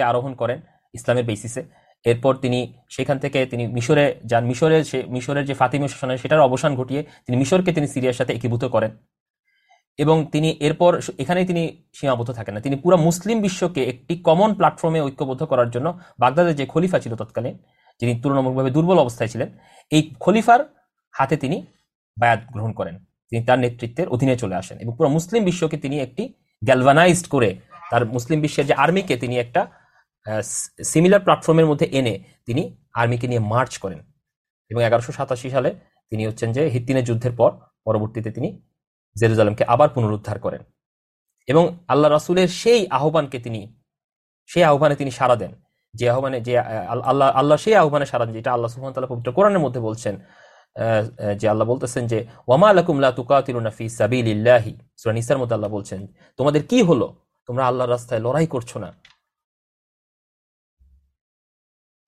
[0.00, 0.58] ক্ষমতাতে আরোহণ করেন
[0.94, 1.62] ইসলামের বেসিসে
[2.06, 2.58] এরপর তিনি
[2.96, 7.36] সেখান থেকে তিনি মিশরে যান। মিশরের সে, মিশরের যে ফাতিমীয় শাসন, সেটার অবসান ঘটিয়ে তিনি
[7.42, 8.92] মিশরকে তিনি সিরিয়ার সাথে একীভূত করেন।
[9.98, 10.92] এবং তিনি এরপর
[11.22, 11.62] এখানেই তিনি
[11.98, 15.88] সীমাবদ্ধ থাকেন না। তিনি পুরো মুসলিম বিশ্বকে একটি কমন প্ল্যাটফর্মে ঐক্যবদ্ধ করার জন্য
[16.18, 17.54] বাগদাদের যে খলিফা ছিল তৎকালীন,
[18.00, 19.48] যিনি তুলনামূলকভাবে দুর্বল অবস্থায় ছিলেন,
[19.92, 20.60] এই খলিফার
[21.14, 21.56] হাতে তিনি
[22.16, 22.94] বায়াত গ্রহণ করেন।
[23.30, 26.22] তিনি তার নেতৃত্বের অধীনে চলে আসেন এবং পুরো মুসলিম বিশ্বকে তিনি একটি
[26.62, 27.50] গ্যালভানাইজড করে,
[27.90, 29.62] তার মুসলিম বিশ্বের যে আর্মিকে তিনি একটা
[30.92, 32.14] সিমিলার প্ল্যাটফর্মের মধ্যে এনে
[32.46, 32.62] তিনি
[33.00, 34.00] আর্মিকে নিয়ে মার্চ করেন।
[34.70, 35.70] এবং এগারোশো সাতাশি সালে
[36.10, 37.50] তিনি হচ্ছেন যে হিত্তিনের যুদ্ধের পর
[37.86, 38.48] পরবর্তীতে তিনি
[39.20, 40.62] জেরুজালেমকে আবার পুনরুদ্ধার করেন।
[41.48, 43.60] এবং আল্লাহ রাসুলের সেই আহ্বানকে তিনি,
[44.46, 45.52] সেই আহ্বানে তিনি সাড়া দেন।
[45.94, 46.58] যে আহ্বানে, যে
[47.10, 50.14] আল্লাহ আল্লাহ সেই আহ্বানে সাড়া দেন যেটা আল্লাহ ওয়া তাআলা পবিত্র কোরআনের মধ্যে বলছেন
[51.40, 52.18] যে আল্লাহ বলতেছেন যে,
[52.48, 56.00] ওয়ামা লাকুম লা তুকাতিলুনা ফি সাবিলিল্লাহি। সূরা নিসার মধ্যে আল্লাহ বলছেন,
[56.36, 57.06] তোমাদের কি হলো?
[57.46, 58.90] তোমরা আল্লাহর রাস্তায় লড়াই করছ না।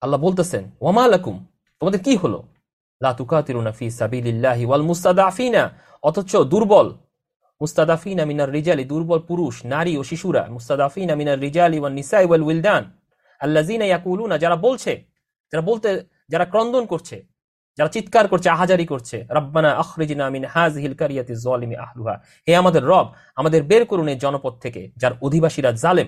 [0.03, 1.45] আল্লাহ বলতেছেন, ওয়ামা লাকুম?
[1.79, 2.43] তোমাদের কি হলো?
[4.81, 5.69] মুস্তাদাফিনা।
[6.03, 6.93] অথচ দুর্বল।
[8.25, 8.51] মিনার
[8.83, 11.39] দুর্বল পুরুষ, নারী ও শিশুরা। মুস্তাদাফিনা মিনার
[14.37, 15.05] যারা বলছে,
[15.51, 17.25] যারা বলতে, যারা ক্রন্দন করছে,
[17.77, 20.29] যারা চিৎকার করছে, আহাজারি করছে, রব্বানা আখরিজনা
[22.47, 26.07] হে আমাদের রব, আমাদের বের করুন এই জনপদ থেকে, যার অধিবাসীরা জালেম।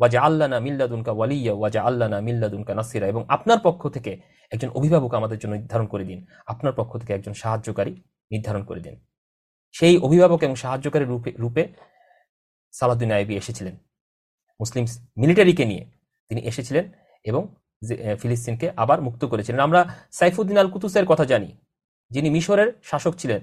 [0.00, 4.20] ওয়াজা আল্লানা মিল্লাদুনকা ওয়ালিয়া ওয়াজা আল্লানা মিল্লাদুনকা নাসিরা। এবং আপনার পক্ষ থেকে
[4.52, 7.92] একজন অভিভাবক আমাদের জন্য নির্ধারণ করে দিন। আপনার পক্ষ থেকে একজন সাহায্যকারী
[8.30, 8.96] নির্ধারণ করে দিন।
[9.72, 11.68] সেই অভিভাবক এবং সাহায্যকারী রূপে রূপে
[12.72, 13.74] সালাউদ্দিন আইবি এসেছিলেন।
[14.60, 14.84] মুসলিম
[15.18, 15.84] মিলিটারিকে নিয়ে
[16.28, 16.84] তিনি এসেছিলেন
[17.24, 17.54] এবং
[18.20, 19.80] ফিলিস্তিনকে আবার মুক্ত করেছিলেন। আমরা
[20.10, 21.56] সাইফুদ্দিন আল কুতুসের কথা জানি।
[22.10, 23.40] যিনি মিশরের শাসক ছিলেন।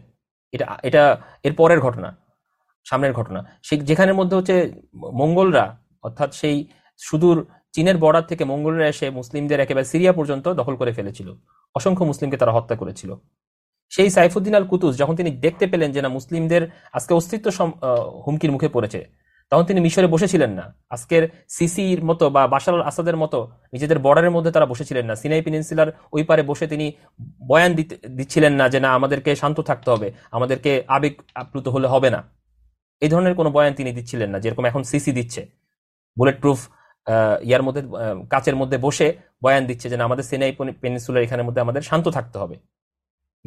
[0.51, 1.03] এটা এটা
[1.43, 2.17] এর পরের ঘটনা,
[2.89, 4.55] সামনের ঘটনা। সে, যেখানের মধ্যে হচ্ছে
[4.95, 5.65] মঙ্গলরা
[6.05, 6.57] অর্থাৎ সেই
[6.99, 7.37] সুদূর
[7.75, 11.27] চীনের বর্ডার থেকে মঙ্গলরা এসে মুসলিমদের একেবারে সিরিয়া পর্যন্ত দখল করে ফেলেছিল।
[11.75, 13.11] অসংখ্য মুসলিমকে তারা হত্যা করেছিল।
[13.91, 16.63] সেই সাইফুদ্দিন আল কুতুস যখন তিনি দেখতে পেলেন যে না, মুসলিমদের
[16.97, 17.47] আজকে অস্তিত্ব
[18.25, 18.99] হুমকির মুখে পড়েছে,
[19.51, 21.23] তখন তিনি মিশরে বসেছিলেন না। আজকের
[21.55, 23.39] সিসির মতো বা বাশার আসাদের মতো
[23.73, 26.87] নিজেদের বর্ডারের মধ্যে তারা বসেছিলেন না। সিনাই পেনিনসুলার ওই পারে বসে তিনি
[27.49, 27.71] বয়ান
[28.17, 32.19] দিচ্ছিলেন না যে না, আমাদেরকে শান্ত থাকতে হবে, আমাদেরকে আবেগ আপ্লুত হলে হবে না।
[33.01, 35.41] এই ধরনের কোনো বয়ান তিনি দিচ্ছিলেন না, যেরকম এখন সিসি দিচ্ছে।
[36.17, 36.59] বুলেট প্রুফ
[37.49, 37.81] ইয়ার মধ্যে
[38.33, 39.07] কাচের মধ্যে বসে
[39.43, 40.51] বয়ান দিচ্ছে যে আমাদের সিনাই
[40.83, 42.55] পেনিসুলার এখানের মধ্যে আমাদের শান্ত থাকতে হবে।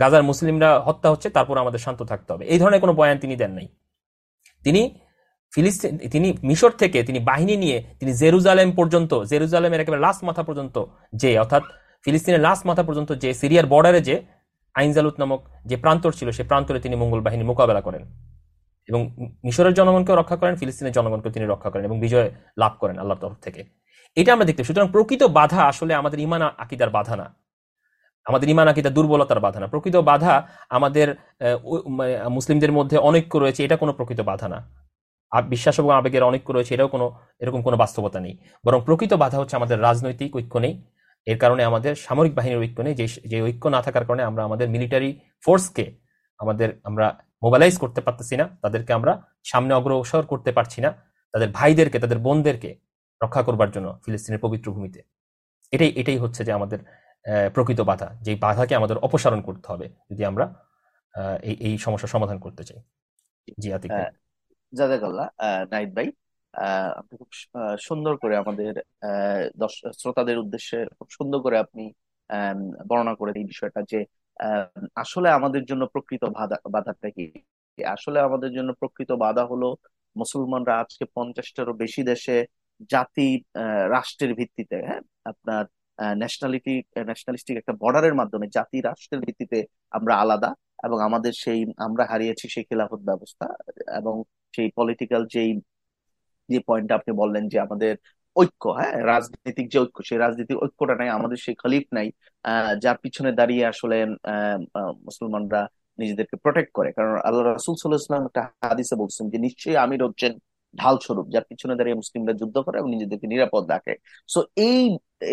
[0.01, 3.53] গাজার মুসলিমরা হত্যা হচ্ছে, তারপর আমাদের শান্ত থাকতে হবে। এই ধরনের কোনো বয়ান তিনি দেন
[3.59, 3.69] নাই।
[4.65, 4.83] তিনি
[5.53, 10.77] ফিলিস্তিন, তিনি মিশর থেকে তিনি বাহিনী নিয়ে তিনি জেরুজালেম পর্যন্ত, জেরুজালেমের একেবারে লাস্ট মাথা পর্যন্ত
[11.13, 11.63] যে, অর্থাৎ
[12.05, 14.17] ফিলিস্তিনের লাস্ট মাথা পর্যন্ত যে, সিরিয়ার বর্ডারে যে
[14.75, 15.41] আইনজালুত নামক
[15.71, 18.03] যে প্রান্তর ছিল সেই প্রান্তরে তিনি মঙ্গল বাহিনী মোকাবেলা করেন।
[18.91, 19.01] এবং
[19.47, 22.29] মিশরের জনগণকেও রক্ষা করেন, ফিলিস্তিনের জনগণকে তিনি রক্ষা করেন এবং বিজয়
[22.63, 23.63] লাভ করেন আল্লাহর তরফ থেকে।
[24.17, 27.27] এটা আমরা দেখতে সুতরাং প্রকৃত বাধা আসলে আমাদের ইমান আকিদার বাধা না।
[28.27, 30.35] আমাদের ইমান আকিদা দুর্বলতার বাধা না। প্রকৃত বাধা
[30.77, 31.09] আমাদের
[31.99, 34.59] মানে মুসলিমদের মধ্যে অনৈক্য রয়েছে, এটা কোনো প্রকৃত বাধা না।
[35.53, 37.07] বিশ্বাস এবং আবেগের অনৈক্য রয়েছে, এটাও কোনো,
[37.43, 38.35] এরকম কোনো বাস্তবতা নেই।
[38.65, 40.75] বরং প্রকৃত বাধা হচ্ছে আমাদের রাজনৈতিক ঐক্য নেই।
[41.27, 42.95] এর কারণে আমাদের সামরিক বাহিনীর ঐক্য নেই।
[43.31, 45.11] যে ঐক্য না থাকার কারণে আমরা আমাদের মিলিটারি
[45.45, 45.87] ফোর্সকে
[46.41, 47.07] আমাদের, আমরা
[47.43, 49.13] মোবাইলাইজ করতে পারতেছি না, তাদেরকে আমরা
[49.51, 50.91] সামনে অগ্রসর করতে পারছি না,
[51.35, 52.71] তাদের ভাইদেরকে, তাদের বোনদেরকে
[53.21, 55.01] রক্ষা করবার জন্য ফিলিস্তিনের পবিত্র ভূমিতে।
[55.73, 56.81] এটাই এটাই হচ্ছে যে আমাদের
[57.55, 60.45] প্রকৃত বাধা যে বাধাকে আমাদের অপসারণ করতে হবে যদি আমরা
[61.49, 62.81] এই এই সমস্যার সমাধান করতে চাই।
[63.63, 63.91] জি, আতিক
[65.73, 66.09] নাইট ভাই
[67.11, 67.29] খুব
[67.87, 68.73] সুন্দর করে আমাদের
[70.01, 71.85] শ্রোতাদের উদ্দেশ্যে খুব সুন্দর করে আপনি
[72.89, 73.99] বর্ণনা করে এই বিষয়টা যে
[75.03, 77.25] আসলে আমাদের জন্য প্রকৃত বাধা, বাধাটা কি?
[77.79, 79.67] আসলে আমাদের জন্য প্রকৃত বাধা হলো
[80.17, 82.37] মুসলমানরা আজকে পঞ্চাশটারও বেশি দেশে
[82.91, 83.23] জাতি
[83.95, 85.03] রাষ্ট্রের ভিত্তিতে হ্যাঁ?
[85.25, 85.65] আপনার
[86.17, 86.73] ন্যাশনালিটি
[87.09, 89.59] ন্যাশনালিস্টিক একটা বর্ডারের মাধ্যমে জাতি, রাষ্ট্রের ভিত্তিতে
[89.91, 90.51] আমরা আলাদা
[90.87, 93.47] এবং আমাদের সেই, আমরা হারিয়েছি সেই খেলাফত ব্যবস্থা
[93.99, 94.15] এবং
[94.55, 95.51] সেই পলিটিক্যাল যেই,
[96.49, 97.95] যে পয়েন্টটা আপনি বললেন যে আমাদের
[98.43, 98.95] ঐক্য হ্যাঁ?
[99.13, 102.09] রাজনৈতিক যে ঐক্য, সেই রাজনীতিক ঐক্যটা নাই, আমাদের সেই খলিফ নাই
[102.85, 103.97] যার পিছনে দাঁড়িয়ে আসলে
[105.09, 105.61] মুসলমানরা
[105.99, 110.33] নিজেদেরকে প্রোটেক্ট করে। কারণ আল্লাহ রাসুল সাল্লাহ ইসলাম একটা হাদিসে বলছেন যে, নিশ্চয়ই আমির হচ্ছেন
[110.75, 113.93] ঢাল স্বরূপ যার পিছনে দাঁড়িয়ে মুসলিমরা যুদ্ধ করে এবং নিজেদেরকে নিরাপদ রাখে।
[114.29, 114.81] সো এই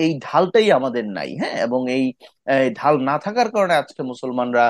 [0.03, 1.55] এই ঢালটাই আমাদের নাই হ্যাঁ?
[1.65, 2.03] এবং এই
[2.79, 4.65] ঢাল না থাকার কারণে আজকে মুসলমানরা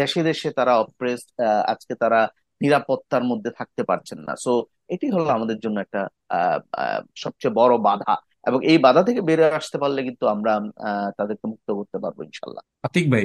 [0.00, 1.20] দেশে দেশে তারা অপ্রেস
[1.72, 2.20] আজকে তারা
[2.60, 4.52] নিরাপত্তার মধ্যে থাকতে পারছেন না। সো
[4.88, 6.00] এটি হলো আমাদের জন্য একটা
[7.16, 8.12] সবচেয়ে বড় বাধা।
[8.46, 10.52] এবং এই বাধা থেকে বেড়ে আসতে পারলে কিন্তু আমরা
[11.18, 13.24] তাদেরকে মুক্ত করতে পারব ইনশাল্লাহ আতিক ভাই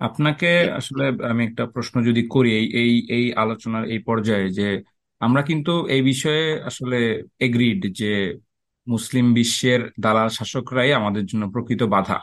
[0.00, 0.48] আপনাকে
[0.78, 4.68] আসলে আমি একটা প্রশ্ন যদি করি এই এই এই আলোচনার এই পর্যায়ে যে
[5.20, 6.98] আমরা কিন্তু এই বিষয়ে আসলে
[7.40, 8.12] এগ্রিড যে
[8.86, 12.18] মুসলিম বিশ্বের দালাল শাসকরাই আমাদের জন্য প্রকৃত বাধা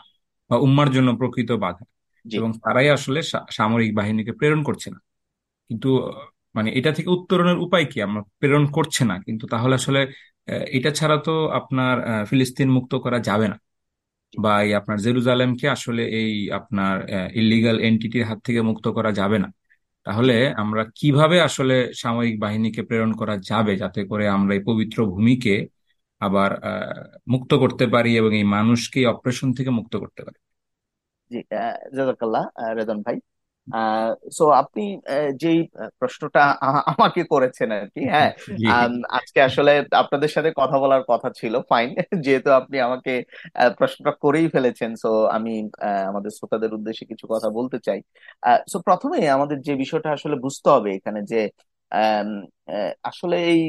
[0.50, 1.84] বা উম্মার জন্য প্রকৃত বাধা।
[2.24, 3.20] এবং তারাই আসলে
[3.56, 4.98] সামরিক বাহিনীকে প্রেরণ করছে না।
[5.70, 5.90] কিন্তু
[6.54, 7.98] মানে এটা থেকে উত্তরণের উপায় কি?
[8.06, 10.00] আমরা প্রেরণ করছে না, কিন্তু তাহলে আসলে
[10.76, 11.96] এটা ছাড়া তো আপনার
[12.30, 13.56] ফিলিস্তিন মুক্ত করা যাবে না।
[14.34, 16.94] বা এই আপনার জেরুজালেমকে আসলে এই আপনার
[17.40, 19.48] ইলিগাল এন্টিটির হাত থেকে মুক্ত করা যাবে না।
[20.06, 25.54] তাহলে আমরা কীভাবে আসলে সামরিক বাহিনীকে প্রেরণ করা যাবে যাতে করে আমরা এই পবিত্র ভূমিকে
[26.20, 26.50] আবার
[27.32, 30.38] মুক্ত করতে পারি এবং এই মানুষকে অপারেশন থেকে মুক্ত করতে পারি?
[31.30, 31.38] জি
[31.96, 32.44] জাজাকাল্লাহ
[32.78, 33.16] রেদন ভাই।
[34.32, 34.82] সো আপনি
[35.36, 35.58] যেই
[35.98, 36.40] প্রশ্নটা
[36.92, 38.30] আমাকে করেছেন আর কি হ্যাঁ
[39.18, 41.88] আজকে আসলে আপনাদের সাথে কথা বলার কথা ছিল ফাইন
[42.24, 43.12] যেহেতু আপনি আমাকে
[43.78, 45.52] প্রশ্নটা করেই ফেলেছেন সো আমি
[46.08, 47.98] আমাদের শ্রোতাদের উদ্দেশ্যে কিছু কথা বলতে চাই।
[48.66, 51.40] সো প্রথমে আমাদের যে বিষয়টা আসলে বুঝতে হবে এখানে যে
[53.04, 53.60] আসলে এই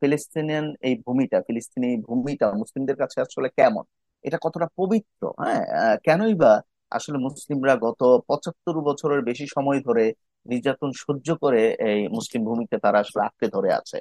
[0.00, 3.84] ফিলিস্তিনিয়ান এই ভূমিটা ফিলিস্তিনি ভূমিটা মুসলিমদের কাছে আসলে কেমন?
[4.24, 5.62] এটা কতটা পবিত্র হ্যাঁ
[6.06, 6.52] কেনই বা
[6.98, 10.04] আসলে মুসলিমরা গত পঁচাত্তর বছরের বেশি সময় ধরে
[10.46, 13.98] নির্যাতন সহ্য করে এই মুসলিম ভূমিকে তারা আসলে আঁকড়ে ধরে আছে।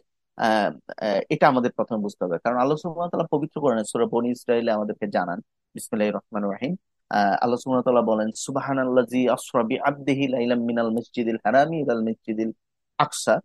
[1.34, 5.40] এটা আমাদের প্রথমে বুঝতে হবে। কারণ আল্লাহ সুবহানাহু পবিত্র করেন সূরা বনি ইসরাইলে আমাদেরকে জানান,
[5.76, 6.74] বিসমিল্লাহির রহমানির রহিম
[7.44, 12.52] আল্লাহ সুবহানাহু বলেন, সুবহানাল্লাযী আসরা বিআবদিহি লাইলাম মিনাল মসজিদিল হারামি ইলাল মসজিদিল
[13.00, 13.36] আকসা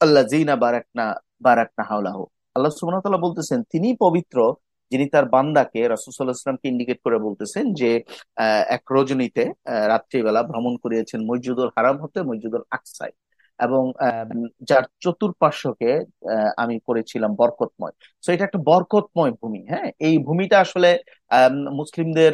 [0.00, 1.04] আল্লাযীনা বারাকনা
[1.46, 2.22] বারাকনা হাওলাহু।
[2.56, 4.38] আল্লাহ সুবহানাহু বলতেছেন তিনি পবিত্র
[4.94, 7.90] যিনি তার বান্দাকে রাসুসাল্লাহ ইসলামকে ইন্ডিকেট করে বলতেছেন যে
[8.76, 9.44] এক রজনীতে
[9.92, 13.12] রাত্রিবেলা ভ্রমণ করিয়েছেন মসজিদুল হারাম হতে মসজিদুল আকসাই।
[13.58, 13.82] এবং
[14.68, 15.90] যার চতুর্পার্শ্বকে
[16.62, 19.88] আমি করেছিলাম বরকতময়। তো এটা একটা বরকতময় ভূমি হ্যাঁ?
[20.06, 20.88] এই ভূমিটা আসলে
[21.80, 22.32] মুসলিমদের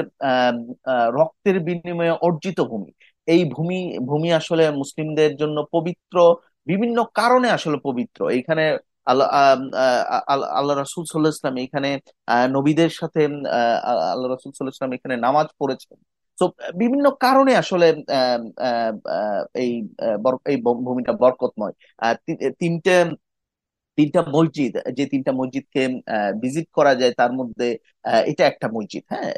[1.19, 2.91] রক্তের বিনিময়ে অর্জিত ভূমি।
[3.29, 3.79] এই ভূমি
[4.09, 6.17] ভূমি আসলে মুসলিমদের জন্য পবিত্র,
[6.67, 8.65] বিভিন্ন কারণে আসলে পবিত্র। এইখানে
[9.11, 9.29] আল্লাহ
[10.59, 11.91] আল্লাহ রাসুল সাল্লাহ ইসলাম এখানে
[12.57, 13.21] নবীদের সাথে
[14.13, 15.99] আল্লাহ রাসুল সাল্লাহ ইসলাম এখানে নামাজ পড়েছেন।
[16.39, 16.45] তো
[16.81, 17.87] বিভিন্ন কারণে আসলে
[19.65, 19.73] এই
[20.51, 20.57] এই
[20.87, 21.75] ভূমিটা বরকতময়।
[22.61, 22.95] তিনটে,
[23.99, 25.83] তিনটা মসজিদ, যে তিনটা মসজিদকে
[26.43, 27.69] ভিজিট করা যায় তার মধ্যে
[28.31, 29.29] এটা একটা মসজিদ হ্যাঁ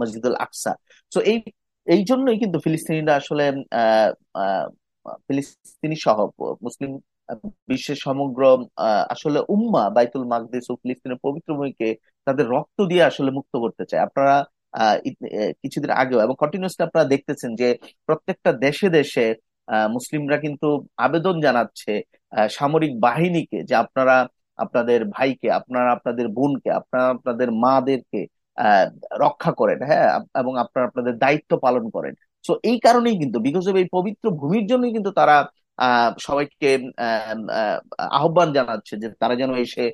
[0.00, 0.72] মসজিদুল আকসা।
[1.12, 1.38] তো এই
[1.86, 3.44] এই জন্যই কিন্তু ফিলিস্তিনিরা আসলে
[5.26, 6.18] ফিলিস্তিনি সহ
[6.66, 6.90] মুসলিম
[7.70, 8.40] বিশ্বের সমগ্র
[9.14, 11.88] আসলে উম্মা বাইতুল মাকদিস ও ফিলিস্তিনের পবিত্র ভূমিকে
[12.26, 14.34] তাদের রক্ত দিয়ে আসলে মুক্ত করতে চায়। আপনারা
[15.62, 17.68] কিছুদিন আগেও এবং কন্টিনিউসলি আপনারা দেখতেছেন যে
[18.08, 19.26] প্রত্যেকটা দেশে দেশে
[19.96, 20.66] মুসলিমরা কিন্তু
[21.06, 21.92] আবেদন জানাচ্ছে
[22.50, 24.16] সামরিক বাহিনীকে যে আপনারা
[24.58, 28.20] আপনাদের ভাইকে, আপনারা আপনাদের বোনকে, আপনারা আপনাদের মাদেরকে
[29.24, 30.08] রক্ষা করেন হ্যাঁ
[30.40, 34.64] এবং আপনারা আপনাদের দায়িত্ব পালন করেন। তো এই কারণেই কিন্তু বিকজ অফ এই পবিত্র ভূমির
[34.70, 35.36] জন্যই কিন্তু তারা
[36.20, 39.84] সবাইকে আহ, আহ, আহ্বান জানাচ্ছে যে তারা যেন এসে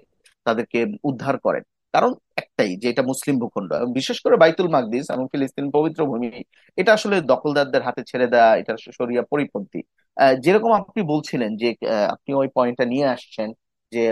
[0.45, 5.27] তাদেরকে উদ্ধার করেন। কারণ একটাই যে এটা মুসলিম ভূখণ্ড এবং বিশেষ করে বাইতুল মাকদিস এবং
[5.33, 6.43] ফিলিস্তিন পবিত্র ভূমি
[6.77, 9.81] এটা আসলে দখলদারদের হাতে ছেড়ে দেওয়া এটা শরিয়া পরিপন্থী।
[10.41, 11.75] যেরকম আপনি বলছিলেন যে
[12.09, 13.49] আপনি ওই পয়েন্টটা নিয়ে আসছেন
[13.93, 14.03] যে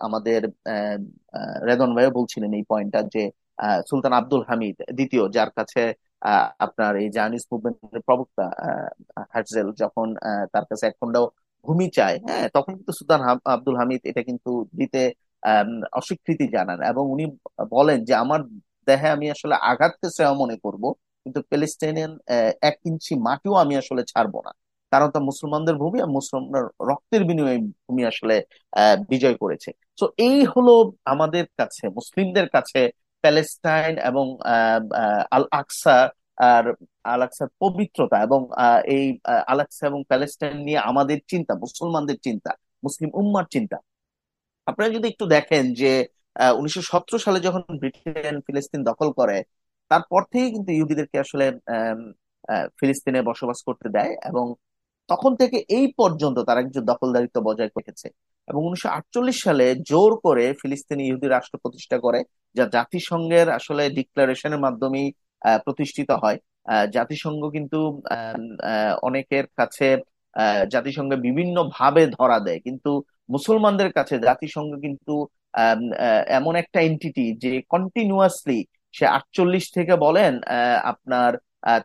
[0.00, 0.40] আমাদের
[1.66, 3.30] রেদন ভাইও বলছিলেন এই পয়েন্টটা যে
[3.90, 5.82] সুলতান আব্দুল হামিদ দ্বিতীয় যার কাছে
[6.60, 8.88] আপনার এই জায়নিজ মুভমেন্টের প্রবক্তা আহ,
[9.32, 10.06] হার্টজেল যখন
[10.52, 11.16] তার কাছে এক খন্ড
[11.64, 15.00] ভূমি চায় হ্যাঁ তখন কিন্তু সুলতান আব্দুল হামিদ এটা কিন্তু দিতে
[15.98, 17.24] অস্বীকৃতি জানান এবং উনি
[17.70, 18.40] বলেন যে আমার
[18.88, 20.82] দেহে আমি আসলে আঘাতকে শ্রেয় মনে করব
[21.26, 22.12] কিন্তু প্যালেস্টাইনিয়ান
[22.62, 24.52] এক ইঞ্চি মাটিও আমি আসলে ছাড়বো না।
[24.92, 28.34] কারণ তা মুসলমানদের ভূমি আর মুসলমানদের রক্তের বিনিময়ে ভূমি আসলে
[29.10, 29.68] বিজয় করেছে।
[29.98, 30.72] তো এই হলো
[31.06, 32.80] আমাদের কাছে মুসলিমদের কাছে
[33.24, 34.26] প্যালেস্টাইন এবং
[35.36, 35.96] আল আকসা
[36.50, 36.64] আর
[37.12, 38.40] আল আকসার পবিত্রতা এবং
[38.96, 39.04] এই
[39.52, 42.50] আল আকসা এবং প্যালেস্টাইন নিয়ে আমাদের চিন্তা, মুসলমানদের চিন্তা,
[42.84, 43.76] মুসলিম উম্মার চিন্তা।
[44.66, 45.92] আপনারা যদি একটু দেখেন যে
[46.58, 49.36] উনিশশো সতেরো সালে যখন ব্রিটেন ফিলিস্তিন দখল করে,
[49.90, 51.44] তারপর থেকেই কিন্তু ইহুদিদেরকে আসলে
[52.78, 54.46] ফিলিস্তিনে বসবাস করতে দেয় এবং
[55.08, 58.08] তখন থেকে এই পর্যন্ত তারা কিছু দখলদারিত্ব বজায় রেখেছে।
[58.48, 62.20] এবং উনিশশো আটচল্লিশ সালে জোর করে ফিলিস্তিনি ইহুদি রাষ্ট্র প্রতিষ্ঠা করে,
[62.56, 65.08] যা জাতিসংঘের আসলে ডিক্লারেশনের মাধ্যমেই
[65.66, 66.38] প্রতিষ্ঠিত হয়।
[66.92, 67.78] জাতিসংঘ কিন্তু
[69.02, 69.86] অনেকের কাছে
[70.72, 72.90] জাতিসংঘে বিভিন্ন ভাবে ধরা দেয়। কিন্তু
[73.30, 75.14] মুসলমানদের কাছে জাতিসংঘ কিন্তু
[76.38, 78.58] এমন একটা এন্টিটি যে কন্টিনিউয়াসলি
[78.94, 80.32] সে আটচল্লিশ থেকে বলেন
[80.92, 81.32] আপনার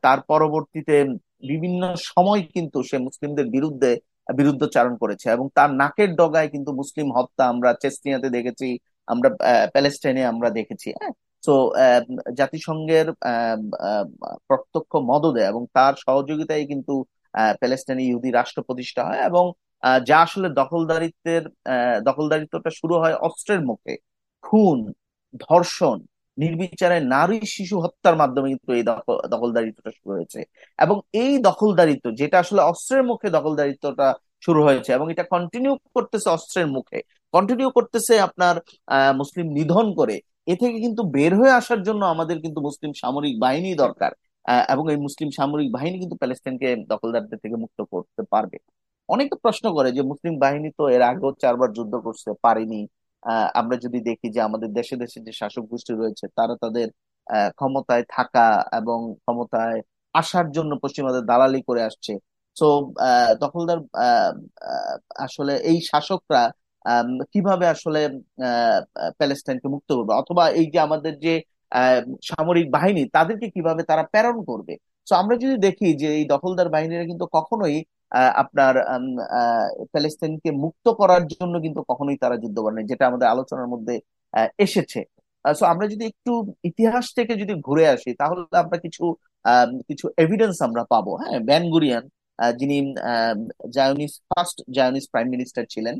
[0.04, 0.96] তার পরবর্তীতে
[1.44, 3.92] বিভিন্ন সময় কিন্তু সে মুসলিমদের বিরুদ্ধে
[4.28, 8.68] বিরুদ্ধচারণ করেছে এবং তার নাকের ডগায় কিন্তু মুসলিম হত্যা আমরা চেচনিয়াতে দেখেছি,
[9.08, 9.30] আমরা
[9.74, 11.14] প্যালেস্টাইনে আমরা দেখেছি হ্যাঁ?
[11.44, 11.54] তো
[12.38, 13.08] জাতিসংঘের
[14.48, 16.94] প্রত্যক্ষ মদদে এবং তার সহযোগিতায় কিন্তু
[17.60, 19.46] প্যালেস্টাইনে ইহুদি রাষ্ট্র প্রতিষ্ঠা হয় এবং
[20.08, 21.44] যা আসলে দখলদারিত্বের
[22.04, 23.94] দখলদারিত্বটা শুরু হয় অস্ত্রের মুখে,
[24.44, 24.80] খুন,
[25.42, 25.98] ধর্ষণ
[26.38, 28.84] নির্বিচারে নারী শিশু হত্যার মাধ্যমে কিন্তু এই
[29.34, 30.40] দখলদারিত্বটা শুরু হয়েছে।
[30.80, 34.08] এবং এই দখলদারিত্ব, যেটা আসলে অস্ত্রের মুখে দখলদারিত্বটা
[34.46, 37.00] শুরু হয়েছে এবং এটা কন্টিনিউ করতেছে অস্ত্রের মুখে
[37.34, 38.56] কন্টিনিউ করতেছে আপনার
[39.22, 40.16] মুসলিম নিধন করে,
[40.52, 44.12] এ থেকে কিন্তু বের হয়ে আসার জন্য আমাদের কিন্তু মুসলিম সামরিক বাহিনী দরকার
[44.74, 48.58] এবং এই মুসলিম সামরিক বাহিনী কিন্তু প্যালেস্টাইনকে দখলদারদের থেকে মুক্ত করতে পারবে।
[49.10, 52.80] অনেকে প্রশ্ন করে যে মুসলিম বাহিনী তো এর আগেও চারবার যুদ্ধ করতে পারেনি
[53.60, 56.88] আমরা যদি দেখি যে আমাদের দেশে দেশে যে শাসক গোষ্ঠী রয়েছে, তারা তাদের
[57.58, 58.48] ক্ষমতায় থাকা
[58.80, 59.78] এবং ক্ষমতায়
[60.16, 62.14] আসার জন্য পশ্চিমাদের দালালি করে আসছে।
[62.58, 62.68] তো
[63.44, 63.80] দখলদার
[65.26, 66.42] আসলে এই শাসকরা
[67.34, 68.00] কীভাবে আসলে
[69.20, 70.14] প্যালেস্টাইনকে মুক্ত করবে?
[70.22, 71.34] অথবা এই যে আমাদের যে
[72.30, 74.74] সামরিক বাহিনী, তাদেরকে কীভাবে তারা প্রেরণ করবে?
[75.08, 77.76] তো আমরা যদি দেখি যে এই দখলদার বাহিনীরা কিন্তু কখনোই
[78.44, 78.74] আপনার
[79.94, 83.94] প্যালেস্টাইনকে মুক্ত করার জন্য কিন্তু কখনোই তারা যুদ্ধ করে নাই, যেটা আমাদের আলোচনার মধ্যে
[84.60, 85.00] এসেছে।
[85.46, 86.32] সো আমরা যদি একটু
[86.70, 89.04] ইতিহাস থেকে যদি ঘুরে আসি তাহলে আমরা কিছু
[89.90, 92.04] কিছু এভিডেন্স আমরা পাবো। হ্যাঁ বেন গুরিয়ান
[92.40, 92.76] আহ, যিনি
[93.78, 95.96] Zionist first Zionist prime minister ছিলেন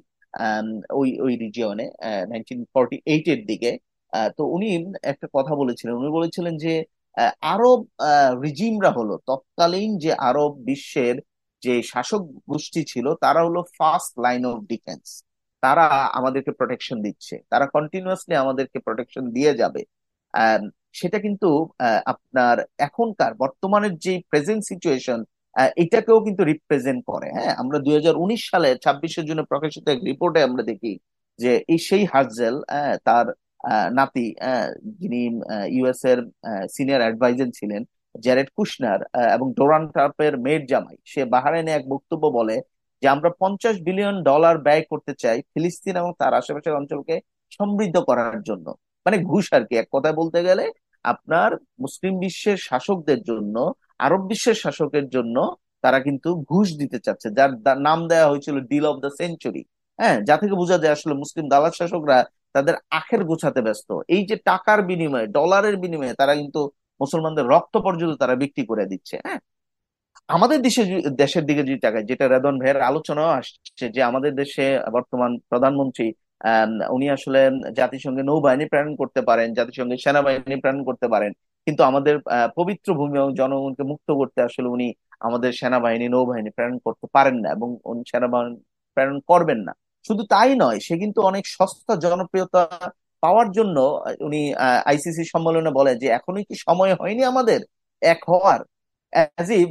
[1.00, 1.86] ওই ওই রিজিয়নে
[2.32, 3.72] নাইনটিন ফর্টি এইট এর দিকে।
[4.38, 4.68] তো উনি
[5.12, 6.72] একটা কথা বলেছিলেন। উনি বলেছিলেন যে
[7.46, 7.80] আরব
[8.44, 11.16] রিজিমরা হলো তৎকালীন যে আরব বিশ্বের
[11.64, 15.06] যে শাসক গোষ্ঠী ছিল তারা হলো ফার্স্ট লাইন অফ ডিফেন্স
[15.64, 15.86] তারা
[16.20, 19.82] আমাদেরকে প্রোটেকশন দিচ্ছে। তারা কন্টিনিউয়াসলি আমাদেরকে প্রোটেকশন দিয়ে যাবে।
[20.96, 21.48] সেটা কিন্তু
[22.14, 25.20] আপনার এখনকার বর্তমানের যে প্রেজেন্ট সিচুয়েশন
[25.84, 30.40] এটাকেও কিন্তু রিপ্রেজেন্ট করে। হ্যাঁ আমরা দুই হাজার উনিশ সালে ছাব্বিশে জুনে প্রকাশিত এক রিপোর্টে
[30.48, 30.92] আমরা দেখি
[31.40, 33.26] যে এই সেই হার্জেল আহ, তার
[33.98, 34.26] নাতি
[35.00, 35.22] যিনি
[35.78, 36.20] ইউএস এর
[36.76, 37.82] সিনিয়র অ্যাডভাইজার ছিলেন
[38.26, 39.00] জ্যারেড কুশনার
[39.36, 42.56] এবং ডোনাল্ড ট্রাম্পের মেয়ের জামাই। সে বাহারাইনে এক বক্তব্য বলে
[43.02, 47.16] যে, আমরা পঞ্চাশ বিলিয়ন ডলার ব্যয় করতে চাই ফিলিস্তিন এবং তার আশেপাশের অঞ্চলকে
[47.58, 48.68] সমৃদ্ধ করার জন্য।
[49.06, 50.66] মানে ঘুষ আর কি। এক কথায় বলতে গেলে,
[51.06, 51.50] আপনার
[51.84, 53.56] মুসলিম বিশ্বের শাসকদের জন্য,
[54.06, 55.38] আরব বিশ্বের শাসকের জন্য
[55.84, 57.52] তারা কিন্তু ঘুষ দিতে চাচ্ছে, যার
[57.88, 59.64] নাম দেওয়া হয়েছিল ডিল অফ দ্য সেঞ্চুরি
[60.00, 62.18] হ্যাঁ যা থেকে বোঝা যায় আসলে মুসলিম দালাল শাসকরা
[62.56, 66.60] তাদের আখের গোছাতে ব্যস্ত। এই যে টাকার বিনিময়ে, ডলারের বিনিময়ে তারা কিন্তু
[67.02, 69.40] মুসলমানদের রক্ত পর্যন্ত তারা বিক্রি করে দিচ্ছে হ্যাঁ?
[70.30, 70.84] আমাদের দেশে
[71.22, 74.64] দেশের দিকে যদি তাকাই, যেটা রেদন ভাইয়ের আলোচনাও আসছে যে আমাদের দেশে
[74.96, 76.06] বর্তমান প্রধানমন্ত্রী
[76.96, 77.40] উনি আসলে
[77.80, 81.32] জাতিসংঘে নৌবাহিনী প্রেরণ করতে পারেন, জাতিসংঘে সেনাবাহিনী প্রেরণ করতে পারেন,
[81.68, 82.16] কিন্তু আমাদের
[82.58, 84.88] পবিত্র ভূমি এবং জনগণকে মুক্ত করতে আসলে উনি
[85.28, 88.58] আমাদের সেনাবাহিনী, নৌবাহিনী প্রেরণ করতে পারেন না এবং উনি সেনাবাহিনী
[88.98, 89.74] প্রেরণ করবেন না।
[90.06, 92.62] শুধু তাই নয়, সে কিন্তু অনেক সস্তা জনপ্রিয়তা
[93.24, 93.78] পাওয়ার জন্য,
[94.28, 94.42] উনি
[94.90, 97.60] আইসিসি সম্মেলনে বলেন যে এখনই কি সময় হয়নি আমাদের?
[98.02, 98.62] এক হওয়ার।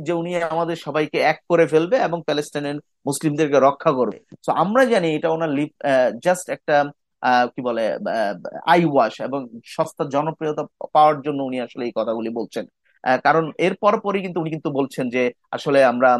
[0.07, 2.77] যে উনি আমাদের সবাইকে এক করে ফেলবে এবং প্যালেস্টাইনের
[3.09, 5.73] মুসলিমদেরকে রক্ষা করবে। তো আমরা জানি এটা ওনার লিপ
[6.25, 6.77] জাস্ট একটা
[7.55, 7.85] কি বলে
[8.73, 9.41] আই ওয়াশ এবং
[9.75, 10.63] সস্তা জনপ্রিয়তা
[10.95, 12.65] পাওয়ার জন্য উনি আসলে এই কথাগুলি বলছেন।
[13.27, 15.23] কারণ এর পরপরই কিন্তু উনি কিন্তু বলছেন যে
[15.57, 16.11] আসলে আমরা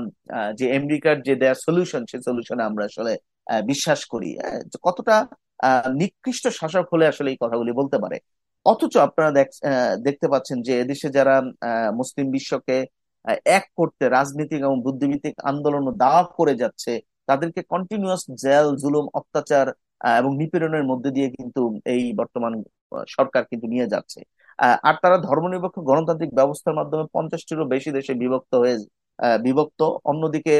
[0.59, 3.13] যে আমেরিকার যে দেয়ার সলিউশন সেই সলিউশনে আমরা আসলে
[3.71, 5.17] বিশ্বাস করি হ্যাঁ, কতটা
[6.01, 8.17] নিকৃষ্ট শাসক হলে আসলে এই কথাগুলি বলতে পারে।
[8.67, 9.31] অথচ আপনারা
[10.07, 11.35] দেখতে পাচ্ছেন যে এদেশে যারা
[12.01, 12.77] মুসলিম বিশ্বকে
[13.51, 16.93] এক করতে রাজনীতিক এবং বুদ্ধিভিত্তিক আন্দোলন দাওয়া করে যাচ্ছে
[17.29, 19.67] তাদেরকে কন্টিনিউয়াস জেল জুলুম অত্যাচার
[20.21, 21.61] এবং নিপীড়নের মধ্যে দিয়ে কিন্তু
[21.95, 22.53] এই বর্তমান
[23.17, 24.21] সরকার কিন্তু নিয়ে যাচ্ছে।
[24.89, 28.75] আর তারা ধর্মনিরপেক্ষ গণতান্ত্রিক ব্যবস্থার মাধ্যমে পঞ্চাশটিরও বেশি দেশে বিভক্ত হয়ে
[29.47, 30.55] বিভক্ত। অন্যদিকে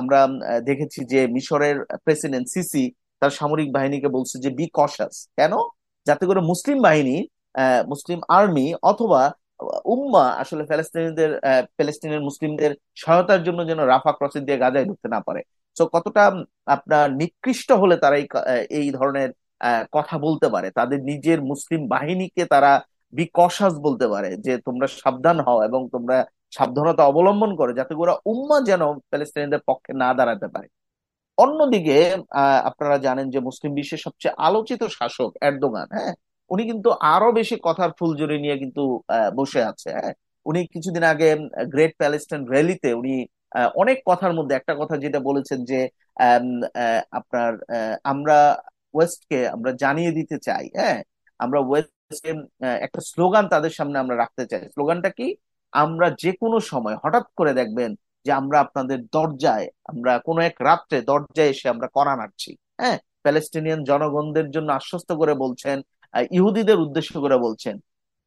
[0.00, 0.18] আমরা
[0.66, 2.84] দেখেছি যে মিশরের প্রেসিডেন্ট সিসি
[3.22, 5.52] তার সামরিক বাহিনীকে বলছে যে বি কশাস কেন?
[6.06, 7.16] যাতে করে মুসলিম বাহিনী
[7.88, 9.20] মুসলিম আর্মি অথবা
[9.86, 15.20] উম্মা আসলে ফ্যালেস্তিনিদের আহ, প্যালেস্টিনের মুসলিমদের সহায়তার জন্য যেন রাফা ক্রসিং দিয়ে গাজায় ঢুকতে না
[15.20, 15.40] পারে।
[15.76, 16.22] তো কতটা
[16.66, 18.16] আপনার নিকৃষ্ট হলে তারা
[18.78, 19.30] এই ধরনের
[19.92, 20.68] কথা বলতে পারে?
[20.70, 22.70] তাদের নিজের মুসলিম বাহিনীকে তারা
[23.12, 26.16] বি কশাস বলতে পারে যে তোমরা সাবধান হও এবং তোমরা
[26.54, 30.68] সাবধানতা অবলম্বন করে যাতে ওরা উম্মা যেন প্যালেস্টাইনদের পক্ষে না দাঁড়াতে পারে।
[31.38, 31.96] অন্যদিকে
[32.64, 36.12] আপনারা জানেন যে মুসলিম বিশ্বের সবচেয়ে আলোচিত শাসক এরদোগান হ্যাঁ?
[36.50, 38.82] উনি কিন্তু আরও বেশি কথার ফুলঝুরি নিয়ে কিন্তু
[39.36, 40.12] বসে আছে হ্যাঁ?
[40.46, 41.28] উনি কিছুদিন আগে
[41.72, 43.14] গ্রেট প্যালেস্টাইন র্যালিতে উনি
[43.74, 45.80] অনেক কথার মধ্যে, একটা কথা যেটা বলেছেন যে
[47.12, 47.52] আপনার
[48.04, 48.36] আমরা
[48.94, 50.98] ওয়েস্টকে আমরা জানিয়ে দিতে চাই হ্যাঁ?
[51.40, 52.30] আমরা ওয়েস্টকে
[52.86, 55.26] একটা স্লোগান তাদের সামনে আমরা রাখতে চাই। স্লোগানটা কি?
[55.82, 57.90] আমরা যে কোনো সময় হঠাৎ করে দেখবেন
[58.26, 62.98] যে আমরা আপনাদের দরজায়, আমরা কোনো এক রাত্রে দরজায় এসে আমরা কড়া নাড়ছি। হ্যাঁ?
[63.24, 65.76] প্যালেস্টিনিয়ান জনগণদের জন্য আশ্বস্ত করে বলছেন
[66.38, 67.76] ইহুদিদের উদ্দেশ্য করে বলছেন।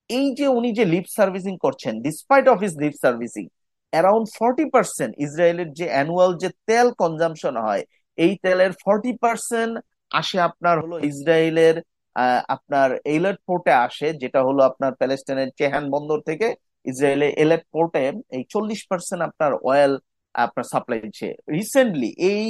[0.10, 3.46] এই যে উনি যে লিপ সার্ভিসিং করছেন despite of his lip servicing
[3.94, 7.84] around forty percent ইসরায়েলের যে অ্যানুয়াল যে তেল কনজাম্পশন হয়,
[8.18, 9.74] এই তেলের ফর্টি পার্সেন্ট
[10.20, 11.76] আসে আপনার হলো ইসরায়েলের
[12.56, 16.48] আপনার এইলেট পোর্টে আসে, যেটা হলো আপনার প্যালেস্টাইনের চেহান বন্দর থেকে।
[16.86, 18.04] ইসরায়েলের এলেট পোর্টে
[18.36, 19.94] এই চল্লিশ পার্সেন্ট আপনার অয়েল
[20.36, 21.28] আপনার সাপ্লাই দিচ্ছে।
[21.58, 22.46] রিসেন্টলি এই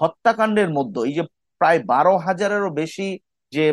[0.00, 1.24] হত্যাকাণ্ডের মধ্যে, এই যে
[1.60, 3.08] প্রায় বারো হাজারেরও বেশি
[3.52, 3.64] যে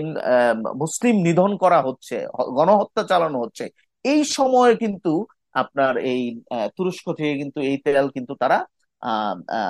[0.81, 2.15] মুসলিম নিধন করা হচ্ছে,
[2.57, 3.65] গণহত্যা চালানো হচ্ছে,
[4.05, 5.13] এই সময়ে কিন্তু
[5.61, 6.21] আপনার এই
[6.75, 8.57] তুরস্ক থেকে কিন্তু এই তেল কিন্তু তারা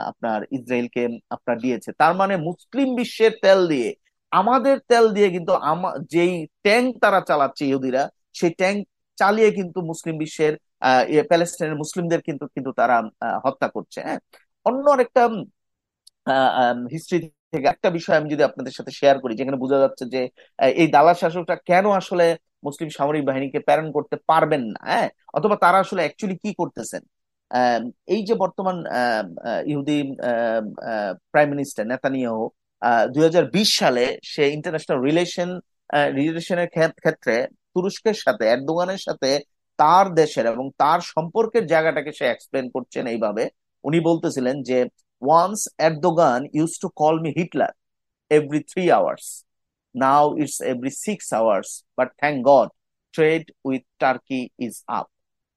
[0.09, 1.03] আপনার ইসরায়েলকে
[1.35, 3.89] আপনার দিয়েছে। তার মানে মুসলিম বিশ্বের তেল দিয়ে,
[4.31, 6.33] আমাদের তেল দিয়ে কিন্তু আমা, যেই
[6.65, 8.03] ট্যাঙ্ক তারা চালাচ্ছে ইহুদিরা,
[8.39, 8.79] সেই ট্যাঙ্ক
[9.21, 10.53] চালিয়ে কিন্তু মুসলিম বিশ্বের
[11.11, 12.97] ইয়ে, প্যালেস্টাইনের মুসলিমদের কিন্তু কিন্তু তারা
[13.45, 14.19] হত্যা করছে হ্যাঁ?
[14.65, 15.21] অন্য আরেকটা
[16.93, 17.17] হিস্ট্রি
[17.53, 20.21] থেকে একটা বিষয় আমি যদি আপনাদের সাথে শেয়ার করি যেখানে বোঝা যাচ্ছে যে
[20.81, 22.25] এই দালাল শাসকটা কেন আসলে
[22.67, 25.07] মুসলিম সামরিক বাহিনীকে প্রেরণ করতে পারবেন না হ্যাঁ?
[25.37, 27.03] অথবা তারা আসলে অ্যাকচুয়ালি কি করতেছেন?
[28.07, 28.77] এই যে বর্তমান
[29.71, 29.97] ইহুদি
[31.31, 32.43] প্রাইম মিনিস্টার নেতানিয়াহু
[33.13, 35.49] দুই সালে সে ইন্টারন্যাশনাল রিলেশন
[36.17, 37.35] রিলেশনের ক্ষেত্রে
[37.79, 39.29] তুরস্কের সাথে এরদোগানের সাথে
[39.79, 43.43] তার দেশের এবং তার সম্পর্কের জায়গাটাকে সে এক্সপ্লেন করছেন এইভাবে
[43.83, 44.77] উনি বলতেছিলেন যে
[45.21, 47.73] once Erdogan use to call me Hitler
[48.31, 49.43] every three hours.
[49.95, 51.83] Now it's every six hours.
[51.97, 52.69] But thank God,
[53.13, 55.07] trade with Turkey is up.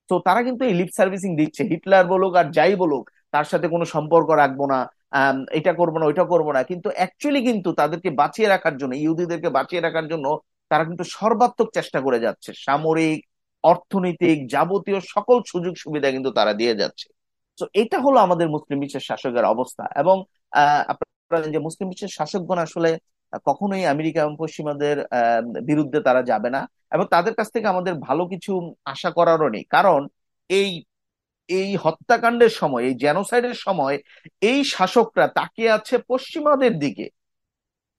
[0.09, 3.85] তো তারা কিন্তু এই লিপ সার্ভিসিং দিচ্ছে হিটলার বলুক আর যাই বলুক তার সাথে কোনো
[3.95, 4.79] সম্পর্ক রাখব না
[5.57, 9.81] এটা করব না ওইটা করব না কিন্তু অ্যাকচুয়ালি কিন্তু তাদেরকে বাঁচিয়ে রাখার জন্য ইহুদিদেরকে বাঁচিয়ে
[9.81, 10.25] রাখার জন্য
[10.73, 13.19] তারা কিন্তু সর্বাত্মক চেষ্টা করে যাচ্ছে। সামরিক,
[13.63, 17.07] অর্থনৈতিক, যাবতীয় সকল সুযোগ সুবিধা কিন্তু তারা দিয়ে যাচ্ছে।
[17.57, 20.17] তো এটা হলো আমাদের মুসলিম বিশ্বের শাসকের অবস্থা এবং,
[20.51, 20.83] আহ
[21.51, 22.89] যে মুসলিম বিশ্বের শাসকগণ আসলে
[23.45, 24.95] কখনোই আমেরিকা এবং পশ্চিমাদের
[25.63, 28.51] বিরুদ্ধে তারা যাবে না এবং তাদের কাছ থেকে আমাদের ভালো কিছু
[28.85, 30.01] আশা করারও নেই। কারণ
[30.49, 30.69] এই
[31.49, 33.95] এই হত্যাকাণ্ডের সময়, এই জেনোসাইডের সময়
[34.41, 37.05] এই শাসকরা তাকিয়ে আছে পশ্চিমাদের দিকে।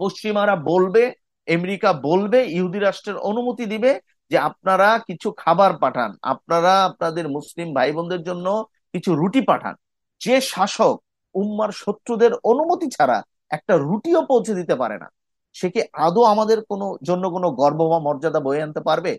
[0.01, 1.03] পশ্চিমারা বলবে
[1.49, 3.91] আমেরিকা বলবে, ইহুদি রাষ্ট্রের অনুমতি দিবে
[4.31, 8.47] যে আপনারা কিছু খাবার পাঠান। আপনারা আপনাদের মুসলিম ভাই বোনদের জন্য
[8.95, 9.75] কিছু রুটি পাঠান।
[10.21, 10.97] যে শাসক
[11.35, 13.19] উম্মার শত্রুদের অনুমতি ছাড়া
[13.57, 15.09] একটা রুটিও পৌঁছে দিতে পারে না,
[15.57, 19.13] সে কি আদৌ আমাদের কোনো জন্য কোনো গর্ব বা মর্যাদা বয়ে আনতে পারবে?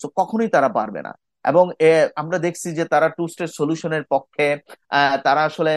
[0.00, 1.12] তো কখনোই তারা পারবে না।
[1.44, 1.64] এবং
[2.20, 4.46] আমরা দেখছি যে তারা টু স্টেট সলিউশনের পক্ষে
[5.26, 5.72] তারা আসলে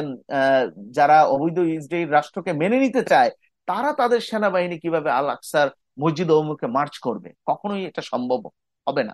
[0.98, 3.32] যারা অবৈধ ইসরায়েল রাষ্ট্রকে মেনে নিতে চায়
[3.68, 5.68] তারা তাদের সেনাবাহিনী কীভাবে আল আকসার
[6.02, 7.30] মসজিদ অভিমুখে মার্চ করবে?
[7.50, 8.40] কখনোই এটা সম্ভব
[8.88, 9.14] হবে না।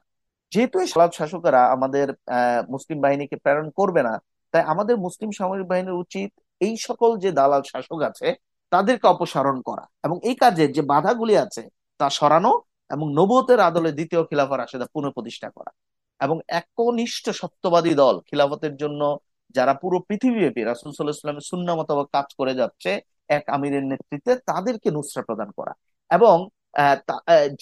[0.51, 2.07] যেহেতু সালাদ শাসকেরা আমাদের
[2.73, 4.13] মুসলিম বাহিনীকে প্রেরণ করবে না,
[4.53, 6.30] তাই আমাদের মুসলিম সামরিক বাহিনীর উচিত
[6.61, 8.27] এই সকল যে দালাল শাসক আছে,
[8.71, 11.61] তাদেরকে অপসারণ করা। এবং এই কাজে যে বাধাগুলি আছে,
[11.99, 12.51] তা সরানো
[12.89, 15.71] এবং নবতের আদলে দ্বিতীয় খিলাফা রাশেদা পুনঃপ্রতিষ্ঠা করা।
[16.19, 19.01] এবং একনিষ্ঠ সত্যবাদী দল খিলাফতের জন্য
[19.55, 22.91] যারা পুরো পৃথিবীব্যাপী রাসুল সাল্লাহ ইসলামের শূন্য মোতাবেক কাজ করে যাচ্ছে
[23.29, 25.73] এক আমিরের নেতৃত্বে তাদেরকে নুসরা প্রদান করা।
[26.11, 26.35] এবং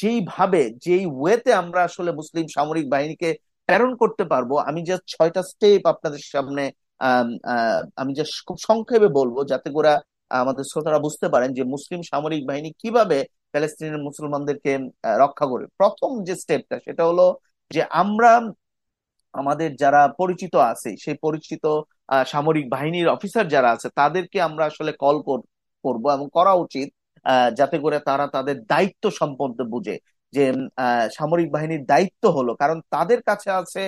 [0.01, 3.29] যেইভাবে, যেই ওয়েতে আমরা আসলে মুসলিম সামরিক বাহিনীকে
[3.67, 6.63] প্রেরণ করতে পারব, আমি জাস্ট ছয়টা স্টেপ আপনাদের সামনে,
[8.01, 9.91] আমি জাস্ট খুব সংক্ষেপে বলব যাতে করে
[10.41, 13.17] আমাদের শ্রোতারা বুঝতে পারেন যে মুসলিম সামরিক বাহিনী কীভাবে
[13.51, 14.71] প্যালেস্তিনের মুসলমানদেরকে
[15.23, 17.25] রক্ষা করবে। প্রথম যে স্টেপটা সেটা হলো
[17.71, 18.31] যে আমরা
[19.33, 21.63] আমাদের যারা পরিচিত আছে, সেই পরিচিত
[22.31, 25.17] সামরিক বাহিনীর অফিসার যারা আছে, তাদেরকে আমরা আসলে কল
[25.85, 26.87] করব এবং করা উচিত
[27.59, 29.95] যাতে করে তারা তাদের দায়িত্ব সম্পর্কে বুঝে
[30.33, 30.43] যে
[31.17, 33.83] সামরিক বাহিনীর দায়িত্ব হলো। কারণ তাদের কাছে আছে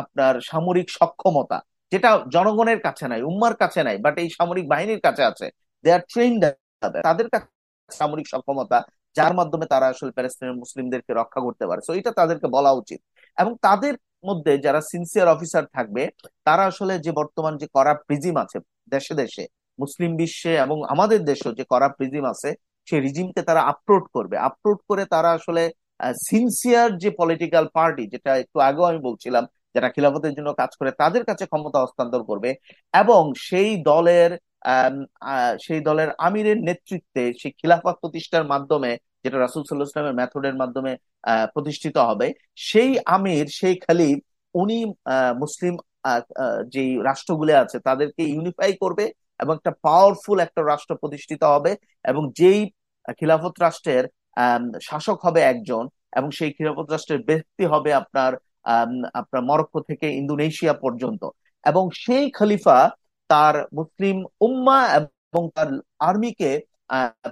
[0.00, 1.58] আপনার সামরিক সক্ষমতা,
[1.92, 5.46] যেটা জনগণের কাছে নাই, উম্মার কাছে নাই বাট এই সামরিক বাহিনীর কাছে আছে।
[5.84, 6.32] দে আর ট্রেন
[7.06, 7.48] তাদের কাছে
[7.90, 8.78] সামরিক সক্ষমতা,
[9.16, 13.00] যার মাধ্যমে তারা আসলে প্যালেস্তিনের মুসলিমদেরকে রক্ষা করতে পারে। তো এটা তাদেরকে বলা উচিত।
[13.38, 13.94] এবং তাদের
[14.28, 16.02] মধ্যে যারা সিনসিয়ার অফিসার থাকবে,
[16.46, 18.58] তারা আসলে যে বর্তমান যে করা প্রিজিম আছে
[18.94, 19.44] দেশে দেশে,
[19.78, 22.50] মুসলিম বিশ্বে এবং আমাদের দেশেও যে করা প্রিজিম আছে,
[22.88, 25.62] সেই রিজিমকে তারা আপলোড করবে। আপলোড করে তারা আসলে
[26.26, 29.44] সিনসিয়ার যে পলিটিক্যাল পার্টি যেটা একটু আগেও আমি বলছিলাম,
[29.74, 32.50] যারা খিলাফতের জন্য কাজ করে, তাদের কাছে ক্ষমতা হস্তান্তর করবে
[32.94, 34.30] এবং সেই দলের
[35.64, 38.90] সেই দলের আমিরের নেতৃত্বে, সেই খিলাফত প্রতিষ্ঠার মাধ্যমে
[39.26, 40.92] যেটা রাসুল সাল্লাহ ইসলামের মেথডের মাধ্যমে
[41.54, 42.26] প্রতিষ্ঠিত হবে,
[42.68, 44.18] সেই আমির, সেই খালিফ,
[44.54, 44.78] উনি
[45.42, 45.74] মুসলিম
[46.74, 49.04] যে রাষ্ট্রগুলো আছে, তাদেরকে ইউনিফাই করবে
[49.40, 51.72] এবং একটা পাওয়ারফুল একটা রাষ্ট্র প্রতিষ্ঠিত হবে
[52.04, 52.60] এবং যেই
[53.18, 54.04] খিলাফত রাষ্ট্রের
[54.88, 55.84] শাসক হবে একজন
[56.18, 58.32] এবং সেই খিলাফত রাষ্ট্রের ব্যক্তি হবে আপনার
[59.20, 61.22] আপনার মরক্কো থেকে ইন্দোনেশিয়া পর্যন্ত
[61.64, 62.78] এবং সেই খলিফা
[63.30, 65.68] তার মুসলিম উম্মা এবং তার
[66.08, 66.50] আর্মিকে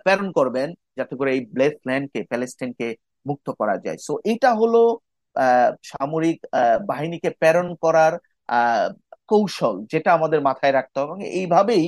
[0.05, 0.69] প্রেরণ করবেন
[0.99, 2.87] যাতে করে এই ব্লেস ল্যান্ডকে, প্যালেস্টাইনকে
[3.27, 4.81] মুক্ত করা যায়। সো এটা হলো
[5.93, 6.39] সামরিক
[6.91, 8.12] বাহিনীকে প্রেরণ করার
[9.31, 11.85] কৌশল যেটা আমাদের মাথায় রাখতে হবে এইভাবেই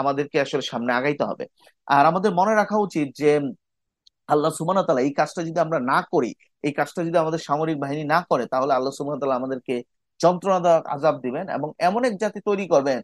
[0.00, 1.44] আমাদেরকে আসলে সামনে আগাইতে হবে।
[1.88, 3.30] আর আমাদের মনে রাখা উচিত যে,
[4.28, 6.30] আল্লাহ সুমান তালা এই কাজটা যদি আমরা না করি,
[6.66, 9.74] এই কাজটা যদি আমাদের সামরিক বাহিনী না করে, তাহলে আল্লাহ সুমান তালা আমাদেরকে
[10.20, 12.98] যন্ত্রণাদায়ক আজাব দিবেন এবং এমন এক জাতি তৈরি করবেন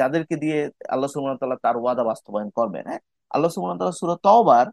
[0.00, 0.58] যাদেরকে দিয়ে
[0.94, 3.00] আল্লাহ সুমান তাল্লাহ তার ওয়াদা বাস্তবায়ন করবেন হ্যাঁ?
[3.34, 4.66] আল্লাহ সুমান তাল্লাহ সুরত তওবার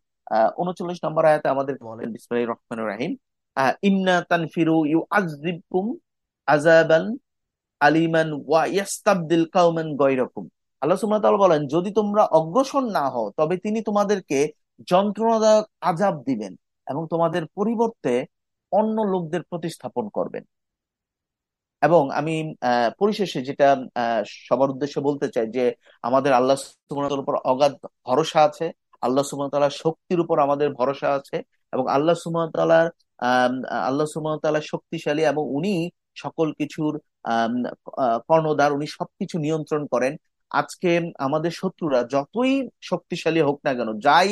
[0.62, 3.12] উনচল্লিশ নম্বর আয়াতে আমাদের বলেন। বিসমিল্লাহির রহমানির রহিম
[3.90, 5.86] ইন্না তানফিরু ইউআযযিবকুম
[6.48, 7.04] আযাবান
[7.88, 10.46] আলিমান ওয়া ইয়াস্তাবদিল কাউমান গায়রাকুম।
[10.82, 14.40] আল্লাহ সুবহানাহু তাআলা বলেন যদি তোমরা অগ্রসর না হও তবে তিনি তোমাদেরকে
[14.92, 16.54] যন্ত্রণাদায়ক আজাব দিবেন
[16.92, 18.14] এবং তোমাদের পরিবর্তে
[18.80, 20.44] অন্য লোকদের প্রতিস্থাপন করবেন।
[21.82, 22.36] এবং আমি
[23.02, 23.68] পরিশেষে যেটা
[24.48, 25.64] সবার উদ্দেশ্যে বলতে চাই যে
[26.08, 26.58] আমাদের আল্লাহ
[26.90, 27.74] সুবহানাহু উপর অগাধ
[28.08, 28.66] ভরসা আছে,
[29.06, 31.38] আল্লাহ সুবহানাহু শক্তির উপর আমাদের ভরসা আছে
[31.74, 32.16] এবং আল্লাহ
[32.56, 32.88] তাআলার
[33.90, 35.76] আল্লাহ সুবহানাহু শক্তিশালী এবং উনি
[36.24, 36.94] সকল কিছুর
[38.30, 40.14] কর্ণধার, উনি সবকিছু নিয়ন্ত্রণ করেন।
[40.52, 40.92] আজকে
[41.28, 42.54] আমাদের শত্রুরা যতই
[42.90, 44.30] শক্তিশালী হোক না কেন, যাই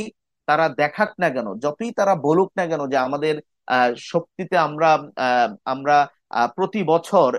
[0.48, 3.36] তারা দেখাক না কেন, যতই তারা বলুক না কেন যে আমাদের
[4.12, 4.90] শক্তিতে আমরা
[5.74, 5.96] আমরা
[6.56, 7.30] প্রতি বছর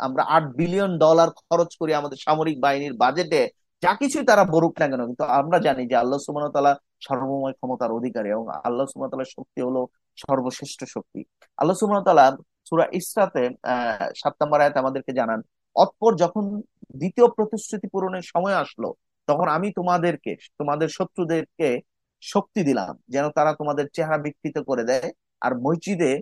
[0.00, 3.40] আমরা আট বিলিয়ন ডলার খরচ করি আমাদের সামরিক বাহিনীর বাজেটে।
[3.82, 6.72] যা কিছুই তারা বলুক না কেন, কিন্তু আমরা জানি যে আল্লাহ সুমনতালা
[7.06, 9.80] সর্বময় ক্ষমতার অধিকারী এবং আল্লাহ সুমনতালার শক্তি হলো
[10.16, 11.20] সর্বশ্রেষ্ঠ শক্তি।
[11.58, 12.26] আল্লাহ সুমনতালা
[12.68, 15.40] সুরা ইসরাতে, আহ, সাত নম্বর আয়াত আমাদেরকে জানান,
[15.76, 16.44] অতপর যখন
[17.00, 18.88] দ্বিতীয় প্রতিশ্রুতি পূরণের সময় আসলো,
[19.28, 21.68] তখন আমি তোমাদেরকে, তোমাদের শত্রুদেরকে
[22.22, 25.08] শক্তি দিলাম, যেন তারা তোমাদের চেহারা বিকৃত করে দেয়,
[25.40, 26.12] আর মসজিদে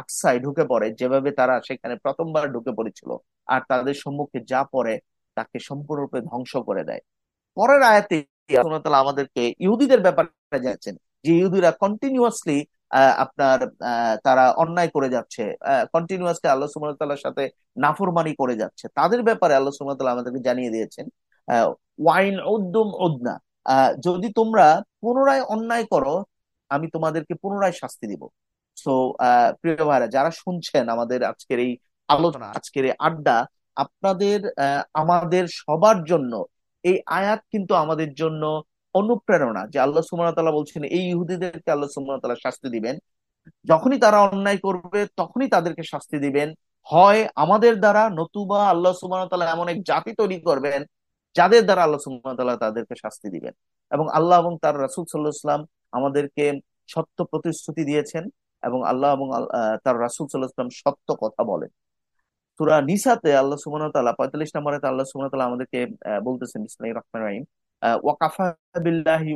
[0.00, 3.10] আকসায় ঢুকে পড়ে, যেভাবে তারা সেখানে প্রথমবার ঢুকে পড়েছিল,
[3.54, 4.94] আর তাদের সম্মুখে যা পড়ে
[5.36, 7.02] তাকে সম্পূর্ণরূপে ধ্বংস করে দেয়।
[7.56, 8.16] পরের আয়াতে
[9.02, 10.94] আমাদেরকে ইহুদিদের ব্যাপারে যাচ্ছেন
[11.24, 12.58] যে ইহুদিরা কন্টিনিউয়াসলি
[13.24, 13.58] আপনার
[14.26, 15.44] তারা অন্যায় করে যাচ্ছে
[15.94, 17.44] কন্টিনিউয়াসলি আল্লাহ সুমতাল্লাহর সাথে
[17.84, 21.06] নাফরমানি করে যাচ্ছে। তাদের ব্যাপারে আল্লাহ সুমতাল্লাহ আমাদেরকে জানিয়ে দিয়েছেন
[22.04, 23.34] ওয়াইন উদ্দুম উদ্না
[24.06, 24.66] যদি তোমরা
[25.02, 26.14] পুনরায় অন্যায় করো,
[26.74, 28.22] আমি তোমাদেরকে পুনরায় শাস্তি দিব।
[28.84, 28.92] সো
[29.60, 31.72] প্রিয় ভাইরা যারা শুনছেন আমাদের আজকের এই
[32.08, 33.36] আলোচনা আজকের এই আড্ডা
[33.76, 34.38] আপনাদের
[35.02, 36.32] আমাদের সবার জন্য
[36.84, 38.42] এই আয়াত কিন্তু আমাদের জন্য
[38.94, 42.96] অনুপ্রেরণা যে আল্লাহ সুমনতাল্লাহ বলছেন এই ইহুদিদেরকে আল্লাহ সুমনতাল্লাহ শাস্তি দিবেন।
[43.70, 46.48] যখনই তারা অন্যায় করবে তখনই তাদেরকে শাস্তি দিবেন।
[46.86, 50.80] হয় আমাদের দ্বারা নতুবা আল্লাহ সুমনতাল্লাহ এমন এক জাতি তৈরি করবেন
[51.36, 53.54] যাদের দ্বারা আল্লাহ সুমনতাল্লাহ তাদেরকে শাস্তি দিবেন।
[53.92, 55.60] এবং আল্লাহ এবং তার রাসুল সাল্লাহ ইসলাম
[55.98, 56.44] আমাদেরকে
[56.92, 58.24] সত্য প্রতিশ্রুতি দিয়েছেন।
[58.68, 59.26] এবং আল্লাহ এবং
[59.84, 61.70] তার রাসুল সাল্লাহ ইসলাম সত্য কথা বলেন।
[62.58, 65.80] সুরা নিসাতে আল্লাহ ওয়া তাআলা 45 নম্বরে আল্লাহ ওয়া তাআলা আমাদেরকে
[66.26, 67.44] বলতেছেন, বিসমিল্লাহির রহমানির রহিম
[68.04, 68.46] ওয়াকাফা
[68.86, 69.32] বিল্লাহি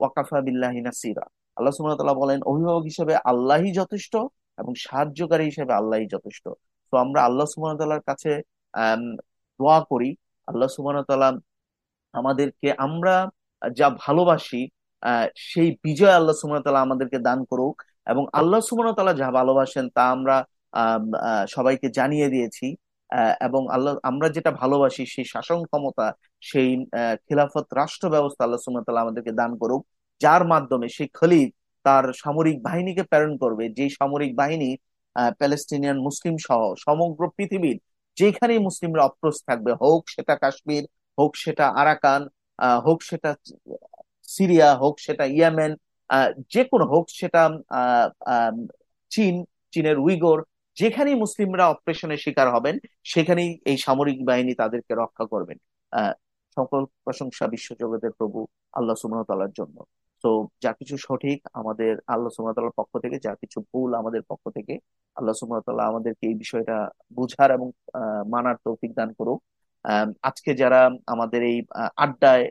[0.00, 1.24] ওয়াকাফা বিল্লাহি নাসিরা।
[1.56, 4.14] আল্লাহ ওয়া তাআলা বলেন, অভিভাবক হিসেবে আল্লাহই যথেষ্ট
[4.60, 6.44] এবং সাহায্যকারী হিসেবে আল্লাহই যথেষ্ট।
[6.90, 8.32] তো আমরা আল্লাহ সুবহানাহু ওয়া কাছে
[9.60, 10.10] দোয়া করি।
[10.50, 11.30] আল্লাহ ওয়া তাআলা
[12.18, 13.14] আমাদেরকে, আমরা
[13.78, 14.62] যা ভালোবাসি
[15.48, 17.76] সেই বিজয় আল্লাহ ওয়া তাআলা আমাদেরকে দান করুক।
[18.12, 20.36] এবং আল্লাহ সুবহানাহু ওয়া তাআলা যা ভালোবাসেন তা আমরা
[21.54, 22.66] সবাইকে জানিয়ে দিয়েছি।
[23.46, 26.06] এবং আল্লাহ, আমরা যেটা ভালোবাসি সেই শাসন ক্ষমতা,
[26.48, 26.70] সেই
[27.26, 29.82] খিলাফত রাষ্ট্র ব্যবস্থা আল্লাহ ওয়া তাআলা আমাদেরকে দান করুক,
[30.22, 31.48] যার মাধ্যমে সেই খলিফ
[31.86, 34.70] তার সামরিক বাহিনীকে প্রেরণ করবে। যেই সামরিক বাহিনী
[35.40, 37.78] প্যালেস্টিনিয়ান, মুসলিম সহ সমগ্র পৃথিবীর
[38.18, 40.84] যেখানেই মুসলিমরা অপ্রস্তুত থাকবে, হোক সেটা কাশ্মীর,
[41.18, 42.22] হোক সেটা আরাকান
[42.86, 43.30] হোক সেটা
[44.34, 45.72] সিরিয়া, হোক সেটা ইয়েমেন
[46.52, 47.42] যে কোনো হোক সেটা
[49.14, 49.34] চীন,
[49.72, 50.38] চীনের উইগর
[50.80, 52.74] যেখানেই মুসলিমরা অপারেশনের শিকার হবেন,
[53.12, 55.58] সেখানেই এই সামরিক বাহিনী তাদেরকে রক্ষা করবেন।
[56.56, 58.38] সকল প্রশংসা বিশ্বজগতের প্রভু
[58.78, 59.76] আল্লাহ সুবহানাহু জন্য।
[60.24, 60.30] তো
[60.64, 64.74] যা কিছু সঠিক আমাদের আল্লাহ সুবহানাহু পক্ষ থেকে, যা কিছু ভুল আমাদের পক্ষ থেকে,
[65.16, 66.76] আল্লাহ সুবহানাহু আমাদেরকে এই বিষয়টা
[67.16, 67.68] বুঝার এবং
[68.34, 69.40] মানার তৌফিক দান করুক।
[70.28, 70.80] আজকে যারা
[71.14, 71.56] আমাদের এই
[72.04, 72.44] আড্ডায়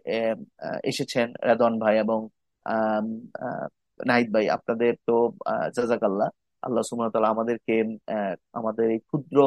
[0.92, 2.20] এসেছেন রেদন ভাই এবং
[4.00, 5.14] নাহিদ ভাই আপনাদের তো
[5.46, 6.30] আহ, জাজাকাল্লাহ
[6.64, 7.74] আল্লাহ সুবহানাহু আমাদেরকে
[8.54, 9.38] আমাদের এই ক্ষুদ্র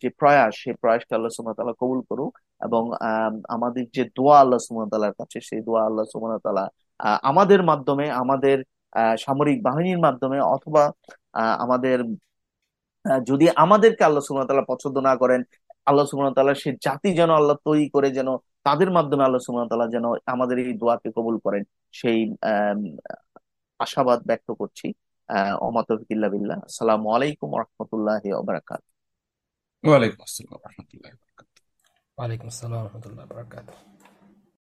[0.00, 4.90] যে প্রয়াস সেই প্রয়াসকে আল্লাহ সুবহানাহু কবুল করুক এবং আম, আমাদের যে দোয়া আল্লাহ সুবহানাহু
[5.20, 6.40] কাছে সেই দোয়া আল্লাহ সুবহানাহু
[7.24, 8.56] আমাদের মাধ্যমে আমাদের
[9.24, 10.82] সামরিক বাহিনীর মাধ্যমে অথবা
[11.58, 11.98] আমাদের
[13.24, 15.40] যদি আমাদেরকে আল্লাহ সুবহানাহু পছন্দ না করেন
[15.86, 18.28] আল্লাহ সুবহানাহু তাআলা সে জাতি যেন আল্লাহ তৈরি করে যেন
[18.66, 20.04] তাদের মাধ্যমে আল্লাহ সুমতলা ওয়া যেন
[20.34, 21.62] আমাদের এই দোয়াকে কবুল করেন।
[21.94, 22.18] সেই
[22.50, 22.78] আহ
[23.80, 24.86] আশাবাদ ব্যক্ত করছি
[25.28, 28.82] আহ বিল্লাহ। আসসালামু আলাইকুম রহমতুল্লাহ আবরাকাত
[29.84, 31.12] ওয়ালাইকুম আসসালাম রহমতুল্লাহ
[32.18, 33.76] ওয়ালাইকুম আসসালাম রহমতুল্লাহ বারাকাতুহ।